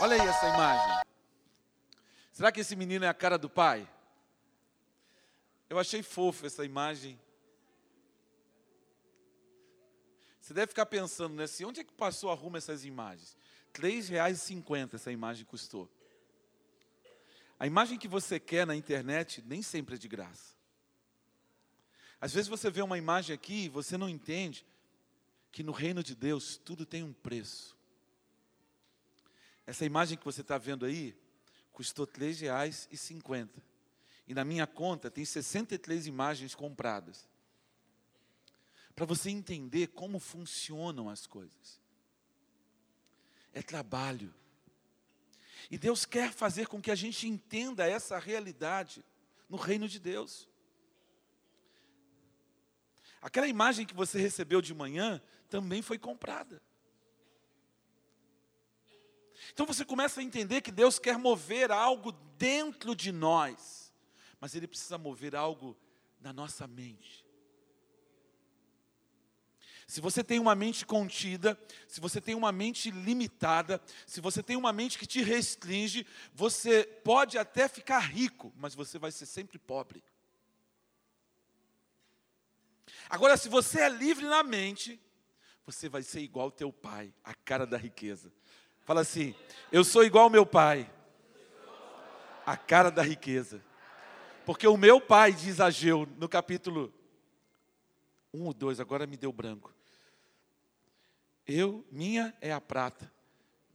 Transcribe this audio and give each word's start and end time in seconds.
Olha 0.00 0.14
aí 0.14 0.28
essa 0.28 0.46
imagem. 0.46 1.04
Será 2.32 2.52
que 2.52 2.60
esse 2.60 2.76
menino 2.76 3.04
é 3.04 3.08
a 3.08 3.14
cara 3.14 3.36
do 3.36 3.50
pai? 3.50 3.88
Eu 5.68 5.76
achei 5.76 6.04
fofo 6.04 6.46
essa 6.46 6.64
imagem. 6.64 7.20
Você 10.40 10.54
deve 10.54 10.68
ficar 10.68 10.86
pensando, 10.86 11.34
né? 11.34 11.44
Assim, 11.44 11.64
onde 11.64 11.80
é 11.80 11.84
que 11.84 11.92
passou 11.92 12.30
arruma 12.30 12.58
essas 12.58 12.84
imagens? 12.84 13.36
R$ 13.74 13.82
3,50 13.82 14.94
essa 14.94 15.10
imagem 15.10 15.44
custou. 15.44 15.90
A 17.58 17.66
imagem 17.66 17.98
que 17.98 18.06
você 18.06 18.38
quer 18.38 18.64
na 18.64 18.76
internet 18.76 19.42
nem 19.44 19.62
sempre 19.62 19.96
é 19.96 19.98
de 19.98 20.06
graça. 20.06 20.56
Às 22.20 22.32
vezes 22.32 22.48
você 22.48 22.70
vê 22.70 22.82
uma 22.82 22.96
imagem 22.96 23.34
aqui 23.34 23.64
e 23.64 23.68
você 23.68 23.98
não 23.98 24.08
entende 24.08 24.64
que 25.50 25.64
no 25.64 25.72
reino 25.72 26.04
de 26.04 26.14
Deus 26.14 26.56
tudo 26.56 26.86
tem 26.86 27.02
um 27.02 27.12
preço. 27.12 27.77
Essa 29.68 29.84
imagem 29.84 30.16
que 30.16 30.24
você 30.24 30.40
está 30.40 30.56
vendo 30.56 30.86
aí 30.86 31.14
custou 31.74 32.06
R$ 32.06 32.12
3,50. 32.12 33.50
E 34.26 34.32
na 34.32 34.42
minha 34.42 34.66
conta 34.66 35.10
tem 35.10 35.26
63 35.26 36.06
imagens 36.06 36.54
compradas 36.54 37.28
para 38.94 39.04
você 39.04 39.28
entender 39.28 39.88
como 39.88 40.18
funcionam 40.18 41.10
as 41.10 41.26
coisas. 41.26 41.78
É 43.52 43.60
trabalho. 43.60 44.34
E 45.70 45.76
Deus 45.76 46.06
quer 46.06 46.32
fazer 46.32 46.66
com 46.66 46.80
que 46.80 46.90
a 46.90 46.94
gente 46.94 47.28
entenda 47.28 47.86
essa 47.86 48.18
realidade 48.18 49.04
no 49.50 49.58
reino 49.58 49.86
de 49.86 49.98
Deus. 49.98 50.48
Aquela 53.20 53.46
imagem 53.46 53.84
que 53.84 53.94
você 53.94 54.18
recebeu 54.18 54.62
de 54.62 54.72
manhã 54.72 55.20
também 55.50 55.82
foi 55.82 55.98
comprada. 55.98 56.58
Então 59.52 59.66
você 59.66 59.84
começa 59.84 60.20
a 60.20 60.24
entender 60.24 60.60
que 60.60 60.70
Deus 60.70 60.98
quer 60.98 61.18
mover 61.18 61.70
algo 61.70 62.12
dentro 62.36 62.94
de 62.94 63.12
nós, 63.12 63.92
mas 64.40 64.54
Ele 64.54 64.66
precisa 64.66 64.98
mover 64.98 65.34
algo 65.34 65.76
na 66.20 66.32
nossa 66.32 66.66
mente. 66.66 67.26
Se 69.88 70.02
você 70.02 70.22
tem 70.22 70.38
uma 70.38 70.54
mente 70.54 70.84
contida, 70.84 71.58
se 71.86 71.98
você 71.98 72.20
tem 72.20 72.34
uma 72.34 72.52
mente 72.52 72.90
limitada, 72.90 73.80
se 74.06 74.20
você 74.20 74.42
tem 74.42 74.54
uma 74.54 74.70
mente 74.70 74.98
que 74.98 75.06
te 75.06 75.22
restringe, 75.22 76.06
você 76.34 76.84
pode 76.84 77.38
até 77.38 77.66
ficar 77.66 78.00
rico, 78.00 78.52
mas 78.54 78.74
você 78.74 78.98
vai 78.98 79.10
ser 79.10 79.24
sempre 79.24 79.58
pobre. 79.58 80.04
Agora, 83.08 83.34
se 83.38 83.48
você 83.48 83.80
é 83.80 83.88
livre 83.88 84.26
na 84.26 84.42
mente, 84.42 85.00
você 85.64 85.88
vai 85.88 86.02
ser 86.02 86.20
igual 86.20 86.46
ao 86.46 86.50
teu 86.50 86.70
pai, 86.70 87.12
a 87.24 87.34
cara 87.34 87.66
da 87.66 87.78
riqueza. 87.78 88.30
Fala 88.88 89.02
assim: 89.02 89.34
eu 89.70 89.84
sou 89.84 90.02
igual 90.02 90.24
ao 90.24 90.30
meu 90.30 90.46
pai, 90.46 90.90
a 92.46 92.56
cara 92.56 92.90
da 92.90 93.02
riqueza. 93.02 93.62
Porque 94.46 94.66
o 94.66 94.78
meu 94.78 94.98
pai, 94.98 95.30
diz 95.30 95.60
Ageu, 95.60 96.08
no 96.16 96.26
capítulo 96.26 96.90
1 98.32 98.46
ou 98.46 98.54
2, 98.54 98.80
agora 98.80 99.06
me 99.06 99.18
deu 99.18 99.30
branco. 99.30 99.74
Eu, 101.46 101.86
minha 101.92 102.34
é 102.40 102.50
a 102.50 102.62
prata, 102.62 103.12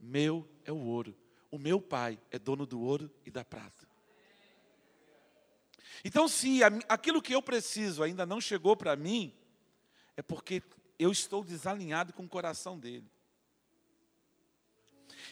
meu 0.00 0.48
é 0.64 0.72
o 0.72 0.80
ouro. 0.80 1.14
O 1.48 1.58
meu 1.58 1.80
pai 1.80 2.18
é 2.32 2.36
dono 2.36 2.66
do 2.66 2.80
ouro 2.80 3.08
e 3.24 3.30
da 3.30 3.44
prata. 3.44 3.86
Então, 6.04 6.26
se 6.26 6.58
aquilo 6.88 7.22
que 7.22 7.36
eu 7.36 7.40
preciso 7.40 8.02
ainda 8.02 8.26
não 8.26 8.40
chegou 8.40 8.76
para 8.76 8.96
mim, 8.96 9.32
é 10.16 10.22
porque 10.22 10.60
eu 10.98 11.12
estou 11.12 11.44
desalinhado 11.44 12.12
com 12.12 12.24
o 12.24 12.28
coração 12.28 12.76
dele. 12.76 13.13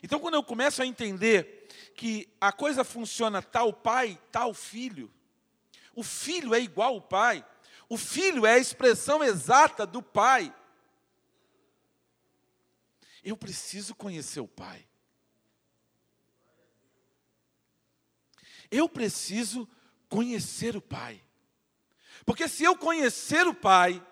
Então, 0.03 0.21
quando 0.21 0.35
eu 0.35 0.45
começo 0.45 0.81
a 0.81 0.87
entender 0.87 1.67
que 1.97 2.29
a 2.41 2.53
coisa 2.53 2.85
funciona 2.85 3.43
tal 3.43 3.73
pai, 3.73 4.19
tal 4.31 4.55
filho, 4.55 5.13
o 5.95 6.03
filho 6.03 6.55
é 6.55 6.61
igual 6.61 6.95
ao 6.95 7.01
pai, 7.01 7.45
o 7.89 7.99
filho 7.99 8.47
é 8.47 8.55
a 8.55 8.59
expressão 8.59 9.23
exata 9.23 9.85
do 9.85 10.01
pai. 10.01 10.55
Eu 13.23 13.37
preciso 13.37 13.95
conhecer 13.95 14.41
o 14.41 14.49
Pai. 14.49 14.85
Eu 18.71 18.89
preciso 18.89 19.69
conhecer 20.09 20.77
o 20.77 20.81
Pai. 20.81 21.23
Porque 22.25 22.49
se 22.49 22.65
eu 22.65 22.77
conhecer 22.77 23.47
o 23.47 23.55
Pai, 23.55 24.05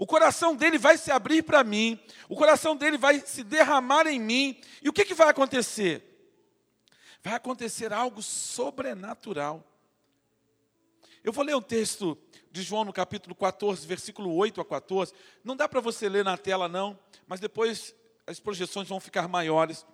o 0.00 0.06
coração 0.06 0.56
dele 0.56 0.78
vai 0.78 0.96
se 0.96 1.12
abrir 1.12 1.42
para 1.42 1.62
mim, 1.62 2.00
o 2.26 2.34
coração 2.34 2.74
dele 2.74 2.96
vai 2.96 3.20
se 3.20 3.44
derramar 3.44 4.06
em 4.06 4.18
mim, 4.18 4.58
e 4.82 4.88
o 4.88 4.94
que, 4.94 5.04
que 5.04 5.12
vai 5.12 5.28
acontecer? 5.28 6.02
Vai 7.22 7.34
acontecer 7.34 7.92
algo 7.92 8.22
sobrenatural. 8.22 9.62
Eu 11.22 11.34
vou 11.34 11.44
ler 11.44 11.54
um 11.54 11.60
texto 11.60 12.16
de 12.50 12.62
João 12.62 12.82
no 12.82 12.94
capítulo 12.94 13.34
14, 13.34 13.86
versículo 13.86 14.34
8 14.34 14.62
a 14.62 14.64
14. 14.64 15.12
Não 15.44 15.54
dá 15.54 15.68
para 15.68 15.82
você 15.82 16.08
ler 16.08 16.24
na 16.24 16.38
tela, 16.38 16.66
não, 16.66 16.98
mas 17.28 17.38
depois 17.38 17.94
as 18.26 18.40
projeções 18.40 18.88
vão 18.88 19.00
ficar 19.00 19.28
maiores. 19.28 19.84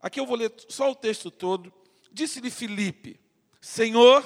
Aqui 0.00 0.18
eu 0.18 0.24
vou 0.24 0.38
ler 0.38 0.50
só 0.70 0.90
o 0.90 0.94
texto 0.94 1.30
todo. 1.30 1.70
Disse-lhe 2.10 2.50
Filipe: 2.50 3.20
Senhor, 3.60 4.24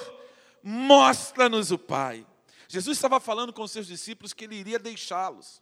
mostra-nos 0.63 1.71
o 1.71 1.77
Pai. 1.77 2.25
Jesus 2.73 2.97
estava 2.97 3.19
falando 3.19 3.53
com 3.53 3.67
seus 3.67 3.85
discípulos 3.85 4.33
que 4.33 4.45
ele 4.45 4.55
iria 4.55 4.79
deixá-los. 4.79 5.61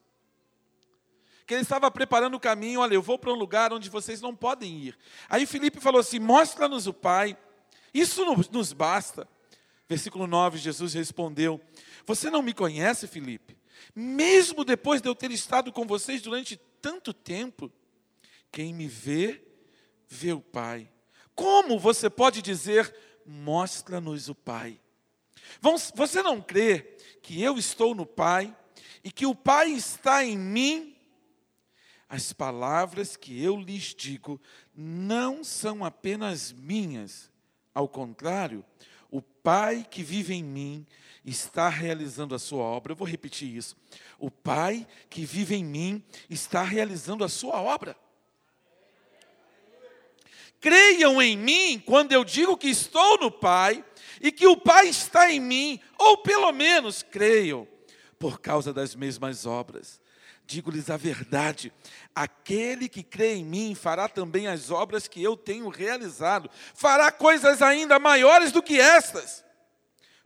Que 1.46 1.54
ele 1.54 1.64
estava 1.64 1.92
preparando 1.92 2.36
o 2.36 2.40
caminho, 2.40 2.80
olha, 2.80 2.94
eu 2.94 3.02
vou 3.02 3.20
para 3.20 3.34
um 3.34 3.36
lugar 3.36 3.74
onde 3.74 3.90
vocês 3.90 4.22
não 4.22 4.34
podem 4.34 4.78
ir. 4.78 4.98
Aí 5.28 5.46
Filipe 5.46 5.82
falou 5.82 6.00
assim: 6.00 6.20
Mostra-nos 6.20 6.88
o 6.88 6.94
Pai. 6.94 7.38
Isso 7.94 8.24
nos 8.50 8.72
basta. 8.72 9.28
Versículo 9.90 10.26
9, 10.26 10.58
Jesus 10.58 10.94
respondeu: 10.94 11.60
Você 12.06 12.30
não 12.30 12.42
me 12.42 12.54
conhece, 12.54 13.10
Filipe? 13.10 13.58
Mesmo 13.94 14.64
depois 14.64 15.02
de 15.02 15.10
eu 15.10 15.14
ter 15.14 15.32
estado 15.32 15.70
com 15.70 15.86
vocês 15.86 16.22
durante 16.22 16.56
tanto 16.82 17.14
tempo, 17.14 17.70
quem 18.50 18.74
me 18.74 18.88
vê, 18.88 19.46
vê 20.08 20.32
o 20.32 20.40
Pai. 20.40 20.90
Como 21.36 21.78
você 21.78 22.10
pode 22.10 22.42
dizer, 22.42 22.96
mostra-nos 23.26 24.30
o 24.30 24.36
Pai? 24.36 24.80
Você 25.60 26.22
não 26.22 26.42
crê 26.42 26.98
que 27.22 27.42
eu 27.42 27.58
estou 27.58 27.94
no 27.94 28.06
Pai 28.06 28.56
e 29.04 29.12
que 29.12 29.26
o 29.26 29.36
Pai 29.36 29.72
está 29.72 30.24
em 30.24 30.38
mim? 30.38 30.96
As 32.10 32.34
palavras 32.34 33.16
que 33.16 33.42
eu 33.42 33.58
lhes 33.58 33.96
digo 33.96 34.40
não 34.76 35.44
são 35.44 35.86
apenas 35.86 36.52
minhas, 36.52 37.32
ao 37.74 37.88
contrário, 37.88 38.66
o 39.10 39.22
Pai 39.22 39.86
que 39.90 40.04
vive 40.04 40.34
em 40.34 40.44
mim 40.44 40.86
está 41.26 41.70
realizando 41.70 42.34
a 42.34 42.40
sua 42.40 42.64
obra. 42.64 42.94
Eu 42.94 42.98
vou 42.98 43.08
repetir 43.08 43.56
isso. 43.56 43.76
O 44.18 44.32
Pai 44.32 44.88
que 45.10 45.26
vive 45.26 45.56
em 45.56 45.64
mim 45.64 46.04
está 46.30 46.64
realizando 46.64 47.24
a 47.24 47.30
sua 47.30 47.62
obra. 47.62 47.96
Creiam 50.60 51.22
em 51.22 51.36
mim 51.38 51.82
quando 51.86 52.12
eu 52.12 52.24
digo 52.24 52.56
que 52.56 52.70
estou 52.70 53.18
no 53.18 53.32
Pai 53.32 53.84
e 54.22 54.32
que 54.32 54.48
o 54.48 54.56
Pai 54.56 54.88
está 54.88 55.32
em 55.32 55.40
mim, 55.40 55.80
ou 55.98 56.18
pelo 56.20 56.52
menos 56.52 57.04
creiam 57.04 57.68
por 58.20 58.40
causa 58.40 58.72
das 58.72 58.96
mesmas 58.96 59.46
obras. 59.46 60.00
Digo-lhes 60.46 60.90
a 60.90 60.98
verdade: 60.98 61.74
aquele 62.16 62.88
que 62.88 63.04
crê 63.04 63.36
em 63.36 63.44
mim 63.44 63.76
fará 63.76 64.08
também 64.08 64.48
as 64.48 64.70
obras 64.70 65.08
que 65.08 65.22
eu 65.22 65.36
tenho 65.36 65.68
realizado, 65.70 66.50
fará 66.74 67.12
coisas 67.12 67.62
ainda 67.62 68.00
maiores 68.00 68.52
do 68.52 68.62
que 68.64 68.80
estas 68.80 69.44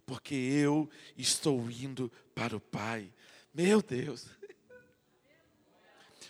porque 0.06 0.36
eu 0.36 0.90
estou 1.18 1.70
indo 1.70 2.12
para 2.34 2.56
o 2.56 2.60
Pai. 2.60 3.12
Meu 3.54 3.82
Deus. 3.82 4.28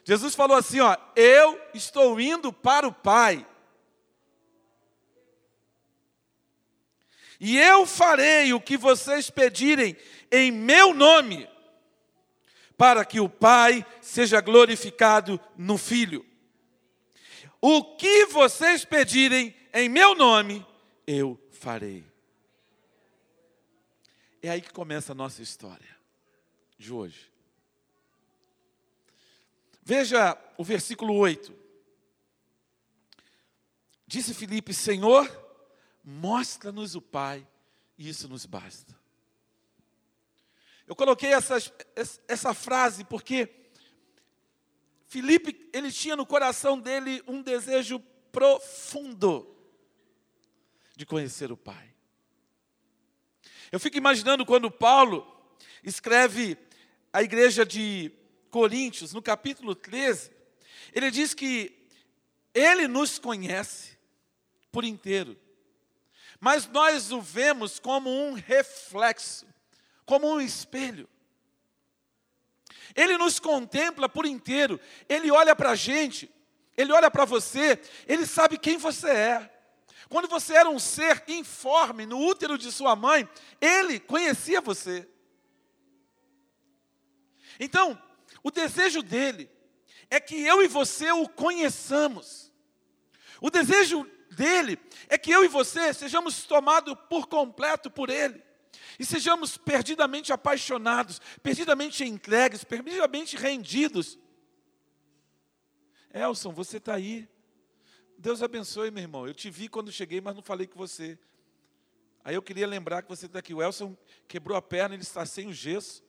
Jesus 0.03 0.36
falou 0.36 0.56
assim, 0.56 0.80
ó, 0.80 0.96
eu 1.16 1.59
estou 1.74 2.20
indo 2.20 2.53
para 2.53 2.88
o 2.88 2.94
Pai. 2.94 3.46
E 7.40 7.58
eu 7.58 7.85
farei 7.85 8.53
o 8.53 8.61
que 8.61 8.78
vocês 8.78 9.29
pedirem 9.29 9.96
em 10.32 10.52
meu 10.52 10.93
nome, 10.93 11.47
para 12.78 13.03
que 13.05 13.20
o 13.20 13.29
Pai 13.29 13.85
seja 14.02 14.41
glorificado 14.41 15.40
no 15.58 15.78
Filho. 15.78 16.26
O 17.61 17.96
que 17.96 18.26
vocês 18.28 18.85
pedirem 18.85 19.55
em 19.73 19.90
meu 19.90 20.16
nome, 20.16 20.66
eu 21.05 21.40
farei. 21.52 22.05
É 24.41 24.49
aí 24.49 24.61
que 24.61 24.72
começa 24.72 25.11
a 25.11 25.16
nossa 25.16 25.41
história 25.41 25.97
de 26.78 26.93
hoje. 26.93 27.31
Veja 29.81 30.38
o 30.58 30.64
versículo 30.64 31.16
8. 31.16 31.53
Disse 34.08 34.34
Filipe: 34.34 34.73
Senhor, 34.73 35.45
mostra-nos 36.05 36.93
o 36.93 37.02
Pai, 37.02 37.46
e 37.97 38.07
isso 38.07 38.29
nos 38.29 38.46
basta. 38.46 38.96
Eu 40.85 40.96
coloquei 40.96 41.34
essa, 41.34 41.57
essa 42.28 42.53
frase 42.53 43.03
porque 43.03 43.49
Filipe, 45.07 45.69
ele 45.73 45.91
tinha 45.91 46.16
no 46.16 46.25
coração 46.25 46.79
dele 46.79 47.23
um 47.25 47.41
desejo 47.41 47.99
profundo 48.31 49.55
de 50.96 51.05
conhecer 51.05 51.52
o 51.52 51.57
Pai. 51.57 51.93
Eu 53.72 53.79
fico 53.79 53.97
imaginando 53.97 54.46
quando 54.46 54.69
Paulo 54.69 55.25
escreve 55.84 56.57
a 57.11 57.23
igreja 57.23 57.66
de 57.66 58.11
Coríntios, 58.49 59.13
no 59.13 59.22
capítulo 59.22 59.73
13, 59.73 60.31
ele 60.93 61.09
diz 61.09 61.34
que 61.34 61.90
ele 62.53 62.87
nos 62.87 63.19
conhece 63.19 63.97
por 64.72 64.84
inteiro, 64.84 65.37
mas 66.40 66.67
nós 66.67 67.11
o 67.11 67.22
vemos 67.22 67.79
como 67.79 68.09
um 68.09 68.34
reflexo, 68.34 69.47
como 70.05 70.28
um 70.28 70.41
espelho. 70.41 71.09
Ele 72.96 73.17
nos 73.17 73.40
contempla 73.40 74.08
por 74.08 74.26
inteiro, 74.26 74.79
ele 75.09 75.32
olha 75.32 75.55
para 75.55 75.72
a 75.72 75.76
gente, 75.76 76.32
ele 76.78 76.91
olha 76.91 77.09
para 77.09 77.26
você, 77.26 77.79
ele 78.08 78.26
sabe 78.26 78.58
quem 78.58 78.78
você 78.78 79.09
é. 79.09 79.52
Quando 80.09 80.28
você 80.28 80.53
era 80.53 80.70
um 80.70 80.79
ser 80.79 81.23
informe 81.28 82.05
no 82.05 82.20
útero 82.20 82.58
de 82.58 82.72
sua 82.72 82.96
mãe, 82.96 83.28
ele 83.59 83.99
conhecia 83.99 84.61
você. 84.61 85.08
Então, 87.59 88.02
o 88.43 88.52
desejo 88.52 89.02
dele 89.02 89.49
é 90.09 90.20
que 90.20 90.40
eu 90.40 90.61
e 90.61 90.67
você 90.67 91.11
o 91.11 91.28
conheçamos. 91.28 92.52
O 93.41 93.49
desejo 93.49 94.09
dele 94.32 94.80
é 95.08 95.18
que 95.18 95.32
eu 95.32 95.44
e 95.44 95.48
você 95.48 95.94
sejamos 95.94 96.44
tomados 96.44 96.96
por 97.10 97.28
completo 97.28 97.90
por 97.90 98.10
ele. 98.10 98.44
E 99.00 99.06
sejamos 99.06 99.58
perdidamente 99.58 100.32
apaixonados, 100.32 101.22
perdidamente 101.42 102.04
entregues, 102.04 102.64
perdidamente 102.64 103.36
rendidos. 103.36 104.18
Elson, 106.14 106.54
você 106.54 106.78
está 106.78 106.96
aí. 106.96 107.28
Deus 108.18 108.42
abençoe, 108.42 108.92
meu 108.92 109.04
irmão. 109.04 109.28
Eu 109.28 109.34
te 109.34 109.50
vi 109.50 109.68
quando 109.68 109.92
cheguei, 109.92 110.22
mas 110.22 110.36
não 110.36 110.42
falei 110.42 110.68
com 110.68 110.78
você. 110.78 111.20
Aí 112.24 112.36
eu 112.36 112.42
queria 112.42 112.66
lembrar 112.66 113.02
que 113.02 113.10
você 113.10 113.26
está 113.26 113.40
aqui. 113.40 113.54
O 113.54 113.62
Elson 113.62 113.96
quebrou 114.28 114.58
a 114.58 114.62
perna, 114.62 114.96
ele 114.96 115.04
está 115.04 115.26
sem 115.26 115.48
o 115.50 115.54
gesso. 115.54 116.04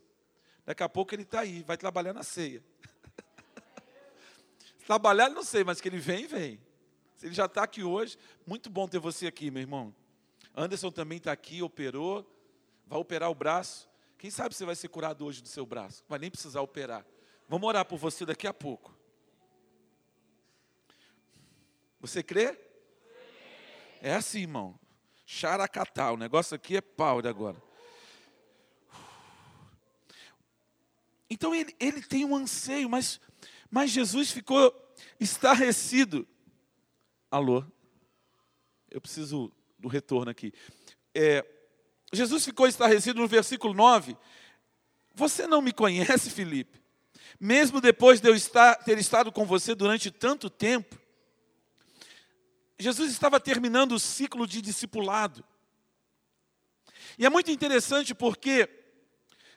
Daqui 0.65 0.83
a 0.83 0.89
pouco 0.89 1.15
ele 1.15 1.23
está 1.23 1.41
aí, 1.41 1.63
vai 1.63 1.77
trabalhar 1.77 2.13
na 2.13 2.23
ceia. 2.23 2.63
trabalhar, 4.87 5.29
não 5.29 5.43
sei, 5.43 5.63
mas 5.63 5.81
que 5.81 5.89
ele 5.89 5.99
vem, 5.99 6.27
vem. 6.27 6.61
Ele 7.23 7.35
já 7.35 7.47
está 7.47 7.63
aqui 7.63 7.83
hoje, 7.83 8.19
muito 8.47 8.69
bom 8.69 8.87
ter 8.87 8.99
você 8.99 9.27
aqui, 9.27 9.51
meu 9.51 9.63
irmão. 9.63 9.95
Anderson 10.55 10.91
também 10.91 11.19
está 11.19 11.33
aqui, 11.33 11.63
operou, 11.63 12.27
vai 12.87 12.99
operar 12.99 13.31
o 13.31 13.35
braço. 13.35 13.89
Quem 14.19 14.31
sabe 14.31 14.55
você 14.55 14.65
vai 14.65 14.75
ser 14.75 14.89
curado 14.89 15.25
hoje 15.25 15.43
do 15.43 15.49
seu 15.49 15.67
braço? 15.67 16.05
Vai 16.09 16.19
nem 16.19 16.31
precisar 16.31 16.61
operar. 16.61 17.07
Vamos 17.49 17.69
orar 17.69 17.85
por 17.85 17.99
você 17.99 18.25
daqui 18.25 18.47
a 18.47 18.55
pouco. 18.55 18.95
Você 22.01 22.23
crê? 22.23 22.59
É 24.01 24.15
assim, 24.15 24.41
irmão. 24.41 24.79
Xaracatá, 25.27 26.13
o 26.13 26.17
negócio 26.17 26.55
aqui 26.55 26.77
é 26.77 26.81
pau 26.81 27.19
agora. 27.19 27.61
Então 31.29 31.55
ele, 31.55 31.75
ele 31.81 32.01
tem 32.01 32.25
um 32.25 32.37
anseio, 32.37 32.89
mas, 32.89 33.21
mas 33.71 33.91
Jesus 33.91 34.31
ficou 34.31 34.73
estarrecido. 35.19 36.27
Alô? 37.37 37.63
Eu 38.91 38.99
preciso 38.99 39.53
do 39.79 39.89
retorno 39.89 40.31
aqui. 40.31 40.55
É, 41.15 41.45
Jesus 42.11 42.47
ficou 42.47 42.67
estarrecido 42.67 43.21
no 43.21 43.29
versículo 43.29 43.75
9. 43.75 44.17
Você 45.15 45.47
não 45.47 45.61
me 45.61 45.71
conhece, 45.71 46.31
Felipe? 46.31 46.81
Mesmo 47.39 47.79
depois 47.79 48.23
de 48.23 48.31
eu 48.31 48.35
estar, 48.35 48.77
ter 48.77 48.97
estado 48.97 49.31
com 49.31 49.45
você 49.45 49.75
durante 49.75 50.11
tanto 50.11 50.49
tempo, 50.49 50.99
Jesus 52.79 53.13
estava 53.13 53.39
terminando 53.39 53.93
o 53.93 54.01
ciclo 54.01 54.47
de 54.47 54.63
discipulado. 54.63 55.45
E 57.19 57.27
é 57.27 57.29
muito 57.29 57.51
interessante 57.51 58.15
porque 58.15 58.67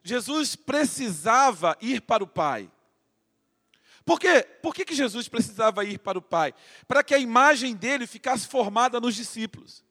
Jesus 0.04 0.54
precisava 0.54 1.78
ir 1.80 2.02
para 2.02 2.26
o 2.26 2.28
Pai. 2.28 2.70
Por 4.10 4.20
quê? 4.20 4.42
Por 4.42 4.74
que, 4.74 4.84
que 4.84 4.96
Jesus 4.96 5.28
precisava 5.28 5.86
ir 5.86 6.00
para 6.00 6.18
o 6.18 6.22
Pai? 6.22 6.52
Para 6.88 7.04
que 7.04 7.14
a 7.14 7.20
imagem 7.20 7.76
dele 7.76 8.08
ficasse 8.08 8.48
formada 8.48 9.00
nos 9.00 9.14
discípulos. 9.14 9.86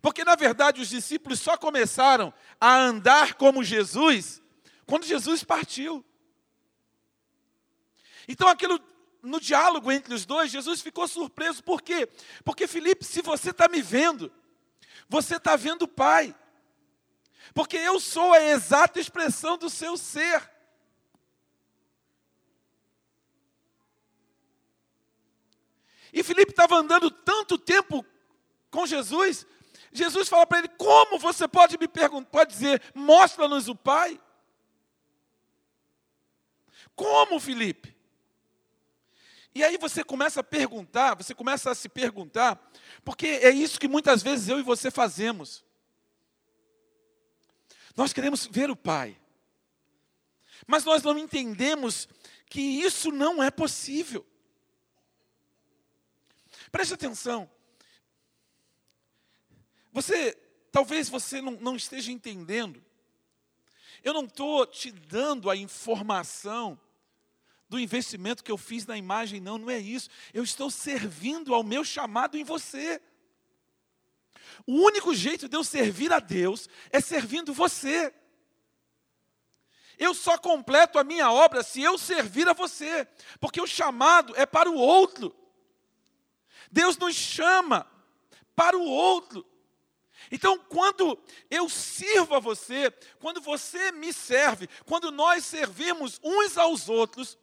Porque, 0.00 0.22
na 0.22 0.36
verdade, 0.36 0.80
os 0.80 0.90
discípulos 0.90 1.40
só 1.40 1.56
começaram 1.56 2.32
a 2.60 2.72
andar 2.72 3.34
como 3.34 3.64
Jesus 3.64 4.40
quando 4.86 5.06
Jesus 5.06 5.42
partiu. 5.42 6.04
Então, 8.28 8.46
aquilo 8.46 8.78
no 9.20 9.40
diálogo 9.40 9.90
entre 9.90 10.14
os 10.14 10.24
dois, 10.24 10.52
Jesus 10.52 10.80
ficou 10.80 11.08
surpreso. 11.08 11.64
Por 11.64 11.82
quê? 11.82 12.08
Porque, 12.44 12.68
Felipe, 12.68 13.04
se 13.04 13.22
você 13.22 13.50
está 13.50 13.66
me 13.66 13.82
vendo, 13.82 14.32
você 15.08 15.34
está 15.34 15.56
vendo 15.56 15.82
o 15.82 15.88
Pai. 15.88 16.32
Porque 17.52 17.76
eu 17.76 17.98
sou 17.98 18.32
a 18.32 18.40
exata 18.40 19.00
expressão 19.00 19.58
do 19.58 19.68
seu 19.68 19.96
ser. 19.96 20.53
E 26.14 26.22
Felipe 26.22 26.52
estava 26.52 26.76
andando 26.76 27.10
tanto 27.10 27.58
tempo 27.58 28.06
com 28.70 28.86
Jesus, 28.86 29.44
Jesus 29.92 30.28
fala 30.28 30.46
para 30.46 30.60
ele: 30.60 30.68
Como 30.68 31.18
você 31.18 31.48
pode 31.48 31.76
me 31.76 31.88
perguntar, 31.88 32.30
pode 32.30 32.52
dizer, 32.52 32.80
mostra-nos 32.94 33.68
o 33.68 33.74
Pai? 33.74 34.20
Como, 36.94 37.40
Felipe? 37.40 37.92
E 39.52 39.64
aí 39.64 39.76
você 39.76 40.04
começa 40.04 40.40
a 40.40 40.44
perguntar, 40.44 41.14
você 41.14 41.34
começa 41.34 41.70
a 41.70 41.74
se 41.74 41.88
perguntar, 41.88 42.60
porque 43.04 43.26
é 43.26 43.50
isso 43.50 43.78
que 43.78 43.88
muitas 43.88 44.22
vezes 44.22 44.48
eu 44.48 44.60
e 44.60 44.62
você 44.62 44.92
fazemos. 44.92 45.64
Nós 47.96 48.12
queremos 48.12 48.46
ver 48.46 48.70
o 48.70 48.76
Pai, 48.76 49.16
mas 50.64 50.84
nós 50.84 51.02
não 51.02 51.18
entendemos 51.18 52.08
que 52.46 52.60
isso 52.60 53.10
não 53.10 53.42
é 53.42 53.50
possível. 53.50 54.24
Preste 56.74 56.94
atenção. 56.94 57.48
Você, 59.92 60.32
talvez 60.72 61.08
você 61.08 61.40
não, 61.40 61.52
não 61.52 61.76
esteja 61.76 62.10
entendendo. 62.10 62.84
Eu 64.02 64.12
não 64.12 64.24
estou 64.24 64.66
te 64.66 64.90
dando 64.90 65.48
a 65.48 65.54
informação 65.54 66.76
do 67.68 67.78
investimento 67.78 68.42
que 68.42 68.50
eu 68.50 68.58
fiz 68.58 68.86
na 68.86 68.98
imagem, 68.98 69.40
não, 69.40 69.56
não 69.56 69.70
é 69.70 69.78
isso. 69.78 70.10
Eu 70.32 70.42
estou 70.42 70.68
servindo 70.68 71.54
ao 71.54 71.62
meu 71.62 71.84
chamado 71.84 72.36
em 72.36 72.42
você. 72.42 73.00
O 74.66 74.72
único 74.72 75.14
jeito 75.14 75.48
de 75.48 75.56
eu 75.56 75.62
servir 75.62 76.12
a 76.12 76.18
Deus 76.18 76.68
é 76.90 77.00
servindo 77.00 77.54
você. 77.54 78.12
Eu 79.96 80.12
só 80.12 80.36
completo 80.36 80.98
a 80.98 81.04
minha 81.04 81.30
obra 81.30 81.62
se 81.62 81.80
eu 81.80 81.96
servir 81.96 82.48
a 82.48 82.52
você, 82.52 83.06
porque 83.38 83.60
o 83.60 83.66
chamado 83.66 84.34
é 84.36 84.44
para 84.44 84.68
o 84.68 84.74
outro. 84.74 85.43
Deus 86.74 86.98
nos 86.98 87.14
chama 87.14 87.86
para 88.56 88.76
o 88.76 88.82
outro. 88.82 89.46
Então, 90.28 90.58
quando 90.58 91.16
eu 91.48 91.68
sirvo 91.68 92.34
a 92.34 92.40
você, 92.40 92.90
quando 93.20 93.40
você 93.40 93.92
me 93.92 94.12
serve, 94.12 94.68
quando 94.84 95.12
nós 95.12 95.44
servimos 95.44 96.20
uns 96.22 96.58
aos 96.58 96.88
outros, 96.88 97.38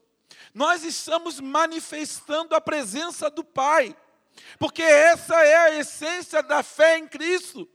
nós 0.54 0.84
estamos 0.84 1.40
manifestando 1.40 2.54
a 2.54 2.60
presença 2.60 3.30
do 3.30 3.44
Pai, 3.44 3.96
porque 4.60 4.84
essa 4.84 5.36
é 5.46 5.56
a 5.56 5.76
essência 5.76 6.44
da 6.44 6.62
fé 6.62 6.98
em 6.98 7.08
Cristo 7.08 7.70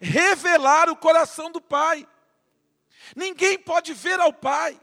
revelar 0.00 0.88
o 0.88 0.96
coração 0.96 1.50
do 1.50 1.60
Pai. 1.60 2.06
Ninguém 3.16 3.58
pode 3.58 3.92
ver 3.92 4.20
ao 4.20 4.32
Pai 4.32 4.80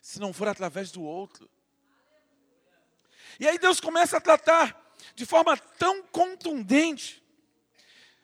se 0.00 0.20
não 0.20 0.32
for 0.32 0.46
através 0.46 0.92
do 0.92 1.02
outro. 1.02 1.50
E 3.38 3.46
aí 3.46 3.58
Deus 3.58 3.80
começa 3.80 4.16
a 4.16 4.20
tratar 4.20 4.94
de 5.14 5.24
forma 5.24 5.56
tão 5.56 6.02
contundente. 6.02 7.22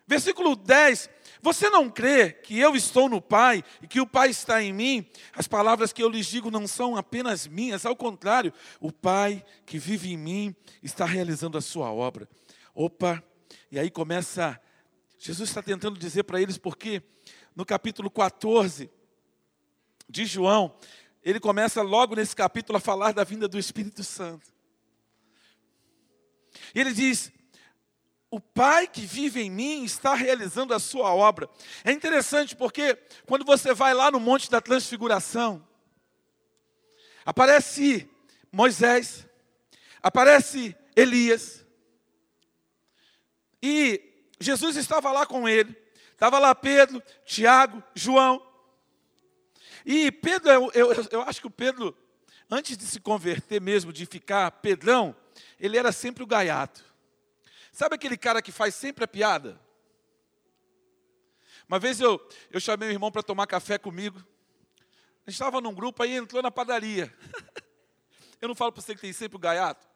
Versículo 0.06 0.56
10: 0.56 1.09
você 1.44 1.68
não 1.68 1.90
crê 1.90 2.33
que 2.33 2.59
eu 2.59 2.75
estou 2.75 3.06
no 3.06 3.21
Pai 3.21 3.62
e 3.83 3.87
que 3.87 4.00
o 4.00 4.06
Pai 4.06 4.30
está 4.30 4.62
em 4.62 4.73
mim? 4.73 5.06
As 5.35 5.47
palavras 5.47 5.92
que 5.92 6.02
eu 6.02 6.09
lhes 6.09 6.25
digo 6.25 6.50
não 6.50 6.66
são 6.66 6.97
apenas 6.97 7.47
minhas, 7.47 7.85
ao 7.85 7.94
contrário, 7.94 8.50
o 8.80 8.90
Pai 8.90 9.44
que 9.66 9.78
vive 9.78 10.11
em 10.11 10.16
mim 10.16 10.56
está 10.83 11.04
realizando 11.04 11.59
a 11.59 11.61
sua 11.61 11.92
obra. 11.92 12.26
Opa, 12.75 13.23
e 13.71 13.78
aí 13.78 13.90
começa, 13.90 14.59
Jesus 15.18 15.50
está 15.50 15.62
tentando 15.62 15.99
dizer 15.99 16.23
para 16.23 16.40
eles, 16.40 16.56
porque 16.56 17.02
no 17.54 17.66
capítulo 17.66 18.11
14 18.11 18.90
de 20.09 20.25
João, 20.25 20.75
ele 21.23 21.40
começa 21.40 21.83
logo 21.83 22.14
nesse 22.14 22.35
capítulo 22.35 22.78
a 22.78 22.80
falar 22.80 23.12
da 23.12 23.23
vinda 23.23 23.47
do 23.47 23.59
Espírito 23.59 24.02
Santo. 24.02 24.53
E 26.74 26.80
ele 26.80 26.92
diz: 26.92 27.32
o 28.30 28.40
Pai 28.40 28.88
que 28.88 29.02
vive 29.02 29.40
em 29.40 29.50
mim 29.50 29.84
está 29.84 30.12
realizando 30.12 30.74
a 30.74 30.80
sua 30.80 31.14
obra. 31.14 31.48
É 31.84 31.92
interessante 31.92 32.56
porque 32.56 32.98
quando 33.26 33.44
você 33.44 33.72
vai 33.72 33.94
lá 33.94 34.10
no 34.10 34.18
Monte 34.18 34.50
da 34.50 34.60
Transfiguração, 34.60 35.64
aparece 37.24 38.10
Moisés, 38.50 39.24
aparece 40.02 40.76
Elias. 40.96 41.64
E 43.62 44.02
Jesus 44.40 44.76
estava 44.76 45.12
lá 45.12 45.24
com 45.24 45.48
ele. 45.48 45.74
Estava 46.10 46.38
lá 46.38 46.54
Pedro, 46.54 47.02
Tiago, 47.24 47.82
João. 47.94 48.44
E 49.86 50.10
Pedro, 50.10 50.50
eu, 50.50 50.72
eu, 50.72 51.06
eu 51.10 51.22
acho 51.22 51.40
que 51.40 51.46
o 51.46 51.50
Pedro, 51.50 51.96
antes 52.50 52.76
de 52.76 52.84
se 52.84 52.98
converter 52.98 53.60
mesmo, 53.60 53.92
de 53.92 54.06
ficar 54.06 54.50
Pedrão, 54.50 55.14
ele 55.64 55.78
era 55.78 55.90
sempre 55.92 56.23
o 56.23 56.26
gaiato. 56.26 56.85
Sabe 57.73 57.94
aquele 57.94 58.18
cara 58.18 58.42
que 58.42 58.52
faz 58.52 58.75
sempre 58.75 59.04
a 59.04 59.09
piada? 59.09 59.59
Uma 61.66 61.78
vez 61.78 61.99
eu, 62.00 62.21
eu 62.50 62.61
chamei 62.61 62.88
meu 62.88 62.94
irmão 62.94 63.11
para 63.11 63.23
tomar 63.23 63.47
café 63.47 63.78
comigo. 63.78 64.18
A 65.26 65.30
gente 65.30 65.40
estava 65.40 65.62
num 65.62 65.75
grupo, 65.75 66.02
aí 66.02 66.12
entrou 66.12 66.42
na 66.42 66.50
padaria. 66.50 67.12
eu 68.42 68.49
não 68.49 68.54
falo 68.54 68.73
para 68.73 68.83
você 68.83 68.94
que 68.94 69.00
tem 69.00 69.12
sempre 69.12 69.37
o 69.37 69.40
gaiato? 69.40 69.88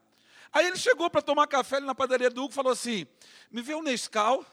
Aí 0.51 0.67
ele 0.67 0.79
chegou 0.79 1.11
para 1.11 1.21
tomar 1.21 1.47
café 1.47 1.77
ali 1.77 1.85
na 1.85 1.95
padaria 1.95 2.31
do 2.31 2.43
Hugo 2.43 2.53
e 2.53 2.55
falou 2.55 2.73
assim: 2.73 3.07
me 3.51 3.61
vê 3.61 3.75
um 3.75 3.83
Nescau 3.83 4.47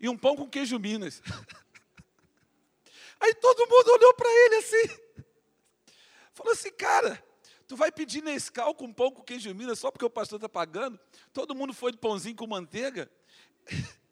e 0.00 0.08
um 0.08 0.18
pão 0.18 0.34
com 0.34 0.50
queijo 0.50 0.76
Minas. 0.80 1.22
Aí 3.20 3.32
todo 3.36 3.68
mundo 3.68 3.92
olhou 3.92 4.14
para 4.14 4.28
ele 4.28 4.56
assim. 4.56 4.98
Falou 6.34 6.52
assim, 6.52 6.72
cara, 6.72 7.22
tu 7.66 7.76
vai 7.76 7.90
pedir 7.90 8.22
Nescau 8.22 8.74
com 8.74 8.92
pão 8.92 9.10
com 9.10 9.22
queijo 9.22 9.54
Minas 9.54 9.78
só 9.78 9.90
porque 9.90 10.04
o 10.04 10.10
pastor 10.10 10.36
está 10.36 10.48
pagando? 10.48 11.00
Todo 11.32 11.54
mundo 11.54 11.72
foi 11.72 11.92
de 11.92 11.98
pãozinho 11.98 12.36
com 12.36 12.46
manteiga. 12.46 13.10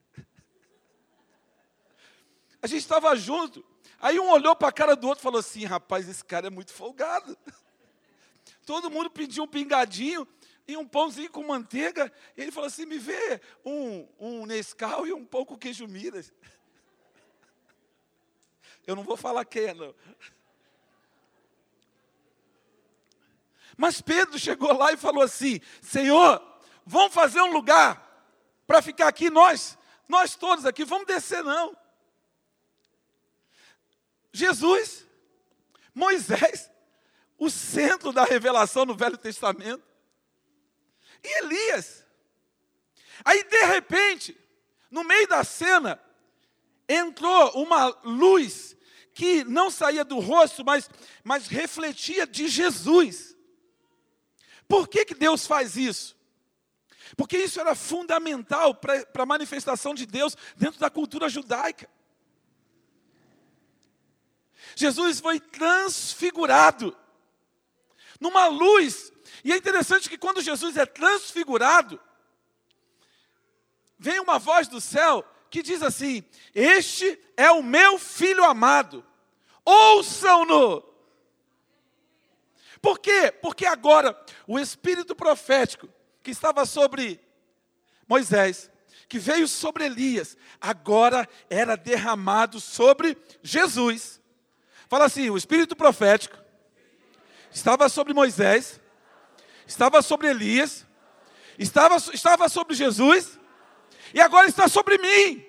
A 2.62 2.66
gente 2.66 2.80
estava 2.80 3.16
junto. 3.16 3.64
Aí 3.98 4.20
um 4.20 4.30
olhou 4.30 4.54
para 4.54 4.68
a 4.68 4.72
cara 4.72 4.94
do 4.94 5.08
outro 5.08 5.20
e 5.20 5.22
falou 5.22 5.40
assim: 5.40 5.64
rapaz, 5.64 6.08
esse 6.08 6.24
cara 6.24 6.46
é 6.46 6.50
muito 6.50 6.72
folgado. 6.72 7.36
Todo 8.66 8.90
mundo 8.90 9.10
pediu 9.10 9.44
um 9.44 9.48
pingadinho 9.48 10.28
e 10.66 10.76
um 10.76 10.86
pãozinho 10.86 11.30
com 11.30 11.46
manteiga. 11.46 12.12
Ele 12.36 12.52
falou 12.52 12.66
assim: 12.66 12.86
me 12.86 12.98
vê 12.98 13.40
um, 13.64 14.06
um 14.18 14.46
Nescau 14.46 15.06
e 15.06 15.12
um 15.12 15.24
pão 15.24 15.44
com 15.44 15.56
queijo 15.56 15.86
Minas. 15.86 16.32
Eu 18.86 18.96
não 18.96 19.02
vou 19.02 19.16
falar 19.16 19.44
quem 19.44 19.64
é, 19.64 19.74
não. 19.74 19.94
Mas 23.80 23.98
Pedro 24.02 24.38
chegou 24.38 24.74
lá 24.74 24.92
e 24.92 24.96
falou 24.98 25.22
assim: 25.22 25.58
Senhor, 25.80 26.38
vamos 26.84 27.14
fazer 27.14 27.40
um 27.40 27.50
lugar 27.50 28.28
para 28.66 28.82
ficar 28.82 29.08
aqui 29.08 29.30
nós, 29.30 29.78
nós 30.06 30.36
todos 30.36 30.66
aqui, 30.66 30.84
vamos 30.84 31.06
descer 31.06 31.42
não. 31.42 31.74
Jesus, 34.34 35.06
Moisés, 35.94 36.70
o 37.38 37.48
centro 37.48 38.12
da 38.12 38.22
revelação 38.24 38.84
no 38.84 38.94
Velho 38.94 39.16
Testamento, 39.16 39.82
e 41.24 41.38
Elias. 41.38 42.04
Aí, 43.24 43.42
de 43.44 43.64
repente, 43.64 44.38
no 44.90 45.02
meio 45.04 45.26
da 45.26 45.42
cena, 45.42 45.98
entrou 46.86 47.52
uma 47.52 47.86
luz 48.04 48.76
que 49.14 49.42
não 49.44 49.70
saía 49.70 50.04
do 50.04 50.18
rosto, 50.18 50.62
mas, 50.62 50.90
mas 51.24 51.46
refletia 51.46 52.26
de 52.26 52.46
Jesus. 52.46 53.39
Por 54.70 54.86
que, 54.86 55.04
que 55.04 55.16
Deus 55.16 55.48
faz 55.48 55.76
isso? 55.76 56.16
Porque 57.16 57.36
isso 57.36 57.60
era 57.60 57.74
fundamental 57.74 58.72
para 58.72 59.04
a 59.14 59.26
manifestação 59.26 59.92
de 59.92 60.06
Deus 60.06 60.36
dentro 60.56 60.78
da 60.78 60.88
cultura 60.88 61.28
judaica. 61.28 61.90
Jesus 64.76 65.18
foi 65.18 65.40
transfigurado 65.40 66.96
numa 68.20 68.46
luz, 68.46 69.12
e 69.42 69.52
é 69.52 69.56
interessante 69.56 70.08
que 70.08 70.16
quando 70.16 70.40
Jesus 70.40 70.76
é 70.76 70.86
transfigurado, 70.86 72.00
vem 73.98 74.20
uma 74.20 74.38
voz 74.38 74.68
do 74.68 74.80
céu 74.80 75.24
que 75.50 75.64
diz 75.64 75.82
assim: 75.82 76.22
Este 76.54 77.20
é 77.36 77.50
o 77.50 77.60
meu 77.60 77.98
filho 77.98 78.44
amado, 78.44 79.04
ouçam-no. 79.64 80.89
Por 82.80 82.98
quê? 82.98 83.30
Porque 83.30 83.66
agora 83.66 84.18
o 84.46 84.58
espírito 84.58 85.14
profético 85.14 85.88
que 86.22 86.30
estava 86.30 86.64
sobre 86.64 87.20
Moisés, 88.08 88.70
que 89.08 89.18
veio 89.18 89.46
sobre 89.46 89.84
Elias, 89.84 90.36
agora 90.60 91.28
era 91.48 91.76
derramado 91.76 92.58
sobre 92.60 93.16
Jesus. 93.42 94.20
Fala 94.88 95.04
assim: 95.04 95.30
o 95.30 95.36
espírito 95.36 95.76
profético 95.76 96.38
estava 97.50 97.88
sobre 97.88 98.14
Moisés, 98.14 98.80
estava 99.66 100.00
sobre 100.00 100.28
Elias, 100.28 100.86
estava, 101.58 101.96
estava 101.96 102.48
sobre 102.48 102.74
Jesus, 102.74 103.38
e 104.14 104.20
agora 104.20 104.48
está 104.48 104.68
sobre 104.68 104.96
mim. 104.98 105.46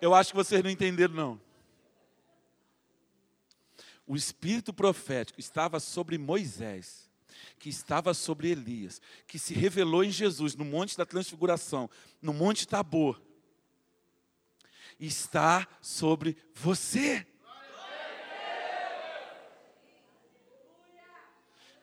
Eu 0.00 0.14
acho 0.14 0.30
que 0.30 0.36
vocês 0.36 0.62
não 0.62 0.70
entenderam, 0.70 1.14
não. 1.14 1.47
O 4.08 4.16
espírito 4.16 4.72
profético 4.72 5.38
estava 5.38 5.78
sobre 5.78 6.16
Moisés, 6.16 7.10
que 7.58 7.68
estava 7.68 8.14
sobre 8.14 8.48
Elias, 8.48 9.02
que 9.26 9.38
se 9.38 9.52
revelou 9.52 10.02
em 10.02 10.10
Jesus 10.10 10.56
no 10.56 10.64
Monte 10.64 10.96
da 10.96 11.04
Transfiguração, 11.04 11.90
no 12.22 12.32
Monte 12.32 12.66
Tabor. 12.66 13.20
Está 14.98 15.68
sobre 15.82 16.38
você. 16.54 17.26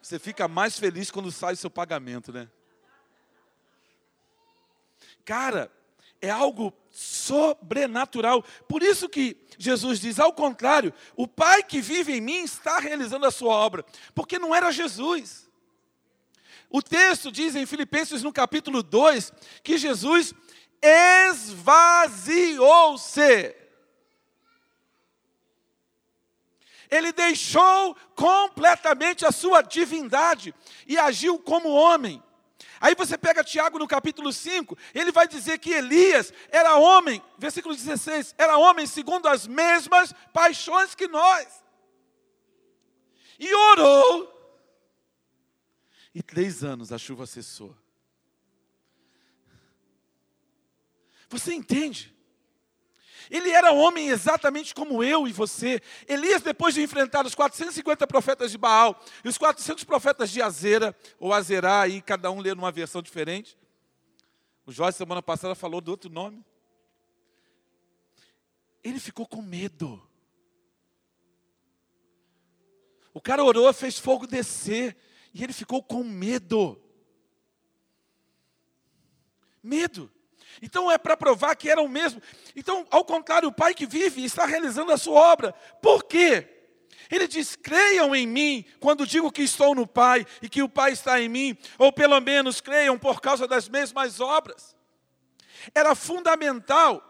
Você 0.02 0.18
fica 0.18 0.48
mais 0.48 0.80
feliz 0.80 1.12
quando 1.12 1.32
sai 1.32 1.54
o 1.54 1.58
seu 1.58 1.70
pagamento, 1.70 2.34
né? 2.34 2.50
Cara, 5.24 5.72
é 6.26 6.30
algo 6.32 6.74
sobrenatural. 6.92 8.44
Por 8.68 8.82
isso 8.82 9.08
que 9.08 9.38
Jesus 9.58 10.00
diz, 10.00 10.20
ao 10.20 10.34
contrário, 10.34 10.94
o 11.16 11.28
Pai 11.28 11.62
que 11.64 11.80
vive 11.82 12.14
em 12.14 12.22
mim 12.22 12.44
está 12.44 12.80
realizando 12.80 13.26
a 13.26 13.32
sua 13.32 13.54
obra, 13.54 13.86
porque 14.14 14.40
não 14.40 14.54
era 14.54 14.72
Jesus. 14.72 15.50
O 16.70 16.82
texto 16.82 17.32
diz 17.32 17.56
em 17.56 17.66
Filipenses 17.66 18.24
no 18.24 18.34
capítulo 18.34 18.82
2 18.82 19.32
que 19.64 19.78
Jesus 19.78 20.34
esvaziou-se. 20.82 22.36
Ele 26.90 27.12
deixou 27.12 27.96
completamente 28.16 29.26
a 29.26 29.32
sua 29.32 29.62
divindade 29.62 30.54
e 30.88 30.98
agiu 30.98 31.40
como 31.40 31.70
homem. 31.70 32.22
Aí 32.80 32.96
você 32.96 33.18
pega 33.18 33.44
Tiago 33.44 33.80
no 33.80 33.88
capítulo 33.88 34.32
5, 34.32 34.78
ele 34.94 35.12
vai 35.12 35.28
dizer 35.28 35.60
que 35.60 35.72
Elias 35.72 36.34
era 36.50 36.78
homem, 36.78 37.22
versículo 37.38 37.76
16, 37.76 38.36
era 38.38 38.58
homem 38.58 38.86
segundo 38.86 39.28
as 39.28 39.48
mesmas 39.48 40.14
paixões 40.34 40.96
que 40.96 41.08
nós. 41.08 41.64
E 43.40 43.54
orou. 43.54 44.34
E 46.14 46.24
três 46.24 46.64
anos 46.64 46.92
a 46.94 46.98
chuva 46.98 47.26
cessou. 47.26 47.76
Você 51.30 51.54
entende? 51.54 52.15
Ele 53.30 53.50
era 53.50 53.72
homem 53.72 54.10
exatamente 54.10 54.74
como 54.74 55.04
eu 55.04 55.28
e 55.28 55.32
você. 55.32 55.82
Elias, 56.08 56.42
depois 56.42 56.74
de 56.74 56.82
enfrentar 56.82 57.26
os 57.26 57.36
450 57.36 58.06
profetas 58.08 58.52
de 58.52 58.58
Baal 58.58 59.00
e 59.24 59.30
os 59.30 59.38
400 59.38 59.84
profetas 59.84 60.30
de 60.30 60.42
Azera, 60.42 60.96
ou 61.20 61.34
Azerá, 61.34 61.82
aí 61.82 62.02
cada 62.02 62.32
um 62.32 62.40
lê 62.40 62.54
numa 62.54 62.72
versão 62.72 63.02
diferente. 63.02 63.58
O 64.66 64.72
Jorge, 64.72 64.98
semana 64.98 65.22
passada, 65.22 65.54
falou 65.56 65.80
do 65.80 65.92
outro 65.92 66.10
nome. 66.10 66.44
Ele 68.84 69.00
ficou 69.00 69.28
com 69.28 69.42
medo. 69.42 70.02
O 73.14 73.22
cara 73.22 73.44
orou, 73.44 73.72
fez 73.74 73.98
fogo 73.98 74.28
descer, 74.28 74.96
e 75.34 75.44
ele 75.44 75.54
ficou 75.54 75.82
com 75.82 76.04
medo. 76.04 76.82
Medo. 79.64 80.12
Então 80.62 80.90
é 80.90 80.98
para 80.98 81.18
provar 81.18 81.56
que 81.56 81.70
eram 81.70 81.88
mesmo. 81.88 82.22
Então, 82.56 82.86
ao 82.90 83.04
contrário, 83.04 83.50
o 83.50 83.54
Pai 83.54 83.74
que 83.74 83.86
vive 83.86 84.24
está 84.24 84.46
realizando 84.46 84.92
a 84.92 84.98
sua 84.98 85.20
obra. 85.20 85.54
Por 85.82 86.04
quê? 86.04 86.48
Ele 87.10 87.28
diz: 87.28 87.56
creiam 87.56 88.16
em 88.16 88.26
mim 88.26 88.66
quando 88.80 89.06
digo 89.06 89.32
que 89.32 89.44
estou 89.44 89.76
no 89.76 89.86
Pai 89.86 90.26
e 90.42 90.50
que 90.50 90.64
o 90.64 90.70
Pai 90.70 90.92
está 90.92 91.22
em 91.22 91.30
mim, 91.30 91.58
ou 91.78 91.92
pelo 91.92 92.20
menos 92.20 92.62
creiam 92.62 92.98
por 92.98 93.22
causa 93.22 93.48
das 93.48 93.70
mesmas 93.70 94.20
obras. 94.20 94.76
Era 95.74 95.96
fundamental, 95.96 97.04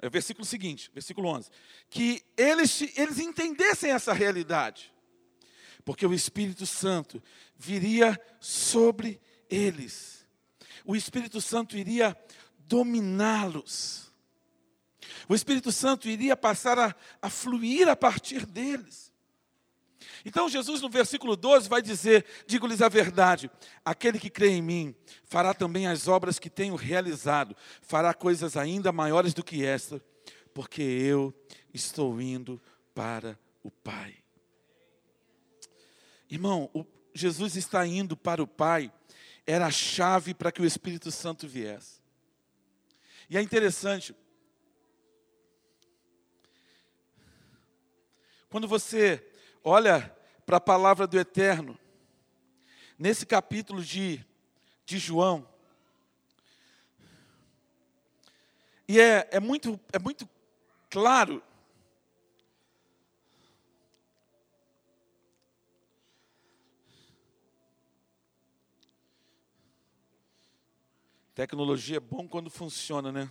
é 0.00 0.06
o 0.06 0.10
versículo 0.10 0.44
seguinte, 0.44 0.90
versículo 0.92 1.28
11, 1.28 1.50
que 1.88 2.22
eles, 2.36 2.82
eles 2.96 3.18
entendessem 3.18 3.92
essa 3.92 4.12
realidade, 4.12 4.92
porque 5.84 6.06
o 6.06 6.14
Espírito 6.14 6.66
Santo 6.66 7.22
viria 7.56 8.20
sobre 8.40 9.20
eles 9.48 10.15
o 10.86 10.94
Espírito 10.94 11.40
Santo 11.40 11.76
iria 11.76 12.16
dominá-los. 12.60 14.12
O 15.28 15.34
Espírito 15.34 15.72
Santo 15.72 16.08
iria 16.08 16.36
passar 16.36 16.78
a, 16.78 16.94
a 17.20 17.28
fluir 17.28 17.88
a 17.88 17.96
partir 17.96 18.46
deles. 18.46 19.12
Então 20.24 20.48
Jesus 20.48 20.80
no 20.80 20.88
versículo 20.88 21.36
12 21.36 21.68
vai 21.68 21.82
dizer: 21.82 22.24
Digo-lhes 22.46 22.82
a 22.82 22.88
verdade, 22.88 23.50
aquele 23.84 24.18
que 24.18 24.30
crê 24.30 24.50
em 24.50 24.62
mim 24.62 24.94
fará 25.24 25.52
também 25.52 25.86
as 25.86 26.08
obras 26.08 26.38
que 26.38 26.50
tenho 26.50 26.74
realizado, 26.74 27.56
fará 27.82 28.14
coisas 28.14 28.56
ainda 28.56 28.92
maiores 28.92 29.34
do 29.34 29.44
que 29.44 29.64
esta, 29.64 30.02
porque 30.54 30.82
eu 30.82 31.34
estou 31.72 32.20
indo 32.20 32.60
para 32.94 33.38
o 33.62 33.70
Pai. 33.70 34.16
Irmão, 36.28 36.70
o, 36.74 36.84
Jesus 37.14 37.56
está 37.56 37.86
indo 37.86 38.16
para 38.16 38.42
o 38.42 38.46
Pai, 38.46 38.92
era 39.46 39.66
a 39.66 39.70
chave 39.70 40.34
para 40.34 40.50
que 40.50 40.60
o 40.60 40.64
Espírito 40.66 41.10
Santo 41.10 41.46
viesse. 41.46 42.00
E 43.30 43.36
é 43.36 43.42
interessante, 43.42 44.14
quando 48.48 48.66
você 48.66 49.24
olha 49.62 50.14
para 50.44 50.56
a 50.56 50.60
palavra 50.60 51.06
do 51.06 51.18
Eterno, 51.18 51.78
nesse 52.98 53.26
capítulo 53.26 53.82
de, 53.82 54.24
de 54.84 54.98
João, 54.98 55.48
e 58.88 59.00
é, 59.00 59.28
é, 59.32 59.40
muito, 59.40 59.78
é 59.92 59.98
muito 59.98 60.28
claro 60.88 61.42
Tecnologia 71.36 71.98
é 71.98 72.00
bom 72.00 72.26
quando 72.26 72.48
funciona, 72.48 73.12
né? 73.12 73.30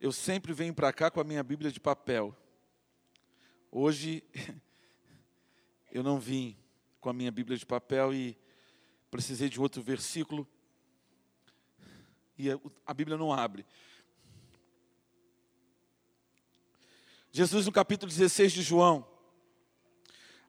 Eu 0.00 0.10
sempre 0.10 0.54
venho 0.54 0.72
para 0.72 0.90
cá 0.90 1.10
com 1.10 1.20
a 1.20 1.24
minha 1.24 1.42
Bíblia 1.42 1.70
de 1.70 1.78
papel. 1.78 2.34
Hoje 3.70 4.24
eu 5.92 6.02
não 6.02 6.18
vim 6.18 6.56
com 6.98 7.10
a 7.10 7.12
minha 7.12 7.30
Bíblia 7.30 7.58
de 7.58 7.66
papel 7.66 8.14
e 8.14 8.38
precisei 9.10 9.50
de 9.50 9.60
outro 9.60 9.82
versículo 9.82 10.48
e 12.38 12.48
a 12.86 12.94
Bíblia 12.94 13.18
não 13.18 13.34
abre. 13.34 13.66
Jesus, 17.30 17.66
no 17.66 17.72
capítulo 17.72 18.10
16 18.10 18.50
de 18.50 18.62
João, 18.62 19.06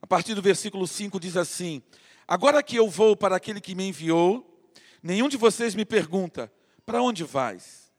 a 0.01 0.07
partir 0.07 0.35
do 0.35 0.41
versículo 0.41 0.87
5, 0.87 1.19
diz 1.19 1.35
assim: 1.35 1.83
Agora 2.31 2.61
que 2.61 2.75
eu 2.75 2.87
vou 2.87 3.17
para 3.17 3.37
aquele 3.37 3.59
que 3.59 3.73
me 3.73 3.87
enviou, 3.87 4.63
nenhum 5.01 5.27
de 5.27 5.35
vocês 5.35 5.73
me 5.73 5.83
pergunta: 5.83 6.53
para 6.85 7.01
onde 7.01 7.23
vais? 7.23 7.91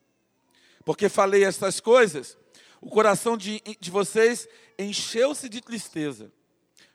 Porque 0.84 1.08
falei 1.08 1.42
estas 1.42 1.80
coisas, 1.80 2.38
o 2.80 2.88
coração 2.88 3.37
de, 3.37 3.60
de 3.80 3.90
vocês 3.90 4.46
encheu-se 4.78 5.49
de 5.49 5.60
tristeza. 5.60 6.32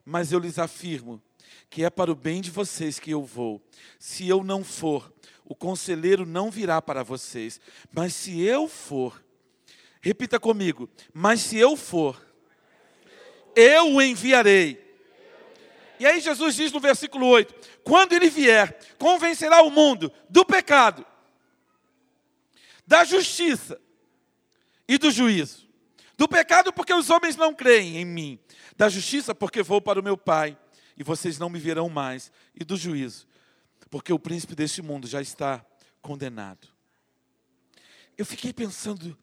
Mas 0.05 0.31
eu 0.31 0.39
lhes 0.39 0.57
afirmo 0.57 1.21
que 1.69 1.83
é 1.83 1.89
para 1.89 2.09
o 2.09 2.15
bem 2.15 2.39
de 2.39 2.49
vocês 2.49 2.99
que 2.99 3.11
eu 3.11 3.25
vou. 3.25 3.61
Se 3.99 4.25
eu 4.29 4.41
não 4.41 4.63
for, 4.63 5.13
o 5.43 5.53
conselheiro 5.53 6.25
não 6.25 6.49
virá 6.49 6.81
para 6.81 7.03
vocês. 7.03 7.59
Mas 7.91 8.13
se 8.13 8.43
eu 8.43 8.65
for, 8.69 9.21
repita 9.99 10.39
comigo: 10.39 10.89
mas 11.13 11.41
se 11.41 11.57
eu 11.57 11.75
for, 11.75 12.17
eu 13.53 13.95
o 13.95 14.01
enviarei. 14.01 14.84
E 15.99 16.05
aí 16.05 16.19
Jesus 16.19 16.55
diz 16.55 16.71
no 16.71 16.79
versículo 16.79 17.27
8: 17.27 17.53
quando 17.83 18.13
ele 18.13 18.29
vier, 18.29 18.77
convencerá 18.97 19.61
o 19.61 19.69
mundo 19.69 20.11
do 20.29 20.45
pecado, 20.45 21.05
da 22.85 23.03
justiça 23.03 23.79
e 24.87 24.97
do 24.97 25.11
juízo. 25.11 25.65
Do 26.17 26.27
pecado, 26.27 26.71
porque 26.71 26.93
os 26.93 27.09
homens 27.09 27.35
não 27.35 27.53
creem 27.53 27.97
em 27.97 28.05
mim. 28.05 28.39
Da 28.77 28.87
justiça, 28.87 29.35
porque 29.35 29.61
vou 29.61 29.81
para 29.81 29.99
o 29.99 30.03
meu 30.03 30.17
Pai 30.17 30.57
e 30.97 31.03
vocês 31.03 31.37
não 31.37 31.49
me 31.49 31.59
verão 31.59 31.89
mais. 31.89 32.31
E 32.55 32.63
do 32.63 32.77
juízo, 32.77 33.27
porque 33.89 34.13
o 34.13 34.19
príncipe 34.19 34.55
deste 34.55 34.81
mundo 34.81 35.07
já 35.07 35.21
está 35.21 35.65
condenado. 36.01 36.67
Eu 38.17 38.25
fiquei 38.25 38.53
pensando, 38.53 39.17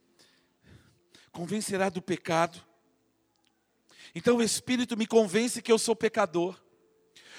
convencerá 1.31 1.89
do 1.89 2.03
pecado, 2.03 2.63
então 4.15 4.37
o 4.37 4.43
Espírito 4.43 4.97
me 4.97 5.07
convence 5.07 5.63
que 5.63 5.73
eu 5.73 5.79
sou 5.79 5.97
pecador. 5.97 6.62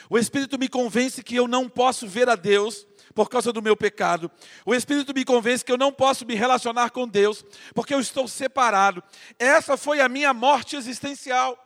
O 0.10 0.18
Espírito 0.18 0.58
me 0.58 0.68
convence 0.68 1.24
que 1.24 1.36
eu 1.36 1.48
não 1.48 1.70
posso 1.70 2.08
ver 2.08 2.30
a 2.30 2.36
Deus 2.36 2.86
por 3.14 3.30
causa 3.30 3.54
do 3.54 3.62
meu 3.62 3.76
pecado. 3.76 4.32
O 4.66 4.74
Espírito 4.74 5.14
me 5.14 5.24
convence 5.24 5.64
que 5.64 5.72
eu 5.72 5.78
não 5.78 5.92
posso 5.92 6.26
me 6.26 6.36
relacionar 6.36 6.90
com 6.90 7.08
Deus 7.08 7.46
porque 7.74 7.94
eu 7.94 8.00
estou 8.00 8.28
separado. 8.28 9.04
Essa 9.38 9.78
foi 9.78 10.02
a 10.02 10.10
minha 10.10 10.34
morte 10.34 10.76
existencial. 10.76 11.60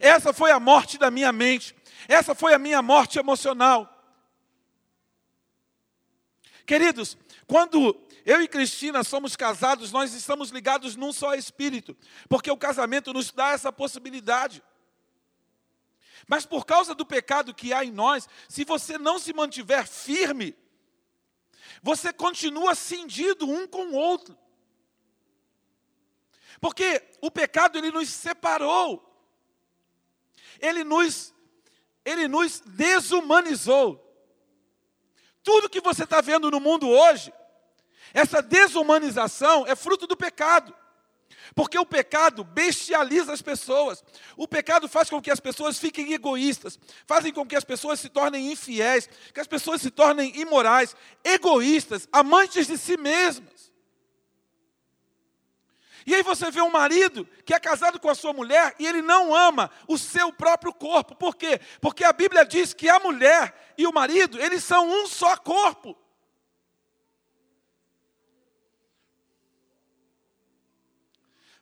Essa 0.00 0.32
foi 0.32 0.50
a 0.50 0.60
morte 0.60 0.96
da 0.96 1.10
minha 1.10 1.32
mente. 1.32 1.74
Essa 2.06 2.34
foi 2.34 2.54
a 2.54 2.58
minha 2.58 2.80
morte 2.80 3.18
emocional. 3.18 3.94
Queridos, 6.64 7.16
quando 7.46 7.98
eu 8.24 8.42
e 8.42 8.46
Cristina 8.46 9.02
somos 9.02 9.34
casados, 9.34 9.90
nós 9.90 10.12
estamos 10.12 10.50
ligados 10.50 10.96
num 10.96 11.14
só 11.14 11.34
espírito, 11.34 11.96
porque 12.28 12.50
o 12.50 12.58
casamento 12.58 13.10
nos 13.12 13.32
dá 13.32 13.52
essa 13.52 13.72
possibilidade. 13.72 14.62
Mas 16.26 16.44
por 16.44 16.66
causa 16.66 16.94
do 16.94 17.06
pecado 17.06 17.54
que 17.54 17.72
há 17.72 17.84
em 17.84 17.90
nós, 17.90 18.28
se 18.48 18.64
você 18.64 18.98
não 18.98 19.18
se 19.18 19.32
mantiver 19.32 19.86
firme, 19.86 20.56
você 21.82 22.12
continua 22.12 22.74
cindido 22.74 23.48
um 23.48 23.66
com 23.66 23.86
o 23.86 23.94
outro. 23.94 24.36
Porque 26.60 27.02
o 27.20 27.30
pecado 27.30 27.78
ele 27.78 27.90
nos 27.90 28.08
separou. 28.08 29.04
Ele 30.60 30.82
nos 30.82 31.34
ele 32.04 32.26
nos 32.26 32.60
desumanizou. 32.60 34.04
Tudo 35.42 35.68
que 35.68 35.80
você 35.80 36.04
está 36.04 36.22
vendo 36.22 36.50
no 36.50 36.58
mundo 36.58 36.88
hoje, 36.88 37.32
essa 38.14 38.40
desumanização 38.40 39.66
é 39.66 39.76
fruto 39.76 40.06
do 40.06 40.16
pecado. 40.16 40.74
Porque 41.54 41.78
o 41.78 41.86
pecado 41.86 42.44
bestializa 42.44 43.32
as 43.32 43.42
pessoas. 43.42 44.02
O 44.36 44.46
pecado 44.46 44.88
faz 44.88 45.10
com 45.10 45.20
que 45.20 45.30
as 45.30 45.40
pessoas 45.40 45.78
fiquem 45.78 46.12
egoístas, 46.12 46.78
fazem 47.06 47.32
com 47.32 47.46
que 47.46 47.56
as 47.56 47.64
pessoas 47.64 48.00
se 48.00 48.08
tornem 48.08 48.52
infiéis, 48.52 49.08
que 49.32 49.40
as 49.40 49.46
pessoas 49.46 49.80
se 49.80 49.90
tornem 49.90 50.36
imorais, 50.36 50.94
egoístas, 51.24 52.08
amantes 52.12 52.66
de 52.66 52.76
si 52.76 52.96
mesmas. 52.96 53.68
E 56.08 56.14
aí 56.14 56.22
você 56.22 56.50
vê 56.50 56.62
um 56.62 56.70
marido 56.70 57.28
que 57.44 57.52
é 57.52 57.60
casado 57.60 58.00
com 58.00 58.08
a 58.08 58.14
sua 58.14 58.32
mulher 58.32 58.74
e 58.78 58.86
ele 58.86 59.02
não 59.02 59.34
ama 59.34 59.70
o 59.86 59.98
seu 59.98 60.32
próprio 60.32 60.72
corpo. 60.72 61.14
Por 61.14 61.36
quê? 61.36 61.60
Porque 61.82 62.02
a 62.02 62.14
Bíblia 62.14 62.46
diz 62.46 62.72
que 62.72 62.88
a 62.88 62.98
mulher 62.98 63.54
e 63.76 63.86
o 63.86 63.92
marido, 63.92 64.40
eles 64.40 64.64
são 64.64 64.88
um 64.88 65.06
só 65.06 65.36
corpo. 65.36 65.94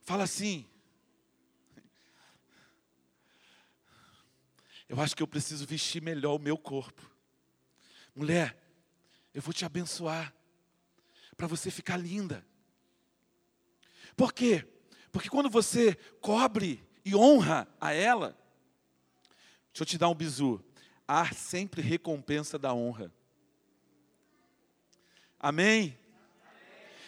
Fala 0.07 0.23
assim. 0.23 0.65
Eu 4.87 5.01
acho 5.01 5.13
que 5.13 5.21
eu 5.21 5.27
preciso 5.27 5.67
vestir 5.67 6.01
melhor 6.01 6.35
o 6.35 6.39
meu 6.39 6.57
corpo. 6.57 7.11
Mulher, 8.15 8.57
eu 9.33 9.41
vou 9.41 9.53
te 9.53 9.65
abençoar 9.65 10.33
para 11.35 11.45
você 11.45 11.69
ficar 11.69 11.97
linda. 11.97 12.47
Por 14.15 14.31
quê? 14.31 14.65
Porque 15.11 15.27
quando 15.27 15.49
você 15.49 15.93
cobre 16.21 16.87
e 17.03 17.13
honra 17.13 17.67
a 17.77 17.91
ela, 17.91 18.29
deixa 19.73 19.81
eu 19.81 19.85
te 19.85 19.97
dar 19.97 20.07
um 20.07 20.15
bizu. 20.15 20.63
Há 21.05 21.33
sempre 21.33 21.81
recompensa 21.81 22.57
da 22.57 22.73
honra. 22.73 23.13
Amém? 25.37 25.99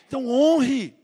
Então 0.05 0.27
honre 0.27 0.98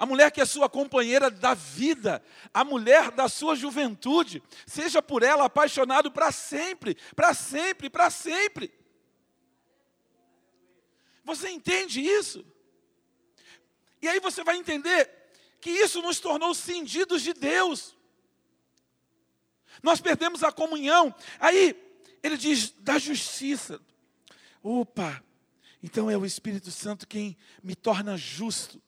a 0.00 0.06
mulher 0.06 0.30
que 0.30 0.40
é 0.40 0.46
sua 0.46 0.66
companheira 0.66 1.30
da 1.30 1.52
vida, 1.52 2.24
a 2.54 2.64
mulher 2.64 3.10
da 3.10 3.28
sua 3.28 3.54
juventude, 3.54 4.42
seja 4.66 5.02
por 5.02 5.22
ela 5.22 5.44
apaixonado 5.44 6.10
para 6.10 6.32
sempre, 6.32 6.96
para 7.14 7.34
sempre, 7.34 7.90
para 7.90 8.08
sempre. 8.08 8.72
Você 11.22 11.50
entende 11.50 12.00
isso? 12.00 12.42
E 14.00 14.08
aí 14.08 14.18
você 14.20 14.42
vai 14.42 14.56
entender 14.56 15.10
que 15.60 15.68
isso 15.68 16.00
nos 16.00 16.18
tornou 16.18 16.54
cindidos 16.54 17.20
de 17.20 17.34
Deus. 17.34 17.94
Nós 19.82 20.00
perdemos 20.00 20.42
a 20.42 20.50
comunhão. 20.50 21.14
Aí 21.38 21.78
ele 22.22 22.38
diz 22.38 22.70
da 22.70 22.98
justiça. 22.98 23.78
Opa, 24.62 25.22
então 25.82 26.10
é 26.10 26.16
o 26.16 26.24
Espírito 26.24 26.70
Santo 26.70 27.06
quem 27.06 27.36
me 27.62 27.74
torna 27.74 28.16
justo. 28.16 28.80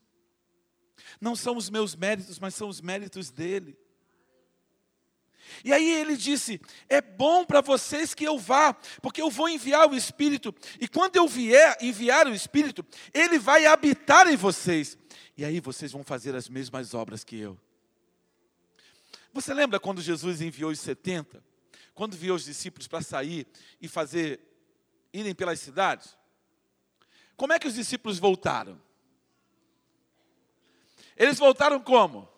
Não 1.23 1.37
são 1.37 1.55
os 1.55 1.69
meus 1.69 1.95
méritos, 1.95 2.37
mas 2.37 2.53
são 2.53 2.67
os 2.67 2.81
méritos 2.81 3.29
dele. 3.29 3.77
E 5.63 5.71
aí 5.71 5.89
ele 5.89 6.17
disse: 6.17 6.59
É 6.89 6.99
bom 6.99 7.45
para 7.45 7.61
vocês 7.61 8.13
que 8.13 8.25
eu 8.25 8.37
vá, 8.37 8.73
porque 9.01 9.21
eu 9.21 9.29
vou 9.29 9.47
enviar 9.47 9.89
o 9.89 9.95
Espírito, 9.95 10.53
e 10.81 10.85
quando 10.85 11.15
eu 11.15 11.25
vier 11.25 11.77
enviar 11.79 12.27
o 12.27 12.35
Espírito, 12.35 12.85
ele 13.13 13.39
vai 13.39 13.65
habitar 13.65 14.27
em 14.27 14.35
vocês, 14.35 14.97
e 15.37 15.45
aí 15.45 15.61
vocês 15.61 15.93
vão 15.93 16.03
fazer 16.03 16.35
as 16.35 16.49
mesmas 16.49 16.93
obras 16.93 17.23
que 17.23 17.37
eu. 17.37 17.57
Você 19.31 19.53
lembra 19.53 19.79
quando 19.79 20.01
Jesus 20.01 20.41
enviou 20.41 20.71
os 20.71 20.79
70? 20.81 21.41
Quando 21.95 22.15
enviou 22.15 22.35
os 22.35 22.43
discípulos 22.43 22.85
para 22.85 23.01
sair 23.01 23.47
e 23.79 23.87
fazer, 23.87 24.41
irem 25.13 25.33
pelas 25.33 25.61
cidades? 25.61 26.17
Como 27.37 27.53
é 27.53 27.59
que 27.59 27.67
os 27.67 27.75
discípulos 27.75 28.19
voltaram? 28.19 28.77
Eles 31.17 31.37
voltaram 31.37 31.79
como? 31.79 32.29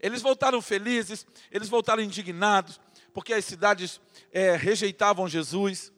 Eles 0.00 0.20
voltaram 0.20 0.60
felizes, 0.60 1.26
eles 1.50 1.68
voltaram 1.68 2.02
indignados, 2.02 2.80
porque 3.12 3.32
as 3.32 3.44
cidades 3.44 4.00
é, 4.32 4.56
rejeitavam 4.56 5.28
Jesus. 5.28 5.92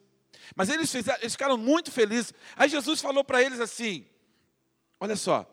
Mas 0.55 0.69
eles, 0.69 0.91
fizeram, 0.91 1.19
eles 1.19 1.33
ficaram 1.33 1.57
muito 1.57 1.91
felizes. 1.91 2.33
Aí 2.55 2.69
Jesus 2.69 3.01
falou 3.01 3.23
para 3.23 3.41
eles 3.41 3.59
assim: 3.59 4.05
Olha 4.99 5.15
só, 5.15 5.45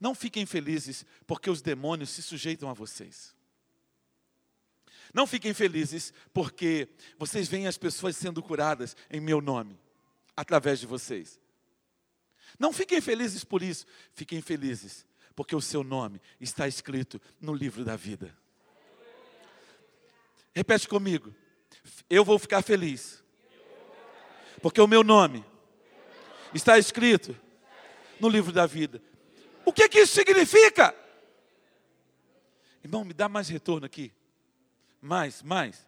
não 0.00 0.14
fiquem 0.14 0.46
felizes, 0.46 1.04
porque 1.26 1.50
os 1.50 1.60
demônios 1.60 2.10
se 2.10 2.22
sujeitam 2.22 2.70
a 2.70 2.72
vocês. 2.72 3.34
Não 5.12 5.26
fiquem 5.26 5.54
felizes, 5.54 6.12
porque 6.32 6.88
vocês 7.18 7.48
veem 7.48 7.66
as 7.66 7.78
pessoas 7.78 8.16
sendo 8.16 8.42
curadas 8.42 8.96
em 9.10 9.20
meu 9.20 9.40
nome, 9.40 9.78
através 10.36 10.78
de 10.78 10.86
vocês. 10.86 11.40
Não 12.58 12.72
fiquem 12.72 13.00
felizes 13.00 13.44
por 13.44 13.62
isso, 13.62 13.86
fiquem 14.12 14.40
felizes, 14.40 15.06
porque 15.38 15.54
o 15.54 15.60
seu 15.60 15.84
nome 15.84 16.20
está 16.40 16.66
escrito 16.66 17.22
no 17.40 17.54
livro 17.54 17.84
da 17.84 17.94
vida. 17.94 18.36
Repete 20.52 20.88
comigo. 20.88 21.32
Eu 22.10 22.24
vou 22.24 22.40
ficar 22.40 22.60
feliz, 22.60 23.22
porque 24.60 24.80
o 24.80 24.88
meu 24.88 25.04
nome 25.04 25.44
está 26.52 26.76
escrito 26.76 27.38
no 28.18 28.28
livro 28.28 28.50
da 28.50 28.66
vida. 28.66 29.00
O 29.64 29.72
que, 29.72 29.88
que 29.88 30.00
isso 30.00 30.16
significa? 30.16 30.92
Irmão, 32.82 33.04
me 33.04 33.14
dá 33.14 33.28
mais 33.28 33.48
retorno 33.48 33.86
aqui. 33.86 34.12
Mais, 35.00 35.40
mais. 35.40 35.86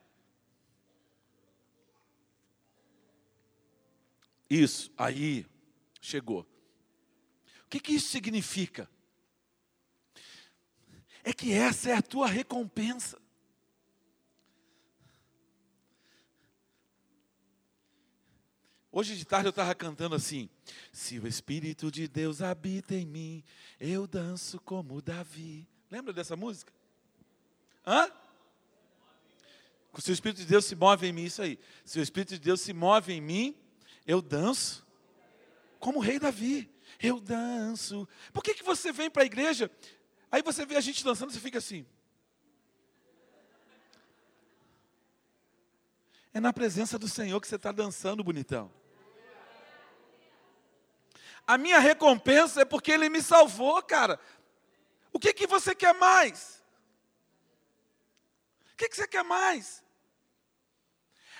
Isso, 4.48 4.92
aí, 4.96 5.44
chegou. 6.00 6.46
O 7.64 7.68
que, 7.68 7.80
que 7.80 7.94
isso 7.94 8.10
significa? 8.10 8.88
É 11.22 11.32
que 11.32 11.52
essa 11.52 11.90
é 11.90 11.94
a 11.94 12.02
tua 12.02 12.26
recompensa. 12.26 13.20
Hoje 18.92 19.16
de 19.16 19.24
tarde 19.24 19.46
eu 19.46 19.50
estava 19.50 19.74
cantando 19.74 20.16
assim: 20.16 20.48
Se 20.92 21.18
o 21.18 21.26
Espírito 21.26 21.90
de 21.90 22.08
Deus 22.08 22.42
habita 22.42 22.94
em 22.94 23.06
mim, 23.06 23.44
eu 23.78 24.06
danço 24.06 24.60
como 24.60 25.00
Davi. 25.00 25.68
Lembra 25.90 26.12
dessa 26.12 26.34
música? 26.34 26.72
Hã? 27.86 28.10
Se 29.98 30.10
o 30.10 30.12
Espírito 30.12 30.38
de 30.38 30.46
Deus 30.46 30.64
se 30.64 30.74
move 30.74 31.06
em 31.06 31.12
mim, 31.12 31.24
isso 31.24 31.42
aí. 31.42 31.58
Se 31.84 31.98
o 31.98 32.02
Espírito 32.02 32.30
de 32.34 32.40
Deus 32.40 32.60
se 32.60 32.72
move 32.72 33.12
em 33.12 33.20
mim, 33.20 33.56
eu 34.06 34.20
danço 34.20 34.86
como 35.78 35.98
o 35.98 36.02
rei 36.02 36.18
Davi. 36.18 36.68
Eu 37.00 37.20
danço. 37.20 38.08
Por 38.32 38.42
que, 38.42 38.54
que 38.54 38.62
você 38.62 38.92
vem 38.92 39.10
para 39.10 39.22
a 39.22 39.26
igreja? 39.26 39.70
Aí 40.30 40.42
você 40.42 40.64
vê 40.64 40.76
a 40.76 40.80
gente 40.80 41.04
dançando, 41.04 41.32
você 41.32 41.40
fica 41.40 41.58
assim. 41.58 41.86
É 46.32 46.38
na 46.38 46.52
presença 46.52 46.98
do 46.98 47.08
Senhor 47.08 47.40
que 47.40 47.48
você 47.48 47.56
está 47.56 47.72
dançando, 47.72 48.22
bonitão. 48.22 48.72
A 51.46 51.58
minha 51.58 51.80
recompensa 51.80 52.62
é 52.62 52.64
porque 52.64 52.92
Ele 52.92 53.08
me 53.08 53.20
salvou, 53.20 53.82
cara. 53.82 54.20
O 55.12 55.18
que, 55.18 55.32
que 55.32 55.46
você 55.46 55.74
quer 55.74 55.92
mais? 55.94 56.62
O 58.72 58.76
que, 58.76 58.88
que 58.88 58.96
você 58.96 59.08
quer 59.08 59.24
mais? 59.24 59.82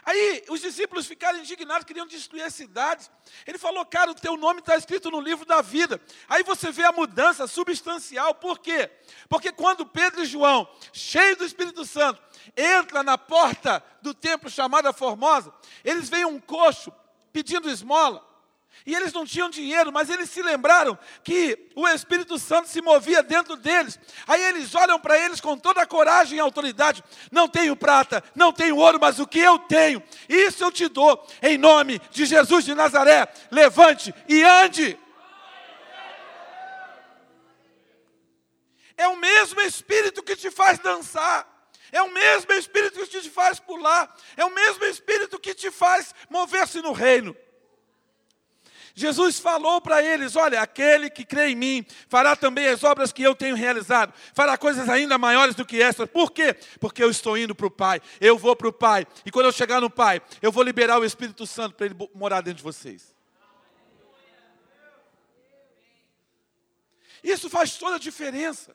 Aí 0.04 0.44
os 0.48 0.60
discípulos 0.60 1.06
ficaram 1.06 1.38
indignados, 1.38 1.84
queriam 1.84 2.06
destruir 2.06 2.42
as 2.42 2.54
cidades. 2.54 3.10
Ele 3.46 3.58
falou, 3.58 3.84
cara, 3.84 4.10
o 4.10 4.14
teu 4.14 4.36
nome 4.36 4.60
está 4.60 4.76
escrito 4.76 5.10
no 5.10 5.20
livro 5.20 5.44
da 5.44 5.60
vida. 5.60 6.00
Aí 6.28 6.42
você 6.42 6.70
vê 6.70 6.84
a 6.84 6.92
mudança 6.92 7.46
substancial. 7.46 8.34
Por 8.34 8.58
quê? 8.58 8.90
Porque 9.28 9.52
quando 9.52 9.84
Pedro 9.84 10.22
e 10.22 10.26
João, 10.26 10.68
cheios 10.92 11.38
do 11.38 11.44
Espírito 11.44 11.84
Santo, 11.84 12.22
entram 12.56 13.02
na 13.02 13.18
porta 13.18 13.82
do 14.00 14.14
templo 14.14 14.48
chamada 14.48 14.92
Formosa, 14.92 15.52
eles 15.84 16.08
veem 16.08 16.24
um 16.24 16.40
coxo 16.40 16.92
pedindo 17.32 17.70
esmola. 17.70 18.29
E 18.86 18.94
eles 18.94 19.12
não 19.12 19.26
tinham 19.26 19.50
dinheiro, 19.50 19.92
mas 19.92 20.08
eles 20.08 20.30
se 20.30 20.42
lembraram 20.42 20.98
que 21.22 21.70
o 21.76 21.86
Espírito 21.86 22.38
Santo 22.38 22.68
se 22.68 22.80
movia 22.80 23.22
dentro 23.22 23.54
deles. 23.56 23.98
Aí 24.26 24.42
eles 24.42 24.74
olham 24.74 24.98
para 24.98 25.18
eles 25.18 25.40
com 25.40 25.56
toda 25.56 25.82
a 25.82 25.86
coragem 25.86 26.38
e 26.38 26.40
autoridade: 26.40 27.04
Não 27.30 27.46
tenho 27.46 27.76
prata, 27.76 28.24
não 28.34 28.52
tenho 28.52 28.76
ouro, 28.76 28.98
mas 29.00 29.18
o 29.18 29.26
que 29.26 29.38
eu 29.38 29.58
tenho, 29.58 30.02
isso 30.28 30.64
eu 30.64 30.72
te 30.72 30.88
dou, 30.88 31.26
em 31.42 31.58
nome 31.58 32.00
de 32.10 32.24
Jesus 32.24 32.64
de 32.64 32.74
Nazaré. 32.74 33.28
Levante 33.50 34.14
e 34.28 34.42
ande. 34.42 34.98
É 38.96 39.08
o 39.08 39.16
mesmo 39.16 39.60
Espírito 39.62 40.22
que 40.22 40.36
te 40.36 40.50
faz 40.50 40.78
dançar. 40.78 41.48
É 41.92 42.02
o 42.02 42.10
mesmo 42.10 42.52
Espírito 42.52 43.00
que 43.00 43.20
te 43.20 43.30
faz 43.30 43.58
pular. 43.58 44.14
É 44.36 44.44
o 44.44 44.50
mesmo 44.50 44.84
Espírito 44.84 45.38
que 45.38 45.54
te 45.54 45.70
faz 45.70 46.14
mover-se 46.28 46.80
no 46.80 46.92
reino. 46.92 47.36
Jesus 48.94 49.38
falou 49.38 49.80
para 49.80 50.02
eles: 50.02 50.36
Olha, 50.36 50.60
aquele 50.60 51.08
que 51.08 51.24
crê 51.24 51.50
em 51.50 51.54
mim 51.54 51.86
fará 52.08 52.34
também 52.34 52.66
as 52.68 52.82
obras 52.84 53.12
que 53.12 53.22
eu 53.22 53.34
tenho 53.34 53.56
realizado, 53.56 54.12
fará 54.34 54.56
coisas 54.58 54.88
ainda 54.88 55.16
maiores 55.18 55.54
do 55.54 55.64
que 55.64 55.80
essas. 55.80 56.08
Por 56.08 56.32
quê? 56.32 56.54
Porque 56.78 57.02
eu 57.02 57.10
estou 57.10 57.36
indo 57.38 57.54
para 57.54 57.66
o 57.66 57.70
Pai, 57.70 58.00
eu 58.20 58.36
vou 58.36 58.56
para 58.56 58.68
o 58.68 58.72
Pai, 58.72 59.06
e 59.24 59.30
quando 59.30 59.46
eu 59.46 59.52
chegar 59.52 59.80
no 59.80 59.90
Pai, 59.90 60.20
eu 60.42 60.52
vou 60.52 60.62
liberar 60.62 60.98
o 60.98 61.04
Espírito 61.04 61.46
Santo 61.46 61.74
para 61.74 61.86
ele 61.86 61.96
morar 62.14 62.40
dentro 62.40 62.58
de 62.58 62.64
vocês. 62.64 63.14
Isso 67.22 67.50
faz 67.50 67.76
toda 67.76 67.96
a 67.96 67.98
diferença. 67.98 68.74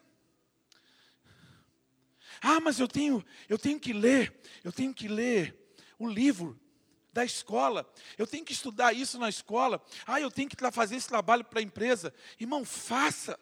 Ah, 2.41 2.59
mas 2.59 2.79
eu 2.79 2.87
tenho, 2.87 3.25
eu 3.49 3.57
tenho 3.57 3.79
que 3.79 3.91
ler, 3.91 4.39
eu 4.63 4.71
tenho 4.71 4.93
que 4.93 5.07
ler 5.07 5.55
o 5.97 6.07
livro 6.07 6.59
da 7.15 7.23
escola. 7.23 7.89
Eu 8.17 8.27
tenho 8.27 8.43
que 8.43 8.51
estudar 8.51 8.91
isso 8.91 9.17
na 9.17 9.29
escola. 9.29 9.81
Ah, 10.05 10.19
eu 10.19 10.29
tenho 10.29 10.49
que 10.49 10.57
fazer 10.71 10.97
esse 10.97 11.07
trabalho 11.07 11.45
para 11.45 11.59
a 11.59 11.63
empresa. 11.63 12.13
Irmão, 12.37 12.65
faça 12.65 13.39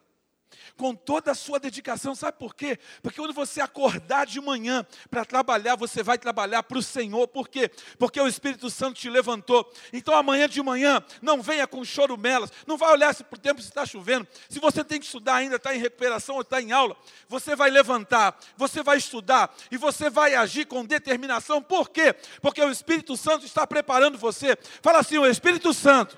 com 0.78 0.96
toda 0.96 1.32
a 1.32 1.36
sua 1.36 1.60
dedicação. 1.60 2.16
Sabe 2.16 2.38
por 2.38 2.56
quê? 2.56 2.80
Porque 3.02 3.20
quando 3.20 3.34
você 3.34 3.62
acordar 3.62 4.26
de 4.26 4.40
manhã 4.42 4.86
para 5.10 5.26
trabalhar, 5.26 5.76
você 5.76 6.04
vai 6.04 6.18
trabalhar 6.18 6.64
para 6.64 6.78
o 6.78 6.84
Senhor. 6.84 7.28
Por 7.28 7.48
quê? 7.48 7.70
Porque 7.98 8.20
o 8.20 8.28
Espírito 8.28 8.70
Santo 8.70 9.00
te 9.00 9.10
levantou. 9.10 9.72
Então 9.92 10.16
amanhã 10.16 10.48
de 10.48 10.62
manhã, 10.62 11.04
não 11.22 11.42
venha 11.42 11.68
com 11.68 11.84
chorumelas, 11.84 12.52
não 12.66 12.78
vai 12.78 12.92
olhar 12.92 13.14
se 13.14 13.24
por 13.24 13.38
tempo 13.38 13.60
está 13.60 13.86
chovendo. 13.86 14.28
Se 14.50 14.60
você 14.60 14.84
tem 14.84 15.00
que 15.00 15.06
estudar 15.06 15.36
ainda, 15.36 15.56
está 15.56 15.76
em 15.76 15.80
recuperação 15.80 16.36
ou 16.36 16.42
está 16.42 16.62
em 16.62 16.72
aula, 16.72 16.96
você 17.28 17.56
vai 17.56 17.70
levantar, 17.70 18.38
você 18.58 18.84
vai 18.84 18.98
estudar 18.98 19.54
e 19.72 19.78
você 19.78 20.10
vai 20.10 20.36
agir 20.36 20.66
com 20.66 20.86
determinação. 20.86 21.62
Por 21.62 21.90
quê? 21.90 22.14
Porque 22.42 22.62
o 22.62 22.72
Espírito 22.72 23.16
Santo 23.18 23.46
está 23.46 23.66
preparando 23.66 24.18
você. 24.18 24.58
Fala 24.82 25.00
assim: 25.00 25.18
o 25.18 25.28
Espírito 25.28 25.74
Santo 25.74 26.18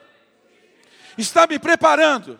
está 1.17 1.47
me 1.47 1.59
preparando 1.59 2.39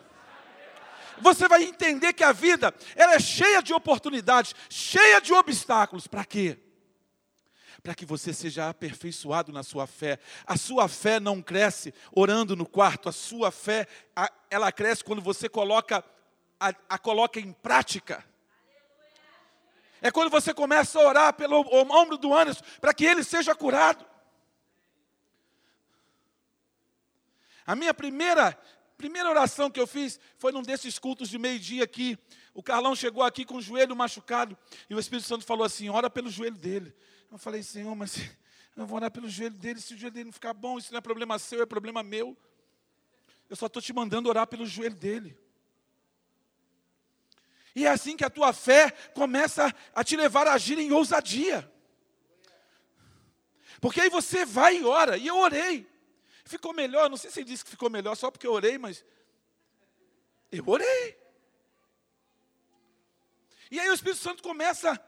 você 1.20 1.48
vai 1.48 1.62
entender 1.64 2.12
que 2.12 2.24
a 2.24 2.32
vida 2.32 2.74
ela 2.94 3.14
é 3.14 3.20
cheia 3.20 3.62
de 3.62 3.72
oportunidades, 3.72 4.54
cheia 4.68 5.20
de 5.20 5.32
obstáculos. 5.32 6.06
Para 6.06 6.24
quê? 6.24 6.58
Para 7.82 7.94
que 7.94 8.04
você 8.04 8.32
seja 8.32 8.68
aperfeiçoado 8.68 9.52
na 9.52 9.62
sua 9.62 9.86
fé. 9.86 10.18
A 10.46 10.56
sua 10.56 10.88
fé 10.88 11.20
não 11.20 11.40
cresce 11.40 11.94
orando 12.12 12.56
no 12.56 12.66
quarto, 12.66 13.08
a 13.08 13.12
sua 13.12 13.50
fé 13.50 13.86
ela 14.50 14.72
cresce 14.72 15.04
quando 15.04 15.22
você 15.22 15.48
coloca 15.48 16.04
a, 16.58 16.74
a 16.88 16.98
coloca 16.98 17.38
em 17.38 17.52
prática. 17.52 18.24
É 20.02 20.10
quando 20.10 20.30
você 20.30 20.52
começa 20.52 20.98
a 20.98 21.06
orar 21.06 21.32
pelo 21.32 21.64
ombro 21.92 22.16
do 22.16 22.34
Anderson 22.34 22.62
para 22.80 22.92
que 22.92 23.04
ele 23.04 23.24
seja 23.24 23.54
curado. 23.54 24.04
A 27.66 27.74
minha 27.74 27.92
primeira 27.92 28.56
primeira 28.96 29.28
oração 29.28 29.70
que 29.70 29.78
eu 29.78 29.86
fiz 29.86 30.18
foi 30.38 30.52
num 30.52 30.62
desses 30.62 30.98
cultos 30.98 31.28
de 31.28 31.38
meio-dia 31.38 31.84
aqui. 31.84 32.18
O 32.54 32.62
Carlão 32.62 32.96
chegou 32.96 33.22
aqui 33.22 33.44
com 33.44 33.56
o 33.56 33.62
joelho 33.62 33.94
machucado 33.94 34.56
e 34.88 34.94
o 34.94 34.98
Espírito 34.98 35.28
Santo 35.28 35.44
falou 35.44 35.64
assim: 35.64 35.88
ora 35.88 36.08
pelo 36.08 36.30
joelho 36.30 36.56
dele. 36.56 36.94
Eu 37.30 37.38
falei, 37.38 37.62
Senhor, 37.62 37.94
mas 37.94 38.16
eu 38.76 38.86
vou 38.86 38.96
orar 38.96 39.10
pelo 39.10 39.28
joelho 39.28 39.54
dele. 39.54 39.80
Se 39.80 39.94
o 39.94 39.98
joelho 39.98 40.14
dele 40.14 40.26
não 40.26 40.32
ficar 40.32 40.54
bom, 40.54 40.78
isso 40.78 40.92
não 40.92 40.98
é 40.98 41.00
problema 41.00 41.38
seu, 41.38 41.62
é 41.62 41.66
problema 41.66 42.02
meu. 42.02 42.36
Eu 43.48 43.56
só 43.56 43.66
estou 43.66 43.80
te 43.80 43.92
mandando 43.92 44.28
orar 44.28 44.46
pelo 44.46 44.66
joelho 44.66 44.96
dele. 44.96 45.36
E 47.74 47.84
é 47.84 47.90
assim 47.90 48.16
que 48.16 48.24
a 48.24 48.30
tua 48.30 48.52
fé 48.52 48.90
começa 49.14 49.74
a 49.94 50.02
te 50.02 50.16
levar 50.16 50.48
a 50.48 50.54
agir 50.54 50.78
em 50.78 50.90
ousadia. 50.90 51.70
Porque 53.80 54.00
aí 54.00 54.08
você 54.08 54.46
vai 54.46 54.78
e 54.78 54.84
ora, 54.84 55.18
e 55.18 55.26
eu 55.26 55.36
orei. 55.36 55.86
Ficou 56.46 56.72
melhor, 56.72 57.10
não 57.10 57.16
sei 57.16 57.30
se 57.30 57.40
ele 57.40 57.48
disse 57.48 57.64
que 57.64 57.70
ficou 57.70 57.90
melhor 57.90 58.14
só 58.14 58.30
porque 58.30 58.46
eu 58.46 58.52
orei, 58.52 58.78
mas 58.78 59.04
eu 60.50 60.64
orei. 60.66 61.18
E 63.68 63.80
aí 63.80 63.88
o 63.90 63.94
Espírito 63.94 64.20
Santo 64.20 64.42
começa 64.44 64.98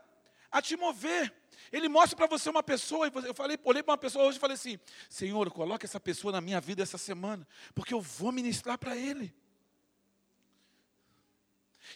a 0.51 0.61
te 0.61 0.77
mover. 0.77 1.33
Ele 1.71 1.89
mostra 1.89 2.17
para 2.17 2.27
você 2.27 2.51
uma 2.51 2.63
pessoa, 2.63 3.11
eu 3.25 3.35
falei, 3.35 3.57
olhei 3.63 3.83
para 3.83 3.93
uma 3.93 3.99
pessoa 3.99 4.25
hoje 4.25 4.37
e 4.39 4.41
falei 4.41 4.55
assim: 4.55 4.81
Senhor, 5.09 5.49
coloque 5.53 5.87
essa 5.87 6.01
pessoa 6.01 6.33
na 6.33 6.41
minha 6.41 6.61
vida 6.61 6.83
essa 6.83 6.99
semana, 6.99 7.47
porque 7.73 7.95
eu 7.95 8.01
vou 8.01 8.33
ministrar 8.33 8.77
para 8.77 8.97
ele. 8.97 9.33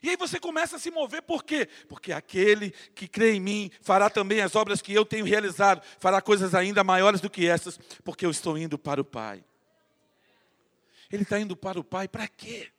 E 0.00 0.10
aí 0.10 0.16
você 0.16 0.38
começa 0.38 0.76
a 0.76 0.78
se 0.78 0.90
mover, 0.90 1.22
por 1.22 1.44
quê? 1.44 1.68
Porque 1.88 2.12
aquele 2.12 2.70
que 2.94 3.08
crê 3.08 3.32
em 3.32 3.40
mim 3.40 3.70
fará 3.80 4.08
também 4.08 4.40
as 4.40 4.54
obras 4.54 4.80
que 4.80 4.92
eu 4.92 5.04
tenho 5.04 5.24
realizado, 5.24 5.82
fará 5.98 6.22
coisas 6.22 6.54
ainda 6.54 6.84
maiores 6.84 7.20
do 7.20 7.28
que 7.28 7.46
essas, 7.46 7.78
porque 8.04 8.24
eu 8.24 8.30
estou 8.30 8.56
indo 8.56 8.78
para 8.78 9.00
o 9.00 9.04
Pai. 9.04 9.44
Ele 11.10 11.24
está 11.24 11.38
indo 11.38 11.56
para 11.56 11.78
o 11.78 11.84
Pai 11.84 12.08
para 12.08 12.26
quê? 12.28 12.70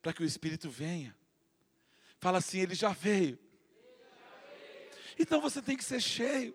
Para 0.00 0.12
que 0.12 0.22
o 0.22 0.26
Espírito 0.26 0.70
venha. 0.70 1.16
Fala 2.20 2.38
assim, 2.38 2.60
ele 2.60 2.74
já 2.74 2.90
veio. 2.90 3.38
Então 5.18 5.40
você 5.40 5.60
tem 5.60 5.76
que 5.76 5.84
ser 5.84 6.00
cheio. 6.00 6.54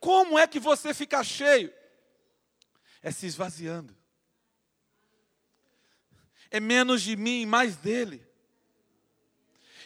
Como 0.00 0.38
é 0.38 0.46
que 0.46 0.58
você 0.58 0.92
fica 0.92 1.22
cheio? 1.22 1.72
É 3.02 3.10
se 3.10 3.26
esvaziando. 3.26 3.96
É 6.52 6.60
menos 6.60 7.02
de 7.02 7.16
mim 7.16 7.40
e 7.40 7.46
mais 7.46 7.76
dele. 7.76 8.22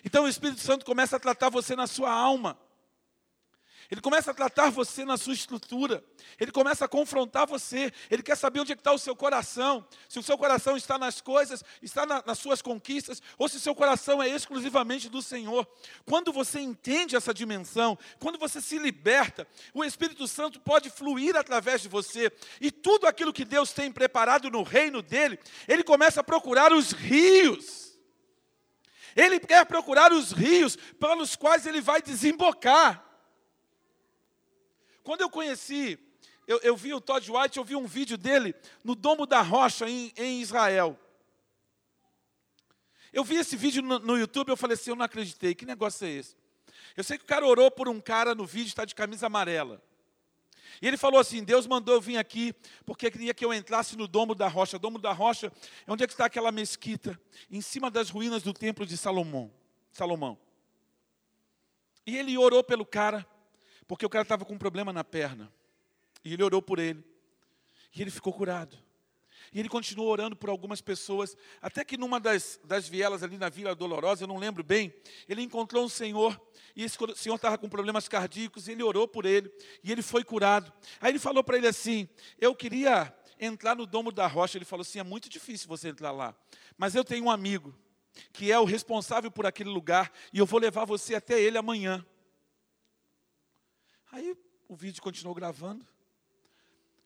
Então 0.04 0.24
o 0.24 0.28
Espírito 0.28 0.60
Santo 0.60 0.84
começa 0.84 1.16
a 1.16 1.20
tratar 1.20 1.48
você 1.48 1.74
na 1.74 1.86
sua 1.86 2.12
alma. 2.12 2.58
Ele 3.90 4.00
começa 4.00 4.30
a 4.30 4.34
tratar 4.34 4.70
você 4.70 5.04
na 5.04 5.16
sua 5.16 5.34
estrutura. 5.34 6.02
Ele 6.40 6.50
começa 6.50 6.84
a 6.84 6.88
confrontar 6.88 7.46
você. 7.46 7.92
Ele 8.10 8.22
quer 8.22 8.36
saber 8.36 8.60
onde 8.60 8.72
é 8.72 8.74
está 8.74 8.92
o 8.92 8.98
seu 8.98 9.16
coração. 9.16 9.86
Se 10.08 10.18
o 10.18 10.22
seu 10.22 10.38
coração 10.38 10.76
está 10.76 10.98
nas 10.98 11.20
coisas, 11.20 11.64
está 11.82 12.06
na, 12.06 12.22
nas 12.24 12.38
suas 12.38 12.62
conquistas, 12.62 13.20
ou 13.36 13.48
se 13.48 13.56
o 13.56 13.60
seu 13.60 13.74
coração 13.74 14.22
é 14.22 14.28
exclusivamente 14.28 15.08
do 15.08 15.20
Senhor. 15.20 15.66
Quando 16.04 16.32
você 16.32 16.60
entende 16.60 17.16
essa 17.16 17.34
dimensão, 17.34 17.98
quando 18.18 18.38
você 18.38 18.60
se 18.60 18.78
liberta, 18.78 19.46
o 19.74 19.84
Espírito 19.84 20.26
Santo 20.28 20.60
pode 20.60 20.90
fluir 20.90 21.36
através 21.36 21.80
de 21.80 21.88
você. 21.88 22.32
E 22.60 22.70
tudo 22.70 23.06
aquilo 23.06 23.32
que 23.32 23.44
Deus 23.44 23.72
tem 23.72 23.90
preparado 23.90 24.50
no 24.50 24.62
reino 24.62 25.02
dele, 25.02 25.38
ele 25.66 25.82
começa 25.82 26.20
a 26.20 26.24
procurar 26.24 26.72
os 26.72 26.92
rios. 26.92 27.86
Ele 29.16 29.40
quer 29.40 29.64
procurar 29.64 30.12
os 30.12 30.30
rios 30.30 30.76
pelos 31.00 31.34
quais 31.34 31.64
ele 31.66 31.80
vai 31.80 32.02
desembocar. 32.02 33.05
Quando 35.06 35.20
eu 35.20 35.30
conheci, 35.30 35.96
eu, 36.48 36.58
eu, 36.64 36.76
vi 36.76 36.92
o 36.92 37.00
Todd 37.00 37.30
White, 37.30 37.58
eu 37.58 37.64
vi 37.64 37.76
um 37.76 37.86
vídeo 37.86 38.18
dele 38.18 38.52
no 38.82 38.96
Domo 38.96 39.24
da 39.24 39.40
Rocha, 39.40 39.88
em, 39.88 40.12
em 40.16 40.40
Israel. 40.40 40.98
Eu 43.12 43.22
vi 43.22 43.36
esse 43.36 43.56
vídeo 43.56 43.84
no, 43.84 44.00
no 44.00 44.18
YouTube, 44.18 44.48
eu 44.48 44.56
falei 44.56 44.74
assim, 44.74 44.90
eu 44.90 44.96
não 44.96 45.04
acreditei, 45.04 45.54
que 45.54 45.64
negócio 45.64 46.04
é 46.08 46.10
esse? 46.10 46.36
Eu 46.96 47.04
sei 47.04 47.16
que 47.16 47.22
o 47.22 47.26
cara 47.26 47.46
orou 47.46 47.70
por 47.70 47.88
um 47.88 48.00
cara 48.00 48.34
no 48.34 48.44
vídeo, 48.44 48.66
está 48.66 48.84
de 48.84 48.96
camisa 48.96 49.26
amarela. 49.26 49.80
E 50.82 50.88
ele 50.88 50.96
falou 50.96 51.20
assim: 51.20 51.44
Deus 51.44 51.68
mandou 51.68 51.94
eu 51.94 52.00
vir 52.00 52.16
aqui 52.16 52.52
porque 52.84 53.08
queria 53.08 53.32
que 53.32 53.44
eu 53.44 53.54
entrasse 53.54 53.96
no 53.96 54.08
Domo 54.08 54.34
da 54.34 54.48
Rocha. 54.48 54.76
O 54.76 54.80
Domo 54.80 54.98
da 54.98 55.12
Rocha 55.12 55.52
é 55.86 55.92
onde 55.92 56.02
é 56.02 56.06
que 56.08 56.14
está 56.14 56.24
aquela 56.24 56.50
mesquita, 56.50 57.16
em 57.48 57.60
cima 57.60 57.92
das 57.92 58.10
ruínas 58.10 58.42
do 58.42 58.52
templo 58.52 58.84
de 58.84 58.96
Salomão. 58.96 59.52
Salomão. 59.92 60.36
E 62.04 62.18
ele 62.18 62.36
orou 62.36 62.64
pelo 62.64 62.84
cara, 62.84 63.24
porque 63.86 64.04
o 64.04 64.08
cara 64.08 64.22
estava 64.22 64.44
com 64.44 64.54
um 64.54 64.58
problema 64.58 64.92
na 64.92 65.04
perna. 65.04 65.52
E 66.24 66.32
ele 66.32 66.42
orou 66.42 66.60
por 66.60 66.78
ele. 66.78 67.04
E 67.94 68.02
ele 68.02 68.10
ficou 68.10 68.32
curado. 68.32 68.76
E 69.52 69.60
ele 69.60 69.68
continuou 69.68 70.08
orando 70.08 70.36
por 70.36 70.50
algumas 70.50 70.80
pessoas, 70.80 71.36
até 71.62 71.84
que 71.84 71.96
numa 71.96 72.18
das, 72.18 72.60
das 72.64 72.88
vielas 72.88 73.22
ali 73.22 73.38
na 73.38 73.48
Vila 73.48 73.74
Dolorosa, 73.74 74.24
eu 74.24 74.28
não 74.28 74.38
lembro 74.38 74.62
bem, 74.62 74.92
ele 75.28 75.40
encontrou 75.40 75.84
um 75.84 75.88
senhor, 75.88 76.38
e 76.74 76.82
esse 76.82 76.98
senhor 77.14 77.36
estava 77.36 77.56
com 77.56 77.68
problemas 77.68 78.08
cardíacos, 78.08 78.66
e 78.66 78.72
ele 78.72 78.82
orou 78.82 79.06
por 79.06 79.24
ele, 79.24 79.50
e 79.82 79.92
ele 79.92 80.02
foi 80.02 80.24
curado. 80.24 80.72
Aí 81.00 81.12
ele 81.12 81.18
falou 81.18 81.44
para 81.44 81.56
ele 81.56 81.68
assim: 81.68 82.08
Eu 82.38 82.54
queria 82.54 83.14
entrar 83.38 83.76
no 83.76 83.86
domo 83.86 84.10
da 84.10 84.26
rocha. 84.26 84.58
Ele 84.58 84.64
falou 84.64 84.82
assim: 84.82 84.98
É 84.98 85.04
muito 85.04 85.28
difícil 85.28 85.68
você 85.68 85.88
entrar 85.88 86.10
lá, 86.10 86.34
mas 86.76 86.94
eu 86.94 87.04
tenho 87.04 87.24
um 87.24 87.30
amigo 87.30 87.74
que 88.32 88.50
é 88.50 88.58
o 88.58 88.64
responsável 88.64 89.30
por 89.30 89.46
aquele 89.46 89.70
lugar, 89.70 90.12
e 90.32 90.38
eu 90.38 90.46
vou 90.46 90.58
levar 90.58 90.84
você 90.84 91.14
até 91.14 91.40
ele 91.40 91.58
amanhã. 91.58 92.04
Aí 94.16 94.34
o 94.66 94.74
vídeo 94.74 95.02
continuou 95.02 95.34
gravando. 95.34 95.86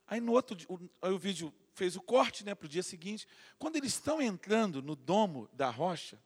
Aí 0.07 0.21
no 0.21 0.31
outro 0.31 0.57
aí 1.03 1.11
o 1.11 1.19
vídeo 1.19 1.53
fez 1.75 1.97
o 1.97 2.01
corte 2.01 2.45
né, 2.45 2.55
para 2.55 2.67
o 2.67 2.69
dia 2.69 2.85
seguinte. 2.85 3.27
Quando 3.59 3.75
eles 3.75 3.95
estão 3.95 4.23
entrando 4.23 4.81
no 4.81 4.95
domo 4.95 5.49
da 5.53 5.69
rocha, 5.71 6.23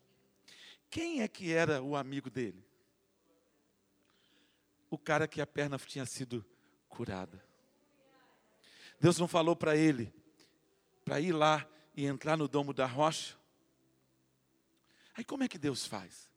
quem 0.91 1.23
é 1.23 1.29
que 1.29 1.55
era 1.55 1.83
o 1.83 1.97
amigo 1.97 2.29
dele? 2.29 2.63
O 4.91 4.99
cara 4.99 5.27
que 5.27 5.41
a 5.41 5.47
perna 5.47 5.79
tinha 5.79 6.05
sido 6.05 6.45
curada. 6.87 7.43
Deus 9.01 9.17
não 9.17 9.27
falou 9.27 9.57
para 9.57 9.75
ele 9.75 10.13
para 11.03 11.19
ir 11.19 11.33
lá 11.33 11.67
e 11.97 12.05
entrar 12.05 12.37
no 12.37 12.47
domo 12.47 12.75
da 12.75 12.85
rocha? 12.85 13.39
Aí 15.15 15.25
como 15.25 15.45
é 15.45 15.49
que 15.49 15.57
Deus 15.57 15.87
faz? 15.87 16.31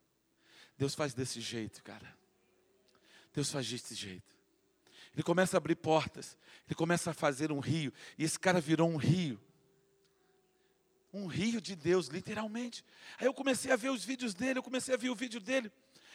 Deus 0.77 0.95
faz 0.95 1.13
desse 1.13 1.41
jeito, 1.41 1.83
cara. 1.83 2.17
Deus 3.33 3.51
faz 3.51 3.69
desse 3.69 3.93
jeito. 3.93 4.36
Ele 5.17 5.23
começa 5.23 5.57
a 5.57 5.59
abrir 5.59 5.75
portas, 5.75 6.37
ele 6.67 6.75
começa 6.75 7.09
a 7.09 7.13
fazer 7.13 7.51
um 7.51 7.57
rio, 7.57 7.91
e 8.19 8.23
esse 8.23 8.39
cara 8.39 8.61
virou 8.61 8.87
um 8.87 8.97
rio. 8.97 9.41
Um 11.11 11.25
rio 11.25 11.59
de 11.59 11.75
Deus, 11.75 12.05
literalmente. 12.05 12.85
Aí 13.17 13.25
eu 13.25 13.33
comecei 13.33 13.71
a 13.71 13.75
ver 13.75 13.89
os 13.89 14.05
vídeos 14.05 14.35
dele, 14.35 14.59
eu 14.59 14.63
comecei 14.63 14.93
a 14.93 14.97
ver 14.97 15.09
o 15.09 15.15
vídeo 15.15 15.39
dele. 15.39 15.71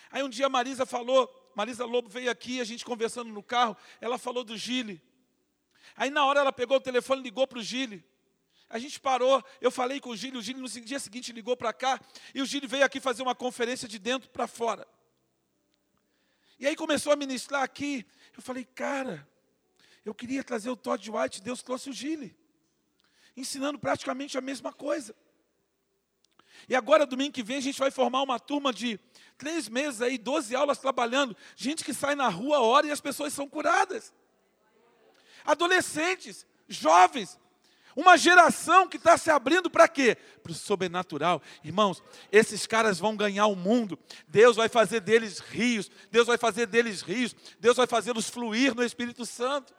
Aí 0.09 0.23
um 0.23 0.29
dia 0.29 0.47
a 0.47 0.49
Marisa 0.49 0.87
falou, 0.87 1.29
Marisa 1.53 1.85
Lobo 1.85 2.09
veio 2.09 2.31
aqui, 2.31 2.61
a 2.61 2.65
gente 2.65 2.85
conversando 2.85 3.33
no 3.33 3.43
carro, 3.43 3.77
ela 4.01 4.19
falou 4.19 4.45
do 4.45 4.57
Gile. 4.57 5.03
Aí 5.97 6.09
na 6.09 6.25
hora 6.25 6.39
ela 6.39 6.53
pegou 6.53 6.77
o 6.77 6.81
telefone 6.81 7.23
ligou 7.23 7.45
para 7.45 7.59
o 7.59 7.63
Gile. 7.63 8.05
A 8.71 8.79
gente 8.79 9.01
parou, 9.01 9.45
eu 9.61 9.73
falei 9.73 9.99
com 9.99 10.11
o 10.11 10.17
Gile, 10.17 10.39
o 10.39 10.43
Gile 10.43 10.61
no 10.61 10.69
dia 10.69 11.01
seguinte 11.01 11.33
ligou 11.33 11.57
para 11.57 11.73
cá, 11.73 12.01
e 12.33 12.41
o 12.41 12.47
Gile 12.47 12.69
veio 12.69 12.85
aqui 12.85 13.01
fazer 13.01 13.25
uma 13.25 13.35
conferência 13.35 13.89
de 13.89 13.99
dentro 13.99 14.31
para 14.31 14.47
fora. 14.47 14.87
E 16.63 16.67
aí 16.69 16.77
começou 16.77 17.13
a 17.13 17.17
ministrar 17.17 17.65
aqui. 17.65 18.07
Eu 18.37 18.43
falei, 18.43 18.65
cara, 18.65 19.27
eu 20.05 20.15
queria 20.15 20.43
trazer 20.43 20.71
o 20.71 20.77
Todd 20.77 21.11
White, 21.11 21.43
Deus 21.43 21.63
trouxe 21.63 21.91
o 21.91 21.93
Gile. 21.93 22.37
Ensinando 23.37 23.79
praticamente 23.79 24.37
a 24.37 24.41
mesma 24.41 24.73
coisa. 24.73 25.15
E 26.69 26.75
agora, 26.75 27.07
domingo 27.07 27.33
que 27.33 27.43
vem, 27.43 27.57
a 27.57 27.63
gente 27.63 27.79
vai 27.79 27.91
formar 27.91 28.23
uma 28.23 28.39
turma 28.39 28.73
de 28.73 28.99
três 29.37 29.69
meses 29.69 30.01
aí, 30.01 30.19
12 30.19 30.55
aulas 30.55 30.79
trabalhando. 30.79 31.37
Gente 31.57 31.85
que 31.85 31.95
sai 31.95 32.15
na 32.15 32.29
rua, 32.29 32.61
ora 32.61 32.87
e 32.87 32.91
as 32.91 33.01
pessoas 33.01 33.33
são 33.33 33.49
curadas. 33.49 34.13
Adolescentes, 35.45 36.47
jovens, 36.69 37.39
uma 37.97 38.17
geração 38.17 38.89
que 38.89 38.97
está 38.97 39.17
se 39.19 39.31
abrindo 39.31 39.71
para 39.71 39.87
quê? 39.89 40.17
Para 40.43 40.53
o 40.53 40.55
sobrenatural. 40.55 41.43
Irmãos, 41.63 42.03
esses 42.31 42.67
caras 42.67 42.99
vão 42.99 43.17
ganhar 43.17 43.47
o 43.47 43.57
mundo. 43.57 43.99
Deus 44.29 44.57
vai 44.57 44.69
fazer 44.69 45.01
deles 45.01 45.39
rios. 45.39 45.91
Deus 46.11 46.27
vai 46.27 46.39
fazer 46.39 46.67
deles 46.67 47.03
rios. 47.03 47.35
Deus 47.61 47.77
vai 47.77 47.87
fazê-los 47.87 48.29
fluir 48.29 48.75
no 48.75 48.83
Espírito 48.83 49.27
Santo. 49.27 49.75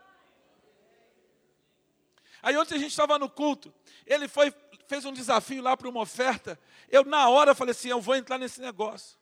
Aí 2.41 2.57
ontem 2.57 2.75
a 2.75 2.79
gente 2.79 2.91
estava 2.91 3.17
no 3.17 3.29
culto. 3.29 3.73
Ele 4.05 4.27
foi, 4.27 4.53
fez 4.87 5.05
um 5.05 5.13
desafio 5.13 5.63
lá 5.63 5.77
para 5.77 5.87
uma 5.87 6.01
oferta. 6.01 6.59
Eu, 6.89 7.05
na 7.05 7.29
hora, 7.29 7.55
falei 7.55 7.71
assim: 7.71 7.89
eu 7.89 8.01
vou 8.01 8.15
entrar 8.15 8.37
nesse 8.37 8.59
negócio. 8.59 9.17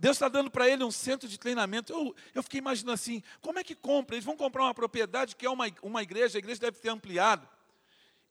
Deus 0.00 0.16
está 0.16 0.30
dando 0.30 0.50
para 0.50 0.66
ele 0.66 0.82
um 0.82 0.90
centro 0.90 1.28
de 1.28 1.38
treinamento. 1.38 1.92
Eu, 1.92 2.16
eu 2.34 2.42
fiquei 2.42 2.56
imaginando 2.56 2.94
assim: 2.94 3.22
como 3.42 3.58
é 3.58 3.62
que 3.62 3.74
compra? 3.74 4.16
Eles 4.16 4.24
vão 4.24 4.34
comprar 4.34 4.62
uma 4.62 4.72
propriedade 4.72 5.36
que 5.36 5.44
é 5.44 5.50
uma, 5.50 5.70
uma 5.82 6.02
igreja, 6.02 6.38
a 6.38 6.40
igreja 6.40 6.58
deve 6.58 6.78
ter 6.78 6.88
ampliado. 6.88 7.46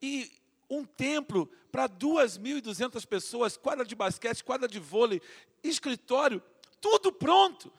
E 0.02 0.32
um 0.68 0.84
templo 0.84 1.46
para 1.72 1.88
2.200 1.88 3.06
pessoas, 3.06 3.56
quadra 3.56 3.86
de 3.86 3.94
basquete, 3.94 4.44
quadra 4.44 4.68
de 4.68 4.80
vôlei, 4.80 5.22
escritório, 5.64 6.42
tudo 6.82 7.12
pronto 7.12 7.72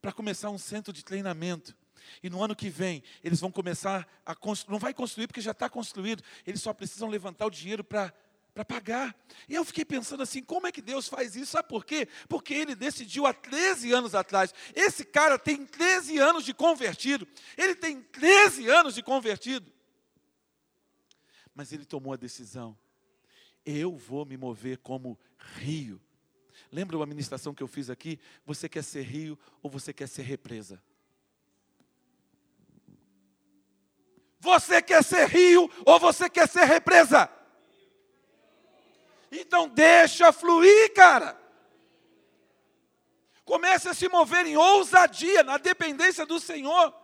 para 0.00 0.10
começar 0.10 0.48
um 0.48 0.58
centro 0.58 0.90
de 0.90 1.04
treinamento. 1.04 1.76
E 2.22 2.30
no 2.30 2.42
ano 2.42 2.56
que 2.56 2.70
vem, 2.70 3.02
eles 3.22 3.40
vão 3.40 3.52
começar 3.52 4.08
a 4.24 4.34
construir, 4.34 4.72
não 4.72 4.78
vai 4.78 4.94
construir 4.94 5.26
porque 5.26 5.42
já 5.42 5.50
está 5.50 5.68
construído, 5.68 6.22
eles 6.46 6.62
só 6.62 6.72
precisam 6.72 7.10
levantar 7.10 7.44
o 7.44 7.50
dinheiro 7.50 7.84
para 7.84 8.10
para 8.58 8.64
pagar. 8.64 9.16
E 9.48 9.54
eu 9.54 9.64
fiquei 9.64 9.84
pensando 9.84 10.22
assim: 10.22 10.42
como 10.42 10.66
é 10.66 10.72
que 10.72 10.82
Deus 10.82 11.08
faz 11.08 11.36
isso? 11.36 11.52
Sabe 11.52 11.68
por 11.68 11.84
quê? 11.84 12.08
Porque 12.28 12.52
ele 12.52 12.74
decidiu 12.74 13.24
há 13.24 13.32
13 13.32 13.92
anos 13.92 14.14
atrás. 14.16 14.52
Esse 14.74 15.04
cara 15.04 15.38
tem 15.38 15.64
13 15.64 16.18
anos 16.18 16.44
de 16.44 16.52
convertido. 16.52 17.26
Ele 17.56 17.76
tem 17.76 18.02
13 18.02 18.68
anos 18.68 18.94
de 18.96 19.02
convertido. 19.02 19.72
Mas 21.54 21.72
ele 21.72 21.84
tomou 21.84 22.12
a 22.12 22.16
decisão: 22.16 22.76
eu 23.64 23.96
vou 23.96 24.24
me 24.24 24.36
mover 24.36 24.78
como 24.78 25.16
rio. 25.38 26.00
Lembra 26.72 27.00
a 27.00 27.06
ministração 27.06 27.54
que 27.54 27.62
eu 27.62 27.68
fiz 27.68 27.88
aqui? 27.88 28.18
Você 28.44 28.68
quer 28.68 28.82
ser 28.82 29.02
rio 29.02 29.38
ou 29.62 29.70
você 29.70 29.92
quer 29.92 30.08
ser 30.08 30.22
represa? 30.22 30.82
Você 34.40 34.82
quer 34.82 35.04
ser 35.04 35.28
rio 35.28 35.70
ou 35.84 36.00
você 36.00 36.28
quer 36.28 36.48
ser 36.48 36.64
represa? 36.64 37.37
Então 39.30 39.68
deixa 39.68 40.32
fluir, 40.32 40.92
cara. 40.94 41.38
Comece 43.44 43.88
a 43.88 43.94
se 43.94 44.08
mover 44.08 44.46
em 44.46 44.56
ousadia, 44.56 45.42
na 45.42 45.56
dependência 45.56 46.26
do 46.26 46.38
Senhor. 46.38 46.94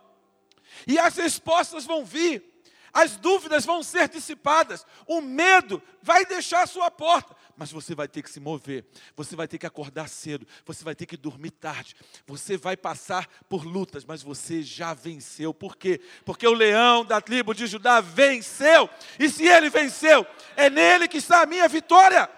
E 0.87 0.97
as 0.99 1.15
respostas 1.17 1.85
vão 1.85 2.05
vir 2.05 2.54
as 2.95 3.17
dúvidas 3.17 3.65
vão 3.65 3.83
ser 3.83 4.07
dissipadas, 4.07 4.87
o 5.05 5.19
medo 5.19 5.83
vai 6.01 6.25
deixar 6.25 6.63
a 6.63 6.67
sua 6.67 6.89
porta, 6.89 7.35
mas 7.57 7.69
você 7.69 7.93
vai 7.93 8.07
ter 8.07 8.21
que 8.21 8.29
se 8.29 8.39
mover, 8.39 8.85
você 9.17 9.35
vai 9.35 9.49
ter 9.49 9.57
que 9.57 9.65
acordar 9.65 10.07
cedo, 10.07 10.47
você 10.65 10.81
vai 10.81 10.95
ter 10.95 11.05
que 11.05 11.17
dormir 11.17 11.51
tarde, 11.51 11.93
você 12.25 12.55
vai 12.55 12.77
passar 12.77 13.27
por 13.49 13.65
lutas, 13.65 14.05
mas 14.05 14.23
você 14.23 14.63
já 14.63 14.93
venceu. 14.93 15.53
Por 15.53 15.75
quê? 15.75 15.99
Porque 16.23 16.47
o 16.47 16.53
leão 16.53 17.03
da 17.03 17.19
tribo 17.19 17.53
de 17.53 17.67
Judá 17.67 17.99
venceu, 17.99 18.89
e 19.19 19.29
se 19.29 19.45
ele 19.45 19.69
venceu, 19.69 20.25
é 20.55 20.69
nele 20.69 21.09
que 21.09 21.17
está 21.17 21.41
a 21.41 21.45
minha 21.45 21.67
vitória. 21.67 22.29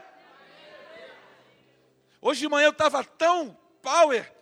Hoje 2.19 2.39
de 2.39 2.49
manhã 2.49 2.65
eu 2.65 2.71
estava 2.71 3.03
tão 3.03 3.55
power 3.79 4.36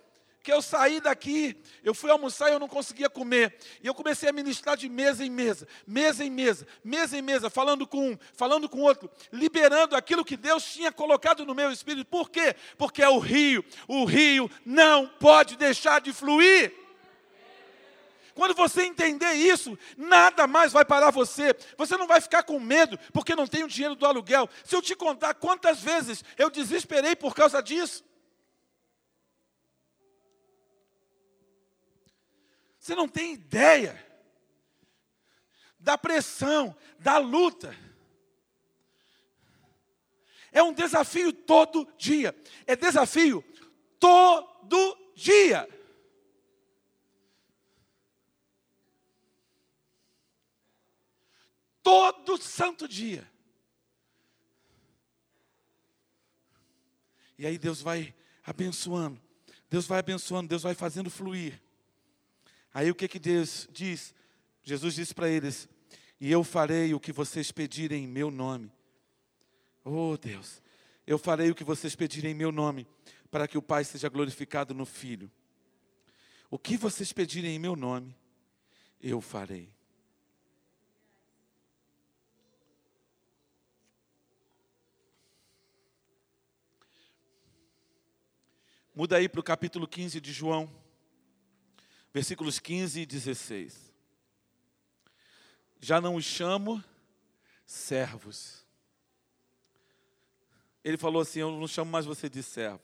que 0.46 0.54
eu 0.54 0.62
saí 0.62 1.02
daqui, 1.02 1.58
eu 1.84 1.96
fui 1.96 2.12
almoçar 2.12 2.50
e 2.50 2.54
eu 2.54 2.60
não 2.60 2.68
conseguia 2.68 3.10
comer. 3.10 3.58
E 3.82 3.88
eu 3.88 3.96
comecei 3.96 4.30
a 4.30 4.32
ministrar 4.32 4.78
de 4.78 4.88
mesa 4.88 5.26
em 5.26 5.30
mesa, 5.30 5.68
mesa 5.88 6.24
em 6.24 6.30
mesa, 6.30 6.68
mesa 6.84 7.18
em 7.18 7.22
mesa, 7.24 7.50
falando 7.50 7.88
com 7.88 8.12
um, 8.12 8.18
falando 8.32 8.70
com 8.70 8.82
outro, 8.82 9.10
liberando 9.32 9.96
aquilo 9.96 10.24
que 10.24 10.38
Deus 10.38 10.64
tinha 10.64 10.92
colocado 10.92 11.48
no 11.48 11.56
meu 11.56 11.72
espírito. 11.72 12.06
Por 12.06 12.30
quê? 12.30 12.56
Porque 12.78 13.02
é 13.02 13.10
o 13.10 13.18
rio. 13.18 13.66
O 13.88 14.06
rio 14.06 14.48
não 14.64 15.08
pode 15.08 15.56
deixar 15.56 16.00
de 16.00 16.14
fluir. 16.14 16.72
Quando 18.36 18.54
você 18.54 18.84
entender 18.84 19.34
isso, 19.34 19.76
nada 19.98 20.46
mais 20.46 20.72
vai 20.72 20.86
parar 20.86 21.10
você. 21.10 21.56
Você 21.76 21.98
não 21.98 22.06
vai 22.06 22.22
ficar 22.22 22.44
com 22.44 22.60
medo 22.60 23.00
porque 23.12 23.36
não 23.36 23.48
tem 23.48 23.64
o 23.64 23.68
dinheiro 23.68 23.96
do 23.96 24.06
aluguel. 24.06 24.48
Se 24.64 24.76
eu 24.76 24.82
te 24.82 24.96
contar 24.96 25.34
quantas 25.34 25.82
vezes 25.82 26.24
eu 26.38 26.52
desesperei 26.52 27.16
por 27.16 27.34
causa 27.34 27.64
disso. 27.64 28.04
Você 32.86 32.94
não 32.94 33.08
tem 33.08 33.34
ideia 33.34 34.00
da 35.80 35.98
pressão, 35.98 36.78
da 37.00 37.18
luta. 37.18 37.76
É 40.52 40.62
um 40.62 40.72
desafio 40.72 41.34
todo 41.34 41.92
dia. 41.98 42.40
É 42.68 42.76
desafio 42.76 43.44
todo 44.00 44.96
dia. 45.16 45.68
Todo 51.82 52.38
santo 52.38 52.88
dia. 52.88 53.28
E 57.36 57.48
aí 57.48 57.58
Deus 57.58 57.82
vai 57.82 58.14
abençoando. 58.44 59.20
Deus 59.72 59.88
vai 59.88 59.98
abençoando, 59.98 60.50
Deus 60.50 60.62
vai 60.62 60.76
fazendo 60.76 61.10
fluir. 61.10 61.65
Aí 62.76 62.92
o 62.92 62.96
que 62.96 63.08
que 63.08 63.20
Deus 63.20 63.70
diz? 63.72 64.14
Jesus 64.62 64.96
disse 64.96 65.16
para 65.16 65.30
eles: 65.30 65.66
E 66.20 66.30
eu 66.30 66.44
farei 66.44 66.94
o 66.94 67.00
que 67.00 67.14
vocês 67.14 67.50
pedirem 67.50 68.04
em 68.04 68.08
meu 68.08 68.30
nome. 68.30 68.70
Oh 69.82 70.18
Deus, 70.18 70.62
eu 71.08 71.18
farei 71.18 71.50
o 71.50 71.56
que 71.56 71.64
vocês 71.64 71.96
pedirem 71.96 72.32
em 72.32 72.36
meu 72.36 72.52
nome, 72.52 72.86
para 73.32 73.48
que 73.48 73.58
o 73.58 73.62
Pai 73.62 73.86
seja 73.86 74.10
glorificado 74.10 74.74
no 74.74 74.86
Filho. 74.86 75.32
O 76.52 76.60
que 76.60 76.76
vocês 76.76 77.14
pedirem 77.14 77.56
em 77.56 77.60
meu 77.60 77.78
nome, 77.78 78.14
eu 79.00 79.22
farei. 79.22 79.72
Muda 88.94 89.16
aí 89.16 89.30
para 89.30 89.40
o 89.40 89.44
capítulo 89.44 89.88
15 89.88 90.20
de 90.20 90.34
João 90.34 90.85
versículos 92.16 92.60
15 92.60 93.02
e 93.02 93.06
16. 93.06 93.94
Já 95.82 96.00
não 96.00 96.16
os 96.16 96.24
chamo 96.24 96.82
servos. 97.66 98.66
Ele 100.82 100.98
falou 100.98 101.22
assim: 101.22 101.40
Eu 101.40 101.52
não 101.52 101.68
chamo 101.68 101.92
mais 101.92 102.06
você 102.06 102.30
de 102.30 102.42
servo, 102.42 102.80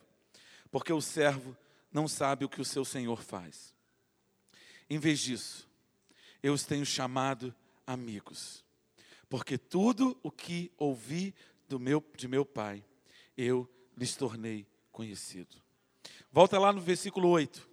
porque 0.70 0.92
o 0.92 1.00
servo 1.00 1.56
não 1.94 2.10
sabe 2.10 2.44
o 2.44 2.50
que 2.50 2.60
o 2.60 2.66
seu 2.66 2.84
senhor 2.84 3.24
faz. 3.24 3.74
Em 4.90 5.00
vez 5.00 5.22
disso, 5.22 5.66
eu 6.44 6.54
os 6.54 6.66
tenho 6.66 6.86
chamado 6.86 7.56
amigos, 7.88 8.66
porque 9.30 9.58
tudo 9.58 10.20
o 10.22 10.30
que 10.30 10.70
ouvi 10.78 11.34
do 11.70 11.80
meu, 11.80 12.04
de 12.18 12.28
meu 12.28 12.46
pai, 12.46 12.84
eu 13.38 13.66
lhes 13.96 14.14
tornei 14.14 14.68
conhecido. 14.92 15.56
Volta 16.34 16.60
lá 16.60 16.74
no 16.74 16.82
versículo 16.82 17.30
8. 17.30 17.71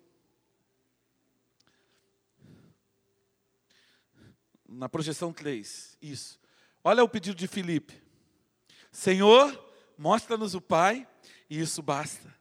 Na 4.68 4.88
projeção 4.88 5.32
3, 5.32 5.96
isso. 6.02 6.38
Olha 6.84 7.02
o 7.02 7.08
pedido 7.08 7.36
de 7.36 7.48
Filipe. 7.48 8.00
Senhor, 8.92 9.58
mostra-nos 9.96 10.54
o 10.54 10.60
Pai, 10.60 11.08
e 11.48 11.58
isso 11.58 11.82
basta. 11.82 12.36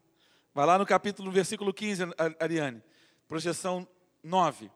Vai 0.54 0.66
lá 0.66 0.78
no 0.78 0.86
capítulo, 0.86 1.28
no 1.28 1.34
versículo 1.34 1.74
15, 1.74 2.04
Ariane. 2.40 2.84
Projeção 3.28 3.88
9. 4.24 4.70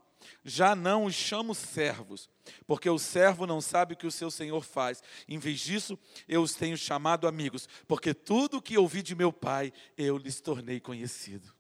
Já 0.44 0.76
não 0.76 1.06
os 1.06 1.16
chamo 1.16 1.56
servos, 1.56 2.30
porque 2.68 2.90
o 2.90 3.00
servo 3.00 3.48
não 3.48 3.60
sabe 3.60 3.94
o 3.94 3.98
que 3.98 4.08
o 4.08 4.12
seu 4.12 4.30
senhor 4.30 4.64
faz. 4.64 5.02
Em 5.28 5.40
vez 5.40 5.60
disso, 5.60 5.98
eu 6.28 6.42
os 6.42 6.54
tenho 6.54 6.78
chamado 6.78 7.28
amigos, 7.28 7.68
porque 7.88 8.14
tudo 8.14 8.58
o 8.58 8.62
que 8.62 8.78
ouvi 8.78 9.02
de 9.02 9.16
meu 9.16 9.34
pai, 9.34 9.74
eu 9.98 10.18
lhes 10.18 10.40
tornei 10.40 10.80
conhecido. 10.80 11.52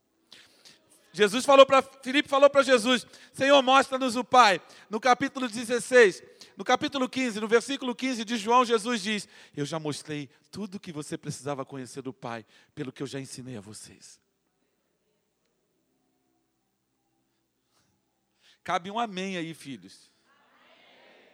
Jesus 1.13 1.43
falou 1.43 1.65
para 1.65 1.81
Filipe 1.81 2.29
falou 2.29 2.49
para 2.49 2.63
Jesus: 2.63 3.05
Senhor, 3.33 3.61
mostra-nos 3.61 4.15
o 4.15 4.23
Pai. 4.23 4.61
No 4.89 4.99
capítulo 4.99 5.47
16, 5.47 6.23
no 6.55 6.63
capítulo 6.63 7.09
15, 7.09 7.39
no 7.41 7.47
versículo 7.47 7.93
15 7.93 8.23
de 8.23 8.37
João, 8.37 8.63
Jesus 8.63 9.01
diz: 9.01 9.27
Eu 9.55 9.65
já 9.65 9.77
mostrei 9.77 10.29
tudo 10.49 10.75
o 10.75 10.79
que 10.79 10.93
você 10.93 11.17
precisava 11.17 11.65
conhecer 11.65 12.01
do 12.01 12.13
Pai, 12.13 12.45
pelo 12.73 12.91
que 12.91 13.03
eu 13.03 13.07
já 13.07 13.19
ensinei 13.19 13.57
a 13.57 13.61
vocês. 13.61 14.21
Cabe 18.63 18.89
um 18.89 18.99
amém 18.99 19.35
aí, 19.35 19.53
filhos. 19.53 20.09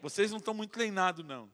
Vocês 0.01 0.31
não 0.31 0.37
estão 0.37 0.53
muito 0.53 0.71
treinados, 0.71 1.25
não. 1.25 1.51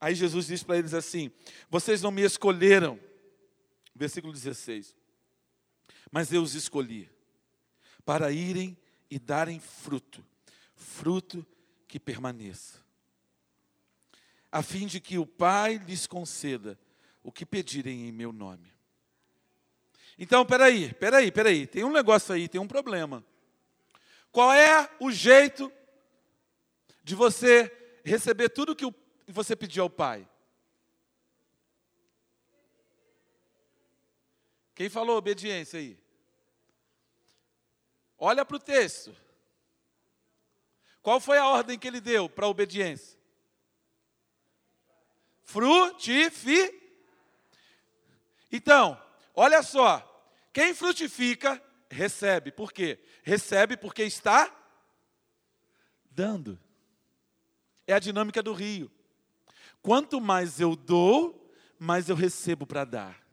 Aí 0.00 0.14
Jesus 0.14 0.46
diz 0.46 0.62
para 0.62 0.78
eles 0.78 0.94
assim: 0.94 1.32
Vocês 1.68 2.02
não 2.02 2.12
me 2.12 2.22
escolheram. 2.22 3.00
Versículo 3.96 4.32
16 4.32 4.99
mas 6.10 6.32
eu 6.32 6.42
os 6.42 6.54
escolhi 6.54 7.08
para 8.04 8.32
irem 8.32 8.76
e 9.10 9.18
darem 9.18 9.60
fruto, 9.60 10.24
fruto 10.74 11.46
que 11.86 12.00
permaneça, 12.00 12.78
a 14.50 14.62
fim 14.62 14.86
de 14.86 15.00
que 15.00 15.18
o 15.18 15.26
Pai 15.26 15.78
lhes 15.78 16.06
conceda 16.06 16.78
o 17.22 17.30
que 17.30 17.46
pedirem 17.46 18.08
em 18.08 18.12
meu 18.12 18.32
nome. 18.32 18.72
Então, 20.18 20.44
peraí, 20.44 20.92
peraí, 20.94 21.30
peraí, 21.30 21.66
tem 21.66 21.84
um 21.84 21.92
negócio 21.92 22.34
aí, 22.34 22.48
tem 22.48 22.60
um 22.60 22.68
problema. 22.68 23.24
Qual 24.30 24.52
é 24.52 24.88
o 25.00 25.10
jeito 25.10 25.72
de 27.02 27.14
você 27.14 27.72
receber 28.04 28.50
tudo 28.50 28.76
que 28.76 28.84
você 29.26 29.56
pediu 29.56 29.84
ao 29.84 29.90
Pai? 29.90 30.28
Quem 34.80 34.88
falou 34.88 35.18
obediência 35.18 35.78
aí? 35.78 35.94
Olha 38.16 38.46
para 38.46 38.56
o 38.56 38.58
texto. 38.58 39.14
Qual 41.02 41.20
foi 41.20 41.36
a 41.36 41.46
ordem 41.46 41.78
que 41.78 41.86
ele 41.86 42.00
deu 42.00 42.30
para 42.30 42.46
a 42.46 42.48
obediência? 42.48 43.18
Frutifi. 45.42 46.74
Então, 48.50 48.98
olha 49.34 49.62
só. 49.62 50.02
Quem 50.50 50.72
frutifica, 50.72 51.62
recebe. 51.90 52.50
Por 52.50 52.72
quê? 52.72 52.98
Recebe 53.22 53.76
porque 53.76 54.04
está 54.04 54.50
dando. 56.10 56.58
É 57.86 57.92
a 57.92 57.98
dinâmica 57.98 58.42
do 58.42 58.54
rio. 58.54 58.90
Quanto 59.82 60.22
mais 60.22 60.58
eu 60.58 60.74
dou, 60.74 61.52
mais 61.78 62.08
eu 62.08 62.16
recebo 62.16 62.66
para 62.66 62.86
dar. 62.86 63.29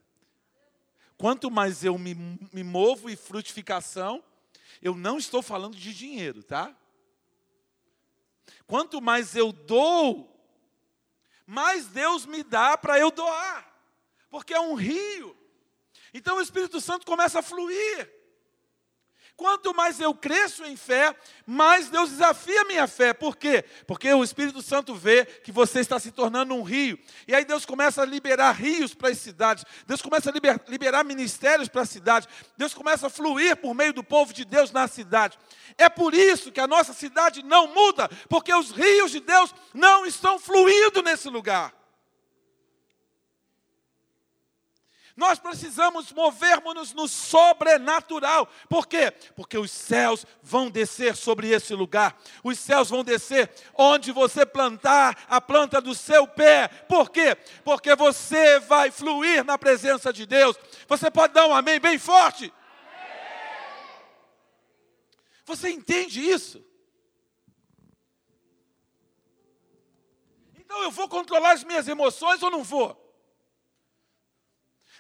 Quanto 1.18 1.50
mais 1.50 1.84
eu 1.84 1.98
me, 1.98 2.14
me 2.54 2.64
movo 2.64 3.10
em 3.10 3.16
frutificação, 3.16 4.24
eu 4.82 4.96
não 4.96 5.18
estou 5.18 5.42
falando 5.42 5.76
de 5.76 5.94
dinheiro, 5.94 6.44
tá? 6.44 6.76
Quanto 8.68 9.02
mais 9.02 9.36
eu 9.36 9.52
dou, 9.52 10.34
mais 11.46 11.88
Deus 11.88 12.26
me 12.26 12.44
dá 12.44 12.78
para 12.78 13.00
eu 13.00 13.10
doar, 13.10 13.68
porque 14.30 14.54
é 14.54 14.60
um 14.60 14.76
rio. 14.76 15.36
Então 16.14 16.38
o 16.38 16.42
Espírito 16.42 16.80
Santo 16.80 17.06
começa 17.06 17.40
a 17.40 17.44
fluir. 17.44 18.17
Quanto 19.38 19.72
mais 19.72 20.00
eu 20.00 20.16
cresço 20.16 20.66
em 20.66 20.76
fé, 20.76 21.16
mais 21.46 21.90
Deus 21.90 22.10
desafia 22.10 22.62
a 22.62 22.66
minha 22.66 22.88
fé. 22.88 23.14
Por 23.14 23.38
quê? 23.38 23.64
Porque 23.86 24.12
o 24.12 24.24
Espírito 24.24 24.64
Santo 24.64 24.96
vê 24.96 25.26
que 25.26 25.52
você 25.52 25.80
está 25.80 26.00
se 26.00 26.10
tornando 26.10 26.56
um 26.56 26.64
rio. 26.64 26.98
E 27.28 27.36
aí 27.36 27.46
Deus 27.46 27.64
começa 27.64 28.02
a 28.02 28.06
liberar 28.06 28.52
rios 28.54 28.96
para 28.96 29.10
as 29.10 29.20
cidades. 29.20 29.64
Deus 29.86 30.02
começa 30.02 30.32
a 30.32 30.34
liber, 30.34 30.60
liberar 30.68 31.04
ministérios 31.04 31.70
para 31.70 31.84
a 31.84 31.86
cidade. 31.86 32.28
Deus 32.58 32.74
começa 32.74 33.06
a 33.06 33.10
fluir 33.12 33.56
por 33.58 33.76
meio 33.76 33.94
do 33.94 34.04
povo 34.04 34.34
de 34.34 34.44
Deus 34.44 34.72
na 34.72 34.88
cidade. 34.88 35.38
É 35.78 35.88
por 35.88 36.16
isso 36.16 36.52
que 36.52 36.60
a 36.60 36.66
nossa 36.66 36.92
cidade 36.92 37.44
não 37.44 37.68
muda, 37.68 38.10
porque 38.28 38.52
os 38.52 38.72
rios 38.72 39.12
de 39.12 39.20
Deus 39.20 39.54
não 39.72 40.04
estão 40.04 40.40
fluindo 40.40 41.04
nesse 41.04 41.30
lugar. 41.30 41.77
Nós 45.18 45.40
precisamos 45.40 46.12
movermos-nos 46.12 46.94
no 46.94 47.08
sobrenatural. 47.08 48.48
Por 48.70 48.88
quê? 48.88 49.10
Porque 49.36 49.58
os 49.58 49.72
céus 49.72 50.24
vão 50.44 50.70
descer 50.70 51.16
sobre 51.16 51.50
esse 51.50 51.74
lugar. 51.74 52.16
Os 52.44 52.60
céus 52.60 52.92
vão 52.92 53.04
descer 53.04 53.52
onde 53.74 54.12
você 54.12 54.46
plantar 54.46 55.26
a 55.28 55.42
planta 55.42 55.82
do 55.82 55.96
seu 55.96 56.28
pé. 56.28 56.68
Por 56.68 57.10
quê? 57.10 57.36
Porque 57.64 57.96
você 57.96 58.60
vai 58.60 58.92
fluir 58.92 59.44
na 59.44 59.58
presença 59.58 60.14
de 60.14 60.28
Deus. 60.28 60.56
Você 60.88 61.10
pode 61.10 61.34
dar 61.34 61.48
um 61.48 61.56
amém 61.56 61.80
bem 61.80 61.98
forte? 61.98 62.54
Você 65.46 65.72
entende 65.72 66.22
isso? 66.22 66.64
Então 70.56 70.84
eu 70.84 70.92
vou 70.92 71.10
controlar 71.10 71.54
as 71.54 71.64
minhas 71.64 71.88
emoções 71.88 72.44
ou 72.44 72.52
não 72.52 72.64
vou? 72.64 73.07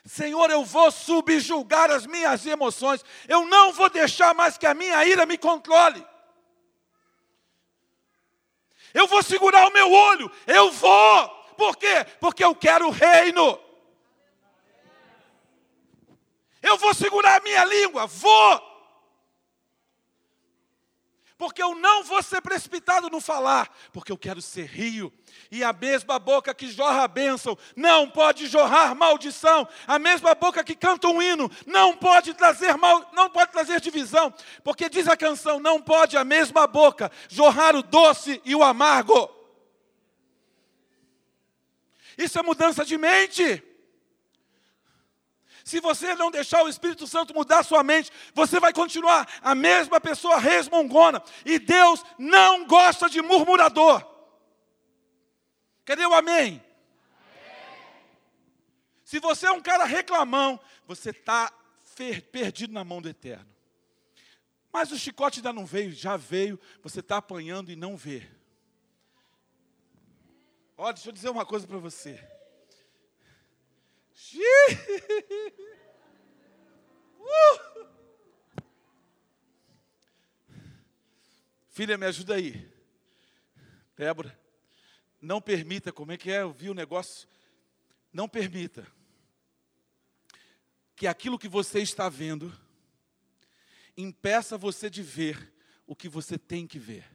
Senhor, 0.07 0.49
eu 0.49 0.63
vou 0.63 0.89
subjugar 0.89 1.91
as 1.91 2.05
minhas 2.05 2.45
emoções, 2.45 3.03
eu 3.27 3.45
não 3.45 3.73
vou 3.73 3.89
deixar 3.89 4.33
mais 4.33 4.57
que 4.57 4.65
a 4.65 4.73
minha 4.73 5.05
ira 5.05 5.25
me 5.25 5.37
controle. 5.37 6.05
Eu 8.93 9.05
vou 9.05 9.21
segurar 9.21 9.67
o 9.67 9.73
meu 9.73 9.91
olho, 9.91 10.31
eu 10.47 10.71
vou. 10.71 11.29
Por 11.57 11.75
quê? 11.75 12.05
Porque 12.19 12.43
eu 12.43 12.55
quero 12.55 12.87
o 12.87 12.91
reino. 12.91 13.59
Eu 16.61 16.77
vou 16.77 16.93
segurar 16.93 17.37
a 17.37 17.43
minha 17.43 17.65
língua, 17.65 18.07
vou 18.07 18.66
porque 21.37 21.61
eu 21.61 21.75
não 21.75 22.03
vou 22.03 22.21
ser 22.23 22.41
precipitado 22.41 23.09
no 23.09 23.21
falar, 23.21 23.69
porque 23.93 24.11
eu 24.11 24.17
quero 24.17 24.41
ser 24.41 24.65
rio. 24.65 25.13
E 25.51 25.63
a 25.63 25.71
mesma 25.71 26.17
boca 26.17 26.53
que 26.53 26.67
jorra 26.67 27.03
a 27.03 27.07
bênção 27.07 27.57
não 27.75 28.09
pode 28.09 28.47
jorrar 28.47 28.95
maldição. 28.95 29.67
A 29.85 29.99
mesma 29.99 30.33
boca 30.33 30.63
que 30.63 30.75
canta 30.75 31.07
um 31.07 31.21
hino 31.21 31.49
não 31.65 31.95
pode 31.95 32.33
trazer 32.33 32.75
mal, 32.75 33.09
não 33.13 33.29
pode 33.29 33.51
trazer 33.51 33.79
divisão, 33.79 34.33
porque 34.63 34.89
diz 34.89 35.07
a 35.07 35.15
canção, 35.15 35.59
não 35.59 35.81
pode 35.81 36.17
a 36.17 36.23
mesma 36.23 36.65
boca 36.65 37.11
jorrar 37.29 37.75
o 37.75 37.83
doce 37.83 38.41
e 38.43 38.55
o 38.55 38.63
amargo. 38.63 39.29
Isso 42.17 42.39
é 42.39 42.41
mudança 42.41 42.83
de 42.83 42.97
mente. 42.97 43.63
Se 45.67 45.81
você 45.81 46.15
não 46.15 46.31
deixar 46.31 46.63
o 46.63 46.69
Espírito 46.69 47.05
Santo 47.05 47.33
mudar 47.33 47.61
sua 47.61 47.83
mente, 47.83 48.09
você 48.33 48.57
vai 48.57 48.71
continuar 48.71 49.27
a 49.41 49.53
mesma 49.53 49.99
pessoa 49.99 50.39
resmungona. 50.39 51.21
E 51.43 51.59
Deus 51.59 52.05
não 52.17 52.65
gosta 52.65 53.09
de 53.09 53.21
murmurador. 53.21 54.01
Cadê 55.83 56.05
o 56.05 56.13
amém? 56.13 56.41
amém. 56.41 56.63
Se 59.03 59.19
você 59.19 59.47
é 59.47 59.51
um 59.51 59.59
cara 59.59 59.83
reclamão, 59.83 60.57
você 60.85 61.09
está 61.09 61.51
perdido 62.31 62.71
na 62.71 62.85
mão 62.85 63.01
do 63.01 63.09
Eterno. 63.09 63.53
Mas 64.71 64.89
o 64.93 64.97
chicote 64.97 65.39
ainda 65.39 65.51
não 65.51 65.65
veio, 65.65 65.91
já 65.91 66.15
veio, 66.15 66.57
você 66.81 67.01
está 67.01 67.17
apanhando 67.17 67.69
e 67.73 67.75
não 67.75 67.97
vê. 67.97 68.25
Olha, 70.77 70.93
deixa 70.93 71.09
eu 71.09 71.13
dizer 71.13 71.29
uma 71.29 71.45
coisa 71.45 71.67
para 71.67 71.77
você. 71.77 72.36
Uh! 77.19 77.87
Filha, 81.69 81.95
me 81.97 82.07
ajuda 82.07 82.33
aí. 82.33 82.67
Débora, 83.95 84.35
não 85.21 85.39
permita, 85.39 85.93
como 85.93 86.11
é 86.11 86.17
que 86.17 86.31
é? 86.31 86.41
Eu 86.41 86.51
vi 86.51 86.71
o 86.71 86.73
negócio. 86.73 87.27
Não 88.11 88.27
permita 88.27 88.87
que 90.95 91.05
aquilo 91.05 91.37
que 91.37 91.47
você 91.47 91.79
está 91.79 92.09
vendo 92.09 92.51
impeça 93.95 94.57
você 94.57 94.89
de 94.89 95.03
ver 95.03 95.53
o 95.85 95.95
que 95.95 96.09
você 96.09 96.39
tem 96.39 96.65
que 96.65 96.79
ver. 96.79 97.05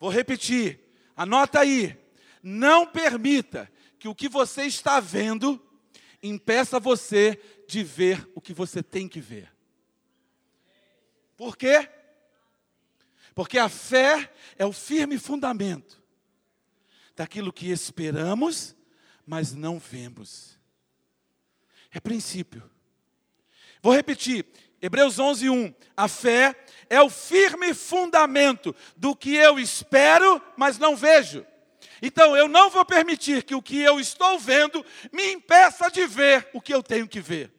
Vou 0.00 0.10
repetir, 0.10 0.80
anota 1.14 1.60
aí. 1.60 2.07
Não 2.42 2.86
permita 2.86 3.70
que 3.98 4.08
o 4.08 4.14
que 4.14 4.28
você 4.28 4.64
está 4.64 5.00
vendo 5.00 5.60
impeça 6.22 6.80
você 6.80 7.40
de 7.66 7.82
ver 7.82 8.28
o 8.34 8.40
que 8.40 8.52
você 8.52 8.82
tem 8.82 9.08
que 9.08 9.20
ver. 9.20 9.52
Por 11.36 11.56
quê? 11.56 11.88
Porque 13.34 13.58
a 13.58 13.68
fé 13.68 14.32
é 14.56 14.66
o 14.66 14.72
firme 14.72 15.18
fundamento 15.18 16.02
daquilo 17.14 17.52
que 17.52 17.70
esperamos, 17.70 18.74
mas 19.24 19.54
não 19.54 19.78
vemos. 19.78 20.58
É 21.92 22.00
princípio. 22.00 22.68
Vou 23.80 23.92
repetir, 23.92 24.44
Hebreus 24.80 25.18
11, 25.18 25.50
1. 25.50 25.74
A 25.96 26.08
fé 26.08 26.54
é 26.88 27.00
o 27.00 27.10
firme 27.10 27.74
fundamento 27.74 28.74
do 28.96 29.14
que 29.14 29.34
eu 29.34 29.58
espero, 29.58 30.42
mas 30.56 30.78
não 30.78 30.96
vejo. 30.96 31.46
Então 32.00 32.36
eu 32.36 32.48
não 32.48 32.70
vou 32.70 32.84
permitir 32.84 33.42
que 33.42 33.54
o 33.54 33.62
que 33.62 33.78
eu 33.80 33.98
estou 33.98 34.38
vendo 34.38 34.84
me 35.12 35.32
impeça 35.32 35.90
de 35.90 36.06
ver 36.06 36.48
o 36.52 36.60
que 36.60 36.72
eu 36.72 36.82
tenho 36.82 37.08
que 37.08 37.20
ver. 37.20 37.52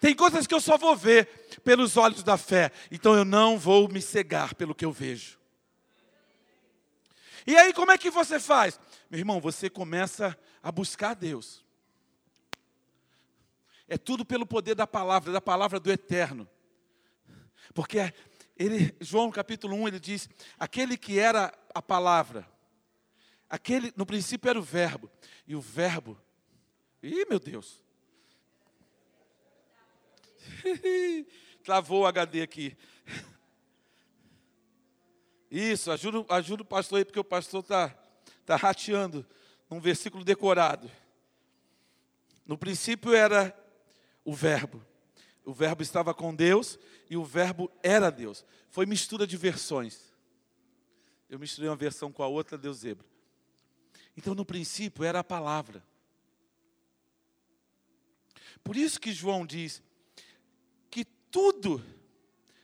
Tem 0.00 0.14
coisas 0.14 0.46
que 0.46 0.54
eu 0.54 0.60
só 0.60 0.76
vou 0.76 0.96
ver 0.96 1.26
pelos 1.62 1.96
olhos 1.96 2.22
da 2.22 2.36
fé, 2.36 2.70
então 2.90 3.14
eu 3.14 3.24
não 3.24 3.58
vou 3.58 3.88
me 3.88 4.02
cegar 4.02 4.54
pelo 4.54 4.74
que 4.74 4.84
eu 4.84 4.92
vejo. 4.92 5.38
E 7.46 7.56
aí 7.56 7.72
como 7.72 7.92
é 7.92 7.98
que 7.98 8.10
você 8.10 8.40
faz? 8.40 8.78
Meu 9.10 9.18
irmão, 9.18 9.40
você 9.40 9.68
começa 9.68 10.36
a 10.62 10.72
buscar 10.72 11.14
Deus. 11.14 11.64
É 13.86 13.98
tudo 13.98 14.24
pelo 14.24 14.46
poder 14.46 14.74
da 14.74 14.86
palavra, 14.86 15.30
da 15.32 15.40
palavra 15.40 15.78
do 15.78 15.92
eterno. 15.92 16.48
Porque 17.74 18.12
ele, 18.56 18.96
João 19.00 19.30
capítulo 19.30 19.76
1, 19.76 19.88
ele 19.88 20.00
diz: 20.00 20.28
aquele 20.58 20.96
que 20.96 21.18
era 21.18 21.52
a 21.74 21.82
palavra, 21.82 22.48
Aquele, 23.54 23.92
no 23.96 24.04
princípio 24.04 24.50
era 24.50 24.58
o 24.58 24.62
verbo. 24.62 25.08
E 25.46 25.54
o 25.54 25.60
verbo. 25.60 26.20
Ih, 27.00 27.24
meu 27.30 27.38
Deus. 27.38 27.80
Travou 31.62 32.02
o 32.02 32.06
HD 32.06 32.42
aqui. 32.42 32.76
Isso, 35.48 35.92
ajuda, 35.92 36.26
ajuda 36.34 36.62
o 36.64 36.66
pastor 36.66 36.98
aí, 36.98 37.04
porque 37.04 37.20
o 37.20 37.22
pastor 37.22 37.60
está 37.60 37.96
tá 38.44 38.56
rateando 38.56 39.24
num 39.70 39.78
versículo 39.78 40.24
decorado. 40.24 40.90
No 42.44 42.58
princípio 42.58 43.14
era 43.14 43.56
o 44.24 44.34
verbo. 44.34 44.84
O 45.44 45.54
verbo 45.54 45.80
estava 45.80 46.12
com 46.12 46.34
Deus 46.34 46.76
e 47.08 47.16
o 47.16 47.22
verbo 47.22 47.70
era 47.84 48.10
Deus. 48.10 48.44
Foi 48.68 48.84
mistura 48.84 49.28
de 49.28 49.36
versões. 49.36 50.12
Eu 51.30 51.38
misturei 51.38 51.70
uma 51.70 51.76
versão 51.76 52.10
com 52.10 52.24
a 52.24 52.26
outra, 52.26 52.58
Deus 52.58 52.78
zebra. 52.78 53.13
Então, 54.16 54.34
no 54.34 54.44
princípio, 54.44 55.04
era 55.04 55.20
a 55.20 55.24
palavra. 55.24 55.82
Por 58.62 58.76
isso 58.76 59.00
que 59.00 59.12
João 59.12 59.44
diz 59.44 59.82
que 60.90 61.04
tudo 61.04 61.84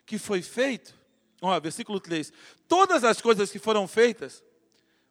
que 0.06 0.18
foi 0.18 0.42
feito, 0.42 0.94
ó, 1.42 1.58
versículo 1.60 2.00
3: 2.00 2.32
todas 2.66 3.04
as 3.04 3.20
coisas 3.20 3.50
que 3.50 3.58
foram 3.58 3.86
feitas, 3.86 4.42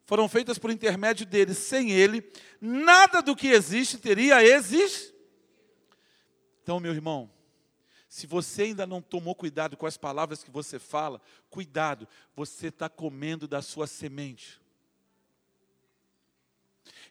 foram 0.06 0.28
feitas 0.28 0.58
por 0.58 0.72
intermédio 0.72 1.26
dele. 1.26 1.54
Sem 1.54 1.92
ele, 1.92 2.28
nada 2.60 3.22
do 3.22 3.36
que 3.36 3.50
existe 3.50 3.98
teria 3.98 4.44
existido. 4.44 5.20
Então, 6.64 6.80
meu 6.80 6.94
irmão, 6.94 7.32
se 8.08 8.26
você 8.26 8.64
ainda 8.64 8.88
não 8.88 9.02
tomou 9.02 9.36
cuidado 9.36 9.78
com 9.78 9.86
as 9.86 9.98
palavras 9.98 10.44
que 10.44 10.50
você 10.50 10.80
fala, 10.80 11.22
cuidado, 11.50 12.08
você 12.36 12.68
está 12.68 12.90
comendo 12.90 13.48
da 13.48 13.62
sua 13.62 13.86
semente. 13.86 14.60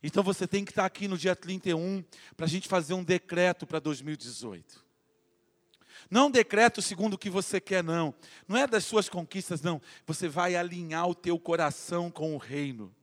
Então 0.03 0.22
você 0.22 0.46
tem 0.46 0.64
que 0.64 0.70
estar 0.70 0.84
aqui 0.84 1.09
no 1.09 1.18
dia 1.18 1.34
31 1.34 2.05
para 2.36 2.46
a 2.46 2.49
gente 2.49 2.68
fazer 2.68 2.94
um 2.94 3.03
decreto 3.03 3.66
para 3.66 3.78
2018. 3.78 4.86
Não 6.11 6.30
decreto 6.30 6.80
segundo 6.80 7.14
o 7.14 7.18
que 7.18 7.28
você 7.28 7.61
quer, 7.61 7.82
não. 7.82 8.14
Não 8.46 8.57
é 8.57 8.66
das 8.66 8.84
suas 8.84 9.09
conquistas, 9.09 9.61
não. 9.61 9.80
Você 10.07 10.28
vai 10.28 10.57
alinhar 10.57 11.09
o 11.09 11.14
teu 11.14 11.38
coração 11.38 12.11
com 12.11 12.34
o 12.34 12.38
reino. 12.38 12.94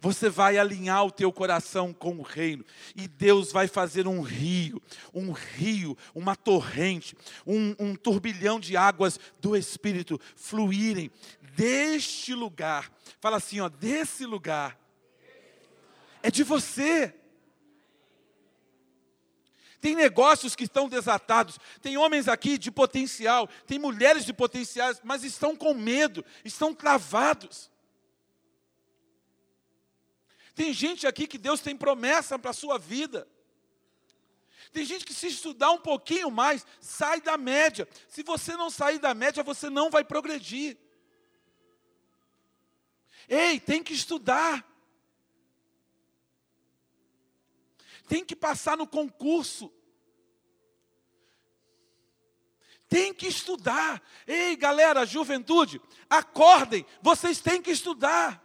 Você 0.00 0.28
vai 0.28 0.56
alinhar 0.58 1.04
o 1.04 1.10
teu 1.10 1.32
coração 1.32 1.92
com 1.92 2.18
o 2.18 2.22
reino 2.22 2.64
e 2.94 3.08
Deus 3.08 3.50
vai 3.50 3.66
fazer 3.66 4.06
um 4.06 4.20
rio, 4.20 4.80
um 5.12 5.32
rio, 5.32 5.98
uma 6.14 6.36
torrente, 6.36 7.16
um, 7.44 7.74
um 7.80 7.96
turbilhão 7.96 8.60
de 8.60 8.76
águas 8.76 9.18
do 9.40 9.56
Espírito 9.56 10.20
fluírem 10.36 11.10
deste 11.56 12.32
lugar. 12.32 12.92
Fala 13.20 13.38
assim, 13.38 13.58
ó, 13.58 13.68
desse 13.68 14.24
lugar. 14.24 14.78
É 16.28 16.30
de 16.30 16.44
você. 16.44 17.14
Tem 19.80 19.94
negócios 19.94 20.54
que 20.54 20.64
estão 20.64 20.86
desatados, 20.86 21.58
tem 21.80 21.96
homens 21.96 22.28
aqui 22.28 22.58
de 22.58 22.70
potencial, 22.70 23.48
tem 23.66 23.78
mulheres 23.78 24.26
de 24.26 24.34
potenciais, 24.34 25.00
mas 25.02 25.24
estão 25.24 25.56
com 25.56 25.72
medo, 25.72 26.22
estão 26.44 26.74
travados. 26.74 27.70
Tem 30.54 30.70
gente 30.74 31.06
aqui 31.06 31.26
que 31.26 31.38
Deus 31.38 31.62
tem 31.62 31.74
promessa 31.74 32.38
para 32.38 32.50
a 32.50 32.54
sua 32.54 32.78
vida. 32.78 33.26
Tem 34.70 34.84
gente 34.84 35.06
que 35.06 35.14
se 35.14 35.28
estudar 35.28 35.70
um 35.70 35.78
pouquinho 35.78 36.30
mais, 36.30 36.66
sai 36.78 37.22
da 37.22 37.38
média. 37.38 37.88
Se 38.06 38.22
você 38.22 38.54
não 38.54 38.68
sair 38.68 38.98
da 38.98 39.14
média, 39.14 39.42
você 39.42 39.70
não 39.70 39.88
vai 39.88 40.04
progredir. 40.04 40.76
Ei, 43.26 43.58
tem 43.58 43.82
que 43.82 43.94
estudar. 43.94 44.68
Tem 48.08 48.24
que 48.24 48.34
passar 48.34 48.76
no 48.76 48.86
concurso. 48.86 49.72
Tem 52.88 53.12
que 53.12 53.26
estudar. 53.26 54.02
Ei, 54.26 54.56
galera, 54.56 55.04
juventude, 55.04 55.80
acordem, 56.08 56.86
vocês 57.02 57.40
têm 57.40 57.60
que 57.60 57.70
estudar. 57.70 58.42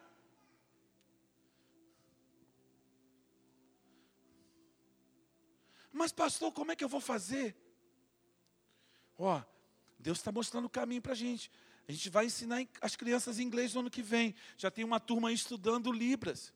Mas, 5.91 6.11
pastor, 6.11 6.51
como 6.51 6.72
é 6.72 6.76
que 6.76 6.84
eu 6.84 6.89
vou 6.89 6.99
fazer? 6.99 7.55
Ó, 9.18 9.41
Deus 9.97 10.18
está 10.18 10.32
mostrando 10.32 10.66
o 10.66 10.70
caminho 10.70 11.01
para 11.01 11.14
a 11.14 11.16
gente. 11.16 11.49
A 11.88 11.91
gente 11.91 12.09
vai 12.09 12.26
ensinar 12.26 12.68
as 12.82 12.95
crianças 12.95 13.39
inglês 13.39 13.74
no 13.74 13.82
ano 13.82 13.91
que 13.91 14.01
vem. 14.01 14.36
Já 14.57 14.72
tem 14.72 14.84
uma 14.84 14.99
turma 14.99 15.30
aí 15.30 15.36
estudando 15.36 15.91
Libras. 15.91 16.51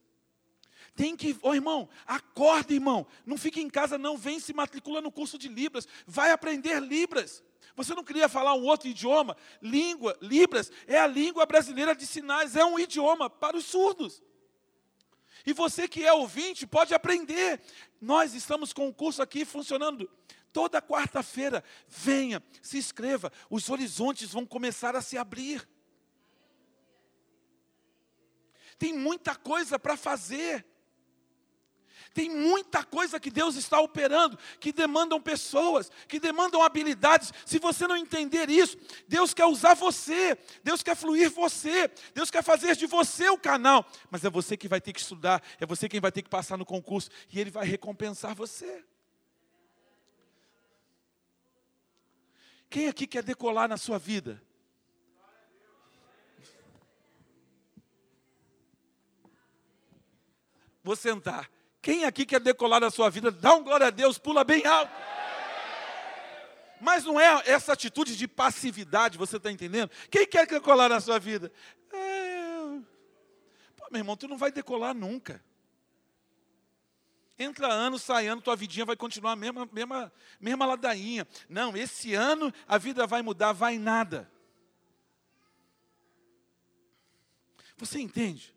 Tem 0.97 1.15
que, 1.15 1.33
ô 1.43 1.49
oh, 1.49 1.53
irmão, 1.53 1.87
acorda, 2.07 2.73
irmão. 2.73 3.05
Não 3.23 3.37
fique 3.37 3.61
em 3.61 3.69
casa, 3.69 3.99
não. 3.99 4.17
Vem 4.17 4.39
se 4.39 4.51
matricula 4.51 4.99
no 4.99 5.11
curso 5.11 5.37
de 5.37 5.47
Libras. 5.47 5.87
Vai 6.07 6.31
aprender 6.31 6.81
Libras. 6.81 7.43
Você 7.75 7.93
não 7.93 8.03
queria 8.03 8.27
falar 8.27 8.55
um 8.55 8.65
outro 8.65 8.89
idioma? 8.89 9.37
Língua, 9.61 10.17
Libras, 10.19 10.71
é 10.87 10.97
a 10.97 11.05
língua 11.05 11.45
brasileira 11.45 11.95
de 11.95 12.07
sinais, 12.07 12.55
é 12.55 12.65
um 12.65 12.79
idioma 12.79 13.29
para 13.29 13.55
os 13.55 13.65
surdos. 13.65 14.23
E 15.45 15.53
você 15.53 15.87
que 15.87 16.03
é 16.03 16.11
ouvinte, 16.11 16.65
pode 16.65 16.95
aprender. 16.95 17.61
Nós 18.01 18.33
estamos 18.33 18.73
com 18.73 18.87
o 18.87 18.93
curso 18.93 19.21
aqui 19.21 19.45
funcionando 19.45 20.09
toda 20.51 20.81
quarta-feira. 20.81 21.63
Venha, 21.87 22.41
se 22.59 22.79
inscreva. 22.79 23.31
Os 23.51 23.69
horizontes 23.69 24.31
vão 24.31 24.47
começar 24.47 24.95
a 24.95 25.01
se 25.01 25.15
abrir. 25.15 25.69
Tem 28.79 28.93
muita 28.93 29.35
coisa 29.35 29.77
para 29.77 29.95
fazer. 29.95 30.65
Tem 32.17 32.31
muita 32.31 32.83
coisa 32.83 33.19
que 33.19 33.29
Deus 33.29 33.55
está 33.55 33.79
operando, 33.79 34.39
que 34.59 34.73
demandam 34.73 35.21
pessoas, 35.21 35.91
que 36.07 36.19
demandam 36.19 36.63
habilidades. 36.63 37.31
Se 37.45 37.59
você 37.59 37.85
não 37.85 37.95
entender 37.95 38.49
isso, 38.49 38.75
Deus 39.07 39.35
quer 39.35 39.45
usar 39.45 39.75
você, 39.75 40.35
Deus 40.63 40.81
quer 40.81 40.95
fluir 40.95 41.29
você, 41.29 41.87
Deus 42.15 42.31
quer 42.31 42.43
fazer 42.43 42.75
de 42.75 42.87
você 42.87 43.29
o 43.29 43.37
canal. 43.37 43.85
Mas 44.09 44.25
é 44.25 44.31
você 44.31 44.57
que 44.57 44.67
vai 44.67 44.81
ter 44.81 44.93
que 44.93 44.99
estudar, 44.99 45.43
é 45.59 45.65
você 45.67 45.87
quem 45.87 45.99
vai 45.99 46.11
ter 46.11 46.23
que 46.23 46.29
passar 46.29 46.57
no 46.57 46.65
concurso, 46.65 47.11
e 47.31 47.39
Ele 47.39 47.51
vai 47.51 47.67
recompensar 47.67 48.33
você. 48.33 48.83
Quem 52.67 52.87
aqui 52.87 53.05
quer 53.05 53.21
decolar 53.21 53.69
na 53.69 53.77
sua 53.77 53.99
vida? 53.99 54.41
Vou 60.83 60.95
sentar. 60.95 61.56
Quem 61.87 62.03
aqui 62.03 62.25
quer 62.25 62.41
decolar 62.41 62.81
na 62.81 62.91
sua 62.91 63.09
vida, 63.09 63.31
dá 63.31 63.55
um 63.55 63.63
glória 63.63 63.87
a 63.87 63.89
Deus, 63.89 64.17
pula 64.17 64.43
bem 64.43 64.65
alto. 64.65 64.91
Mas 66.81 67.05
não 67.05 67.17
é 67.17 67.43
essa 67.45 67.71
atitude 67.71 68.17
de 68.17 68.27
passividade, 68.27 69.17
você 69.17 69.37
está 69.37 69.49
entendendo? 69.49 69.89
Quem 70.11 70.27
quer 70.27 70.45
decolar 70.45 70.89
na 70.89 70.99
sua 70.99 71.17
vida? 71.17 71.49
É... 71.93 72.81
Pô, 73.77 73.87
meu 73.89 74.01
irmão, 74.01 74.17
tu 74.17 74.27
não 74.27 74.37
vai 74.37 74.51
decolar 74.51 74.93
nunca. 74.93 75.41
Entra 77.39 77.71
ano, 77.71 77.97
sai 77.97 78.27
ano, 78.27 78.41
tua 78.41 78.57
vidinha 78.57 78.83
vai 78.83 78.97
continuar 78.97 79.31
a 79.31 79.37
mesma, 79.37 79.65
mesma, 79.71 80.11
mesma 80.41 80.65
ladainha. 80.65 81.25
Não, 81.47 81.77
esse 81.77 82.13
ano 82.13 82.53
a 82.67 82.77
vida 82.77 83.07
vai 83.07 83.21
mudar, 83.21 83.53
vai 83.53 83.77
nada. 83.77 84.29
Você 87.77 87.97
entende? 87.97 88.53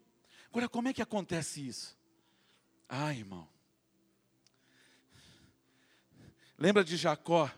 Agora, 0.48 0.68
como 0.68 0.88
é 0.88 0.92
que 0.92 1.00
acontece 1.00 1.64
isso? 1.64 1.99
Ah, 2.92 3.14
irmão. 3.14 3.48
Lembra 6.58 6.82
de 6.82 6.96
Jacó 6.96 7.48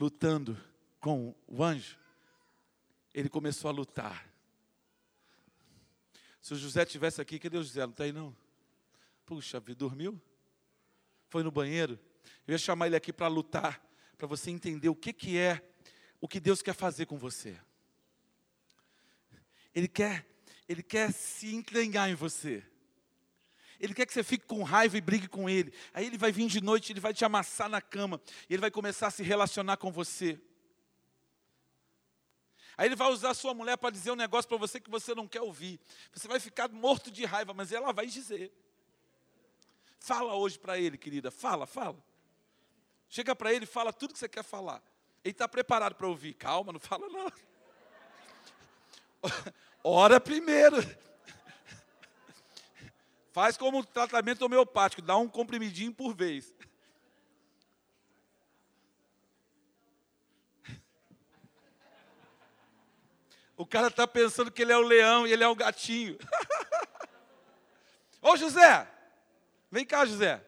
lutando 0.00 0.60
com 0.98 1.32
o 1.46 1.62
anjo? 1.62 1.96
Ele 3.14 3.28
começou 3.28 3.68
a 3.68 3.72
lutar. 3.72 4.28
Se 6.42 6.54
o 6.54 6.56
José 6.56 6.84
tivesse 6.84 7.20
aqui, 7.20 7.38
cadê 7.38 7.56
o 7.56 7.62
José? 7.62 7.82
Não 7.82 7.92
está 7.92 8.02
aí 8.02 8.10
não? 8.10 8.36
Puxa 9.24 9.60
vida, 9.60 9.78
dormiu? 9.78 10.20
Foi 11.28 11.44
no 11.44 11.52
banheiro? 11.52 11.96
Eu 12.44 12.50
ia 12.50 12.58
chamar 12.58 12.88
ele 12.88 12.96
aqui 12.96 13.12
para 13.12 13.28
lutar, 13.28 13.80
para 14.16 14.26
você 14.26 14.50
entender 14.50 14.88
o 14.88 14.94
que, 14.96 15.12
que 15.12 15.38
é, 15.38 15.62
o 16.20 16.26
que 16.26 16.40
Deus 16.40 16.62
quer 16.62 16.74
fazer 16.74 17.06
com 17.06 17.16
você. 17.16 17.56
Ele 19.72 19.86
quer, 19.86 20.26
ele 20.68 20.82
quer 20.82 21.12
se 21.12 21.54
entranhar 21.54 22.10
em 22.10 22.16
você. 22.16 22.66
Ele 23.80 23.94
quer 23.94 24.06
que 24.06 24.12
você 24.12 24.24
fique 24.24 24.44
com 24.44 24.62
raiva 24.62 24.96
e 24.96 25.00
brigue 25.00 25.28
com 25.28 25.48
ele. 25.48 25.72
Aí 25.94 26.06
ele 26.06 26.18
vai 26.18 26.32
vir 26.32 26.48
de 26.48 26.60
noite, 26.60 26.92
ele 26.92 27.00
vai 27.00 27.14
te 27.14 27.24
amassar 27.24 27.68
na 27.68 27.80
cama. 27.80 28.20
E 28.48 28.54
ele 28.54 28.60
vai 28.60 28.70
começar 28.70 29.06
a 29.06 29.10
se 29.10 29.22
relacionar 29.22 29.76
com 29.76 29.92
você. 29.92 30.40
Aí 32.76 32.86
ele 32.86 32.96
vai 32.96 33.10
usar 33.10 33.34
sua 33.34 33.54
mulher 33.54 33.76
para 33.76 33.90
dizer 33.90 34.10
um 34.10 34.16
negócio 34.16 34.48
para 34.48 34.56
você 34.56 34.80
que 34.80 34.90
você 34.90 35.14
não 35.14 35.26
quer 35.26 35.42
ouvir. 35.42 35.80
Você 36.12 36.26
vai 36.26 36.40
ficar 36.40 36.68
morto 36.68 37.10
de 37.10 37.24
raiva, 37.24 37.54
mas 37.54 37.72
ela 37.72 37.92
vai 37.92 38.06
dizer. 38.06 38.52
Fala 39.98 40.34
hoje 40.34 40.58
para 40.58 40.78
ele, 40.78 40.96
querida. 40.96 41.30
Fala, 41.30 41.66
fala. 41.66 42.02
Chega 43.08 43.34
para 43.34 43.52
ele 43.52 43.64
e 43.64 43.66
fala 43.66 43.92
tudo 43.92 44.12
que 44.12 44.18
você 44.18 44.28
quer 44.28 44.44
falar. 44.44 44.82
Ele 45.24 45.32
está 45.32 45.48
preparado 45.48 45.94
para 45.94 46.06
ouvir. 46.06 46.34
Calma, 46.34 46.72
não 46.72 46.80
fala 46.80 47.08
não. 47.08 47.32
Ora 49.82 50.20
primeiro. 50.20 50.76
Faz 53.32 53.56
como 53.56 53.84
tratamento 53.84 54.42
homeopático, 54.42 55.02
dá 55.02 55.16
um 55.16 55.28
comprimidinho 55.28 55.92
por 55.92 56.14
vez. 56.14 56.54
O 63.56 63.66
cara 63.66 63.88
está 63.88 64.06
pensando 64.06 64.52
que 64.52 64.62
ele 64.62 64.72
é 64.72 64.76
o 64.76 64.82
leão 64.82 65.26
e 65.26 65.32
ele 65.32 65.42
é 65.42 65.48
o 65.48 65.56
gatinho. 65.56 66.16
Ô 68.22 68.36
José, 68.36 68.88
vem 69.70 69.84
cá, 69.84 70.06
José. 70.06 70.44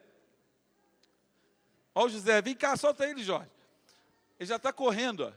Ó 1.93 2.09
José, 2.09 2.41
vem 2.41 2.55
cá, 2.55 2.77
solta 2.77 3.05
ele, 3.05 3.23
Jorge. 3.23 3.51
Ele 4.39 4.49
já 4.49 4.57
está 4.57 4.73
correndo, 4.73 5.27
ó. 5.27 5.33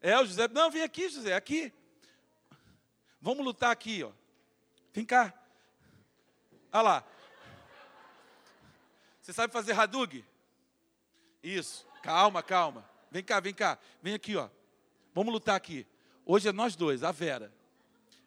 É, 0.00 0.18
o 0.18 0.24
José, 0.24 0.48
não, 0.48 0.70
vem 0.70 0.82
aqui, 0.82 1.08
José, 1.08 1.34
aqui. 1.34 1.72
Vamos 3.20 3.44
lutar 3.44 3.70
aqui, 3.70 4.02
ó. 4.02 4.12
Vem 4.92 5.04
cá. 5.04 5.32
Olha 6.72 6.82
lá. 6.82 7.04
Você 9.20 9.32
sabe 9.32 9.52
fazer 9.52 9.78
Hadug? 9.78 10.24
Isso. 11.42 11.86
Calma, 12.02 12.42
calma. 12.42 12.88
Vem 13.10 13.22
cá, 13.22 13.40
vem 13.40 13.54
cá. 13.54 13.78
Vem 14.02 14.14
aqui, 14.14 14.36
ó. 14.36 14.48
Vamos 15.14 15.32
lutar 15.32 15.56
aqui. 15.56 15.86
Hoje 16.24 16.48
é 16.48 16.52
nós 16.52 16.76
dois, 16.76 17.02
a 17.02 17.12
Vera. 17.12 17.52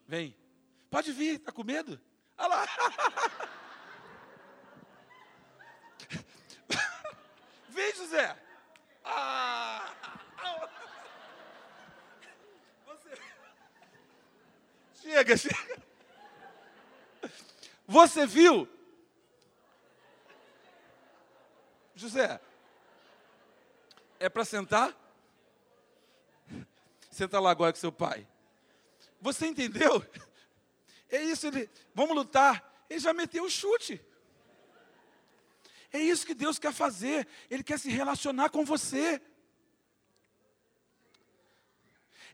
Vem. 0.08 0.36
Pode 0.90 1.12
vir, 1.12 1.40
tá 1.40 1.52
com 1.52 1.64
medo? 1.64 2.00
Olha 2.38 2.48
lá. 2.48 2.66
Vem, 7.70 7.96
José. 7.96 8.38
Ah. 9.04 9.92
Você... 12.86 13.18
Chega, 15.02 15.38
chega. 15.38 15.84
Você 17.88 18.26
viu? 18.26 18.68
José, 21.96 22.40
é 24.20 24.30
para 24.30 24.46
sentar? 24.46 24.96
Senta 27.12 27.40
lá 27.40 27.52
agora 27.52 27.72
com 27.72 27.80
seu 27.80 27.92
pai. 27.92 28.28
Você 29.22 29.48
entendeu? 29.48 30.06
É 31.10 31.22
isso, 31.22 31.46
ele, 31.46 31.70
vamos 31.94 32.16
lutar. 32.16 32.86
Ele 32.90 33.00
já 33.00 33.14
meteu 33.14 33.44
o 33.44 33.50
chute. 33.50 34.04
É 35.92 36.00
isso 36.00 36.26
que 36.26 36.34
Deus 36.34 36.58
quer 36.58 36.74
fazer. 36.74 37.28
Ele 37.52 37.64
quer 37.64 37.78
se 37.78 37.90
relacionar 37.92 38.50
com 38.50 38.66
você. 38.66 39.22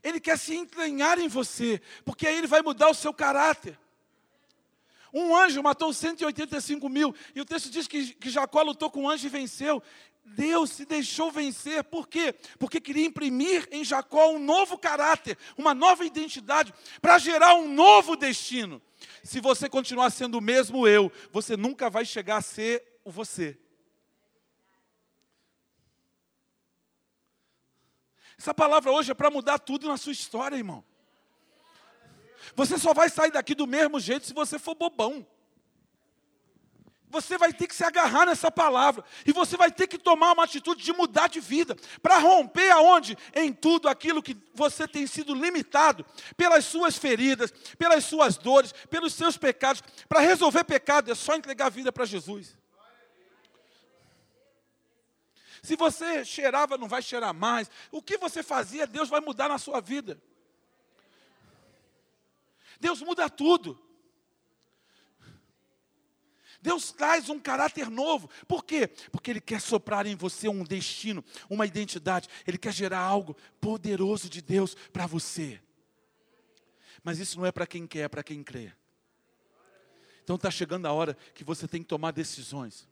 Ele 0.02 0.18
quer 0.18 0.38
se 0.38 0.54
entranhar 0.54 1.18
em 1.18 1.28
você, 1.28 1.82
porque 2.06 2.26
aí 2.26 2.38
ele 2.38 2.46
vai 2.46 2.62
mudar 2.62 2.88
o 2.88 2.94
seu 2.94 3.12
caráter. 3.12 3.78
Um 5.12 5.34
anjo 5.34 5.62
matou 5.62 5.92
185 5.92 6.88
mil, 6.88 7.14
e 7.34 7.40
o 7.40 7.44
texto 7.44 7.70
diz 7.70 7.86
que, 7.86 8.14
que 8.14 8.30
Jacó 8.30 8.62
lutou 8.62 8.90
com 8.90 9.02
um 9.02 9.10
anjo 9.10 9.26
e 9.26 9.30
venceu. 9.30 9.82
Deus 10.24 10.70
se 10.70 10.84
deixou 10.84 11.30
vencer, 11.30 11.82
por 11.84 12.06
quê? 12.06 12.32
Porque 12.58 12.80
queria 12.80 13.06
imprimir 13.06 13.68
em 13.72 13.84
Jacó 13.84 14.30
um 14.30 14.38
novo 14.38 14.78
caráter, 14.78 15.36
uma 15.56 15.74
nova 15.74 16.04
identidade, 16.04 16.72
para 17.00 17.18
gerar 17.18 17.54
um 17.54 17.72
novo 17.72 18.16
destino. 18.16 18.80
Se 19.24 19.40
você 19.40 19.68
continuar 19.68 20.10
sendo 20.10 20.38
o 20.38 20.40
mesmo 20.40 20.86
eu, 20.86 21.10
você 21.32 21.56
nunca 21.56 21.90
vai 21.90 22.04
chegar 22.04 22.36
a 22.36 22.42
ser 22.42 23.00
o 23.04 23.10
você. 23.10 23.58
Essa 28.38 28.54
palavra 28.54 28.90
hoje 28.90 29.10
é 29.10 29.14
para 29.14 29.30
mudar 29.30 29.58
tudo 29.58 29.88
na 29.88 29.96
sua 29.96 30.12
história, 30.12 30.56
irmão. 30.56 30.84
Você 32.54 32.78
só 32.78 32.92
vai 32.92 33.08
sair 33.08 33.30
daqui 33.30 33.54
do 33.54 33.66
mesmo 33.66 34.00
jeito 34.00 34.26
se 34.26 34.34
você 34.34 34.58
for 34.58 34.74
bobão. 34.74 35.26
Você 37.10 37.36
vai 37.36 37.52
ter 37.52 37.66
que 37.66 37.74
se 37.74 37.82
agarrar 37.82 38.26
nessa 38.26 38.52
palavra. 38.52 39.04
E 39.26 39.32
você 39.32 39.56
vai 39.56 39.70
ter 39.72 39.88
que 39.88 39.98
tomar 39.98 40.32
uma 40.32 40.44
atitude 40.44 40.82
de 40.82 40.92
mudar 40.92 41.28
de 41.28 41.40
vida. 41.40 41.76
Para 42.00 42.18
romper 42.18 42.70
aonde? 42.70 43.18
Em 43.34 43.52
tudo 43.52 43.88
aquilo 43.88 44.22
que 44.22 44.36
você 44.54 44.86
tem 44.86 45.08
sido 45.08 45.34
limitado 45.34 46.06
pelas 46.36 46.64
suas 46.64 46.96
feridas, 46.96 47.52
pelas 47.76 48.04
suas 48.04 48.38
dores, 48.38 48.72
pelos 48.88 49.12
seus 49.12 49.36
pecados. 49.36 49.82
Para 50.08 50.20
resolver 50.20 50.62
pecado 50.62 51.10
é 51.10 51.14
só 51.16 51.34
entregar 51.34 51.66
a 51.66 51.70
vida 51.70 51.90
para 51.90 52.04
Jesus. 52.04 52.56
Se 55.62 55.74
você 55.74 56.24
cheirava, 56.24 56.78
não 56.78 56.88
vai 56.88 57.02
cheirar 57.02 57.34
mais. 57.34 57.68
O 57.90 58.00
que 58.00 58.16
você 58.16 58.40
fazia, 58.42 58.86
Deus 58.86 59.08
vai 59.08 59.20
mudar 59.20 59.48
na 59.48 59.58
sua 59.58 59.80
vida. 59.80 60.20
Deus 62.80 63.02
muda 63.02 63.28
tudo. 63.28 63.78
Deus 66.62 66.92
traz 66.92 67.28
um 67.28 67.38
caráter 67.38 67.88
novo. 67.88 68.28
Por 68.46 68.64
quê? 68.64 68.88
Porque 69.10 69.30
Ele 69.30 69.40
quer 69.40 69.60
soprar 69.60 70.06
em 70.06 70.14
você 70.14 70.48
um 70.48 70.64
destino, 70.64 71.24
uma 71.48 71.66
identidade. 71.66 72.28
Ele 72.46 72.58
quer 72.58 72.72
gerar 72.72 73.00
algo 73.00 73.36
poderoso 73.60 74.28
de 74.28 74.42
Deus 74.42 74.74
para 74.92 75.06
você. 75.06 75.60
Mas 77.02 77.18
isso 77.18 77.38
não 77.38 77.46
é 77.46 77.52
para 77.52 77.66
quem 77.66 77.86
quer, 77.86 78.00
é 78.00 78.08
para 78.08 78.22
quem 78.22 78.42
crê. 78.42 78.72
Então 80.22 80.36
está 80.36 80.50
chegando 80.50 80.86
a 80.86 80.92
hora 80.92 81.16
que 81.34 81.44
você 81.44 81.66
tem 81.66 81.82
que 81.82 81.88
tomar 81.88 82.10
decisões. 82.10 82.89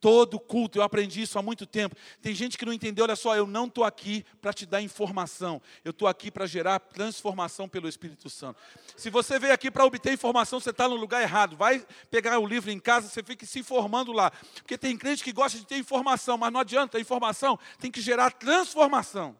Todo 0.00 0.38
culto, 0.38 0.78
eu 0.78 0.82
aprendi 0.82 1.22
isso 1.22 1.38
há 1.38 1.42
muito 1.42 1.66
tempo. 1.66 1.96
Tem 2.20 2.34
gente 2.34 2.58
que 2.58 2.64
não 2.64 2.72
entendeu, 2.72 3.04
olha 3.04 3.16
só, 3.16 3.34
eu 3.36 3.46
não 3.46 3.66
estou 3.66 3.84
aqui 3.84 4.24
para 4.40 4.52
te 4.52 4.66
dar 4.66 4.82
informação, 4.82 5.60
eu 5.84 5.90
estou 5.90 6.06
aqui 6.08 6.30
para 6.30 6.46
gerar 6.46 6.78
transformação 6.78 7.68
pelo 7.68 7.88
Espírito 7.88 8.28
Santo. 8.28 8.60
Se 8.96 9.10
você 9.10 9.38
veio 9.38 9.52
aqui 9.52 9.70
para 9.70 9.84
obter 9.84 10.12
informação, 10.12 10.60
você 10.60 10.70
está 10.70 10.88
no 10.88 10.96
lugar 10.96 11.22
errado. 11.22 11.56
Vai 11.56 11.84
pegar 12.10 12.38
o 12.38 12.46
livro 12.46 12.70
em 12.70 12.78
casa, 12.78 13.08
você 13.08 13.22
fica 13.22 13.46
se 13.46 13.58
informando 13.58 14.12
lá. 14.12 14.30
Porque 14.56 14.76
tem 14.78 14.96
crente 14.96 15.24
que 15.24 15.32
gosta 15.32 15.58
de 15.58 15.66
ter 15.66 15.78
informação, 15.78 16.36
mas 16.36 16.52
não 16.52 16.60
adianta, 16.60 16.98
a 16.98 17.00
informação 17.00 17.58
tem 17.78 17.90
que 17.90 18.00
gerar 18.00 18.30
transformação. 18.30 19.36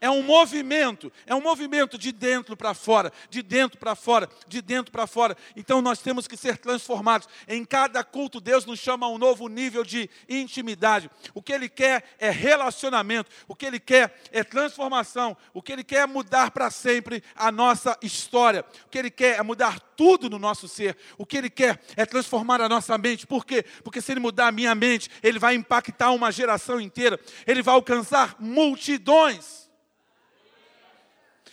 É 0.00 0.10
um 0.10 0.22
movimento, 0.22 1.12
é 1.26 1.34
um 1.34 1.40
movimento 1.40 1.98
de 1.98 2.12
dentro 2.12 2.56
para 2.56 2.74
fora, 2.74 3.12
de 3.30 3.42
dentro 3.42 3.78
para 3.78 3.94
fora, 3.94 4.28
de 4.46 4.60
dentro 4.60 4.92
para 4.92 5.06
fora. 5.06 5.36
Então 5.56 5.80
nós 5.80 6.00
temos 6.00 6.26
que 6.26 6.36
ser 6.36 6.58
transformados. 6.58 7.28
Em 7.46 7.64
cada 7.64 8.02
culto, 8.04 8.40
Deus 8.40 8.64
nos 8.64 8.78
chama 8.78 9.06
a 9.06 9.08
um 9.08 9.18
novo 9.18 9.48
nível 9.48 9.84
de 9.84 10.08
intimidade. 10.28 11.10
O 11.34 11.42
que 11.42 11.52
Ele 11.52 11.68
quer 11.68 12.04
é 12.18 12.30
relacionamento, 12.30 13.30
o 13.46 13.54
que 13.54 13.66
Ele 13.66 13.80
quer 13.80 14.20
é 14.32 14.42
transformação, 14.44 15.36
o 15.52 15.62
que 15.62 15.72
Ele 15.72 15.84
quer 15.84 16.02
é 16.02 16.06
mudar 16.06 16.50
para 16.50 16.70
sempre 16.70 17.22
a 17.34 17.50
nossa 17.50 17.96
história, 18.02 18.64
o 18.86 18.88
que 18.88 18.98
Ele 18.98 19.10
quer 19.10 19.38
é 19.38 19.42
mudar 19.42 19.80
tudo 19.96 20.30
no 20.30 20.38
nosso 20.38 20.68
ser, 20.68 20.96
o 21.16 21.26
que 21.26 21.36
Ele 21.36 21.50
quer 21.50 21.80
é 21.96 22.06
transformar 22.06 22.60
a 22.60 22.68
nossa 22.68 22.96
mente. 22.96 23.26
Por 23.26 23.44
quê? 23.44 23.64
Porque 23.82 24.00
se 24.00 24.12
Ele 24.12 24.20
mudar 24.20 24.48
a 24.48 24.52
minha 24.52 24.74
mente, 24.74 25.10
Ele 25.22 25.38
vai 25.38 25.54
impactar 25.54 26.12
uma 26.12 26.30
geração 26.30 26.80
inteira, 26.80 27.18
Ele 27.46 27.62
vai 27.62 27.74
alcançar 27.74 28.36
multidões. 28.38 29.67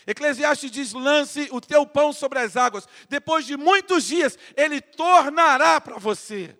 Eclesiastes 0.07 0.71
diz: 0.71 0.93
lance 0.93 1.47
o 1.51 1.59
teu 1.59 1.85
pão 1.85 2.13
sobre 2.13 2.39
as 2.39 2.55
águas. 2.55 2.87
Depois 3.09 3.45
de 3.45 3.57
muitos 3.57 4.05
dias, 4.05 4.37
ele 4.55 4.81
tornará 4.81 5.79
para 5.81 5.97
você. 5.97 6.55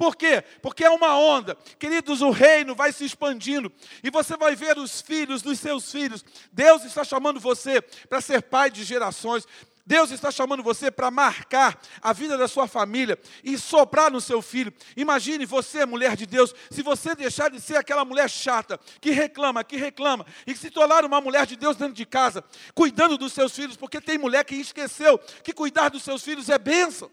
Por 0.00 0.16
quê? 0.16 0.42
Porque 0.62 0.82
é 0.82 0.88
uma 0.88 1.18
onda. 1.18 1.54
Queridos, 1.78 2.22
o 2.22 2.30
reino 2.30 2.74
vai 2.74 2.90
se 2.90 3.04
expandindo 3.04 3.70
e 4.02 4.08
você 4.08 4.34
vai 4.34 4.56
ver 4.56 4.78
os 4.78 5.02
filhos 5.02 5.42
dos 5.42 5.60
seus 5.60 5.92
filhos. 5.92 6.24
Deus 6.50 6.86
está 6.86 7.04
chamando 7.04 7.38
você 7.38 7.82
para 8.08 8.22
ser 8.22 8.40
pai 8.40 8.70
de 8.70 8.82
gerações. 8.82 9.46
Deus 9.86 10.10
está 10.10 10.30
chamando 10.30 10.62
você 10.62 10.90
para 10.90 11.10
marcar 11.10 11.80
a 12.00 12.12
vida 12.12 12.36
da 12.36 12.46
sua 12.46 12.68
família 12.68 13.18
e 13.42 13.58
soprar 13.58 14.10
no 14.10 14.20
seu 14.20 14.40
filho. 14.42 14.72
Imagine 14.96 15.46
você, 15.46 15.84
mulher 15.86 16.16
de 16.16 16.26
Deus, 16.26 16.54
se 16.70 16.82
você 16.82 17.14
deixar 17.14 17.50
de 17.50 17.60
ser 17.60 17.76
aquela 17.76 18.04
mulher 18.04 18.28
chata, 18.28 18.78
que 19.00 19.10
reclama, 19.10 19.64
que 19.64 19.76
reclama, 19.76 20.24
e 20.46 20.54
se 20.54 20.70
tornar 20.70 21.04
uma 21.04 21.20
mulher 21.20 21.46
de 21.46 21.56
Deus 21.56 21.76
dentro 21.76 21.94
de 21.94 22.06
casa, 22.06 22.44
cuidando 22.74 23.16
dos 23.16 23.32
seus 23.32 23.54
filhos, 23.54 23.76
porque 23.76 24.00
tem 24.00 24.18
mulher 24.18 24.44
que 24.44 24.54
esqueceu 24.54 25.18
que 25.42 25.52
cuidar 25.52 25.88
dos 25.88 26.02
seus 26.02 26.22
filhos 26.22 26.48
é 26.48 26.58
bênção. 26.58 27.10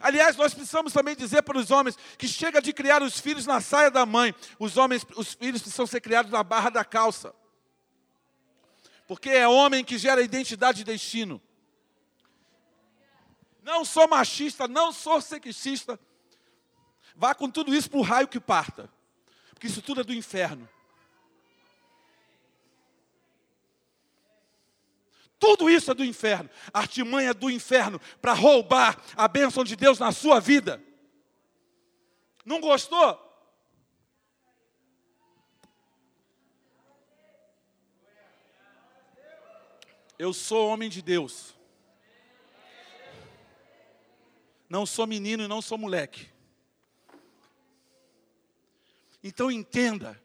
Aliás, 0.00 0.36
nós 0.36 0.52
precisamos 0.52 0.92
também 0.92 1.16
dizer 1.16 1.42
para 1.42 1.58
os 1.58 1.70
homens 1.70 1.96
que 2.18 2.28
chega 2.28 2.60
de 2.60 2.72
criar 2.72 3.02
os 3.02 3.18
filhos 3.18 3.46
na 3.46 3.60
saia 3.60 3.90
da 3.90 4.04
mãe. 4.04 4.34
Os 4.58 4.76
homens, 4.76 5.06
os 5.16 5.34
filhos 5.34 5.62
precisam 5.62 5.86
ser 5.86 6.00
criados 6.00 6.30
na 6.30 6.42
barra 6.42 6.68
da 6.68 6.84
calça. 6.84 7.34
Porque 9.06 9.30
é 9.30 9.48
homem 9.48 9.84
que 9.84 9.96
gera 9.96 10.20
identidade 10.20 10.82
e 10.82 10.84
destino. 10.84 11.40
Não 13.66 13.84
sou 13.84 14.06
machista, 14.06 14.68
não 14.68 14.92
sou 14.92 15.20
sexista. 15.20 15.98
Vá 17.16 17.34
com 17.34 17.50
tudo 17.50 17.74
isso 17.74 17.90
para 17.90 17.98
o 17.98 18.02
raio 18.02 18.28
que 18.28 18.38
parta. 18.38 18.88
Porque 19.50 19.66
isso 19.66 19.82
tudo 19.82 20.02
é 20.02 20.04
do 20.04 20.14
inferno. 20.14 20.68
Tudo 25.36 25.68
isso 25.68 25.90
é 25.90 25.94
do 25.94 26.04
inferno. 26.04 26.48
artimanha 26.72 27.34
do 27.34 27.50
inferno 27.50 28.00
para 28.22 28.34
roubar 28.34 29.02
a 29.16 29.26
bênção 29.26 29.64
de 29.64 29.74
Deus 29.74 29.98
na 29.98 30.12
sua 30.12 30.38
vida. 30.38 30.80
Não 32.44 32.60
gostou? 32.60 33.20
Eu 40.16 40.32
sou 40.32 40.68
homem 40.68 40.88
de 40.88 41.02
Deus. 41.02 41.55
Não 44.68 44.84
sou 44.84 45.06
menino 45.06 45.44
e 45.44 45.48
não 45.48 45.62
sou 45.62 45.78
moleque. 45.78 46.28
Então 49.22 49.50
entenda. 49.50 50.20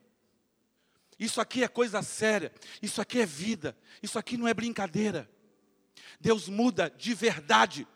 Isso 1.19 1.39
aqui 1.39 1.63
é 1.63 1.67
coisa 1.67 2.01
séria. 2.01 2.51
Isso 2.81 3.01
aqui 3.01 3.19
é 3.19 3.25
vida. 3.25 3.77
Isso 4.01 4.17
aqui 4.17 4.37
não 4.37 4.47
é 4.47 4.53
brincadeira. 4.53 5.29
Deus 6.19 6.49
muda 6.49 6.89
de 6.89 7.13
verdade. 7.13 7.87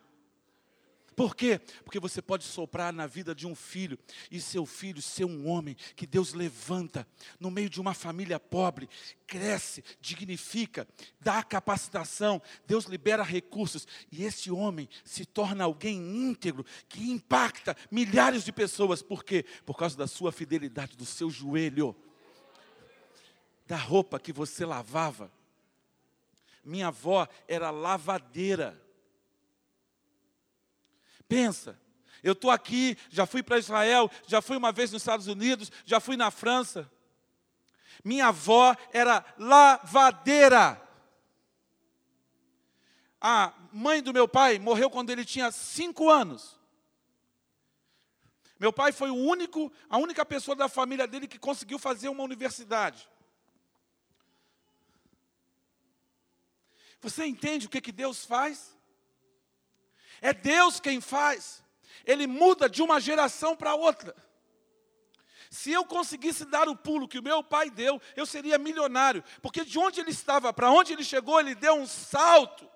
Por 1.16 1.34
quê? 1.34 1.60
Porque 1.84 2.00
você 2.00 2.22
pode 2.22 2.44
soprar 2.44 2.92
na 2.92 3.08
vida 3.08 3.34
de 3.34 3.48
um 3.48 3.56
filho 3.56 3.98
e 4.30 4.42
seu 4.42 4.66
filho 4.66 5.02
ser 5.02 5.24
um 5.24 5.48
homem 5.48 5.76
que 5.96 6.06
Deus 6.06 6.34
levanta 6.34 7.08
no 7.40 7.50
meio 7.50 7.70
de 7.70 7.80
uma 7.80 7.94
família 7.94 8.38
pobre, 8.38 8.90
cresce, 9.26 9.82
dignifica, 10.02 10.86
dá 11.22 11.42
capacitação, 11.42 12.42
Deus 12.68 12.86
libera 12.86 13.24
recursos 13.24 13.88
e 14.12 14.26
esse 14.26 14.52
homem 14.52 14.90
se 15.06 15.26
torna 15.26 15.64
alguém 15.64 15.98
íntegro 15.98 16.66
que 16.90 17.10
impacta 17.10 17.78
milhares 17.90 18.44
de 18.44 18.52
pessoas. 18.52 19.02
Por 19.02 19.24
quê? 19.24 19.46
Por 19.66 19.78
causa 19.78 19.96
da 19.96 20.08
sua 20.08 20.34
fidelidade, 20.34 20.98
do 20.98 21.06
seu 21.06 21.30
joelho, 21.30 21.96
da 23.66 23.78
roupa 23.78 24.20
que 24.20 24.34
você 24.34 24.66
lavava. 24.66 25.32
Minha 26.64 26.88
avó 26.88 27.26
era 27.48 27.72
lavadeira. 27.72 28.85
Pensa, 31.28 31.80
eu 32.24 32.34
estou 32.34 32.50
aqui, 32.50 32.98
já 33.10 33.26
fui 33.26 33.44
para 33.44 33.60
Israel, 33.60 34.10
já 34.28 34.42
fui 34.42 34.58
uma 34.58 34.72
vez 34.72 34.92
nos 34.92 35.02
Estados 35.02 35.28
Unidos, 35.28 35.72
já 35.86 36.00
fui 36.00 36.18
na 36.18 36.32
França. 36.32 36.92
Minha 38.04 38.28
avó 38.28 38.76
era 38.92 39.26
lavadeira. 39.38 40.82
A 43.20 43.54
mãe 43.72 44.02
do 44.02 44.14
meu 44.14 44.28
pai 44.28 44.60
morreu 44.60 44.90
quando 44.90 45.10
ele 45.10 45.26
tinha 45.26 45.52
cinco 45.52 46.10
anos. 46.10 46.60
Meu 48.60 48.72
pai 48.72 48.92
foi 48.92 49.10
o 49.10 49.16
único, 49.16 49.72
a 49.90 49.98
única 49.98 50.26
pessoa 50.26 50.56
da 50.56 50.70
família 50.70 51.08
dele 51.08 51.28
que 51.28 51.38
conseguiu 51.38 51.78
fazer 51.78 52.10
uma 52.10 52.24
universidade. 52.24 53.10
Você 57.02 57.26
entende 57.26 57.68
o 57.68 57.70
que, 57.70 57.82
que 57.82 57.92
Deus 57.92 58.26
faz? 58.26 58.75
É 60.22 60.34
Deus 60.34 60.80
quem 60.80 61.02
faz. 61.02 61.64
Ele 62.06 62.28
muda 62.28 62.70
de 62.70 62.82
uma 62.82 63.00
geração 63.00 63.56
para 63.56 63.76
outra. 63.76 64.16
Se 65.50 65.72
eu 65.72 65.86
conseguisse 65.86 66.46
dar 66.46 66.68
o 66.68 66.76
pulo 66.76 67.08
que 67.08 67.20
o 67.20 67.24
meu 67.24 67.44
pai 67.44 67.70
deu, 67.70 68.02
eu 68.16 68.26
seria 68.26 68.58
milionário, 68.58 69.24
porque 69.42 69.64
de 69.64 69.80
onde 69.80 70.02
ele 70.02 70.12
estava 70.12 70.52
para 70.52 70.70
onde 70.70 70.94
ele 70.94 71.04
chegou, 71.04 71.40
ele 71.40 71.56
deu 71.56 71.76
um 71.76 71.88
salto. 71.88 72.70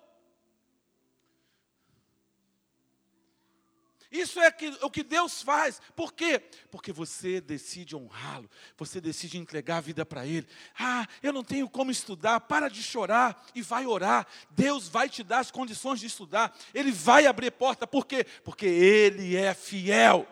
Isso 4.10 4.40
é 4.40 4.52
o 4.82 4.90
que 4.90 5.02
Deus 5.02 5.42
faz. 5.42 5.80
Por 5.94 6.12
quê? 6.12 6.42
Porque 6.70 6.92
você 6.92 7.40
decide 7.40 7.94
honrá-lo, 7.94 8.50
você 8.76 9.00
decide 9.00 9.38
entregar 9.38 9.76
a 9.76 9.80
vida 9.80 10.04
para 10.04 10.26
Ele. 10.26 10.46
Ah, 10.78 11.06
eu 11.22 11.32
não 11.32 11.44
tenho 11.44 11.68
como 11.68 11.90
estudar, 11.90 12.40
para 12.40 12.68
de 12.68 12.82
chorar 12.82 13.46
e 13.54 13.62
vai 13.62 13.86
orar. 13.86 14.26
Deus 14.50 14.88
vai 14.88 15.08
te 15.08 15.22
dar 15.22 15.38
as 15.38 15.50
condições 15.50 16.00
de 16.00 16.06
estudar, 16.06 16.56
Ele 16.74 16.90
vai 16.90 17.26
abrir 17.26 17.50
porta. 17.52 17.86
Por 17.86 18.06
quê? 18.06 18.24
Porque 18.44 18.66
Ele 18.66 19.36
é 19.36 19.54
fiel. 19.54 20.26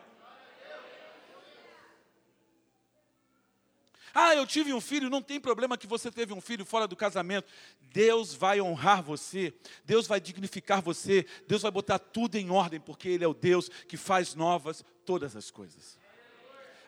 Ah, 4.14 4.34
eu 4.34 4.46
tive 4.46 4.72
um 4.72 4.80
filho, 4.80 5.10
não 5.10 5.22
tem 5.22 5.40
problema 5.40 5.76
que 5.76 5.86
você 5.86 6.10
teve 6.10 6.32
um 6.32 6.40
filho 6.40 6.64
fora 6.64 6.86
do 6.86 6.96
casamento. 6.96 7.50
Deus 7.80 8.34
vai 8.34 8.60
honrar 8.60 9.02
você, 9.02 9.54
Deus 9.84 10.06
vai 10.06 10.20
dignificar 10.20 10.82
você, 10.82 11.26
Deus 11.46 11.62
vai 11.62 11.70
botar 11.70 11.98
tudo 11.98 12.36
em 12.36 12.50
ordem, 12.50 12.80
porque 12.80 13.08
Ele 13.08 13.24
é 13.24 13.28
o 13.28 13.34
Deus 13.34 13.68
que 13.86 13.96
faz 13.96 14.34
novas 14.34 14.84
todas 15.04 15.36
as 15.36 15.50
coisas. 15.50 15.98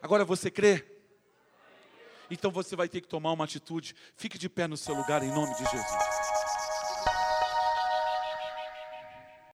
Agora 0.02 0.24
você 0.24 0.50
crê? 0.50 0.84
Então 2.30 2.50
você 2.50 2.76
vai 2.76 2.88
ter 2.88 3.00
que 3.00 3.08
tomar 3.08 3.32
uma 3.32 3.44
atitude. 3.44 3.94
Fique 4.16 4.38
de 4.38 4.48
pé 4.48 4.68
no 4.68 4.76
seu 4.76 4.94
lugar 4.94 5.22
em 5.22 5.30
nome 5.30 5.52
de 5.54 5.64
Jesus. 5.64 6.39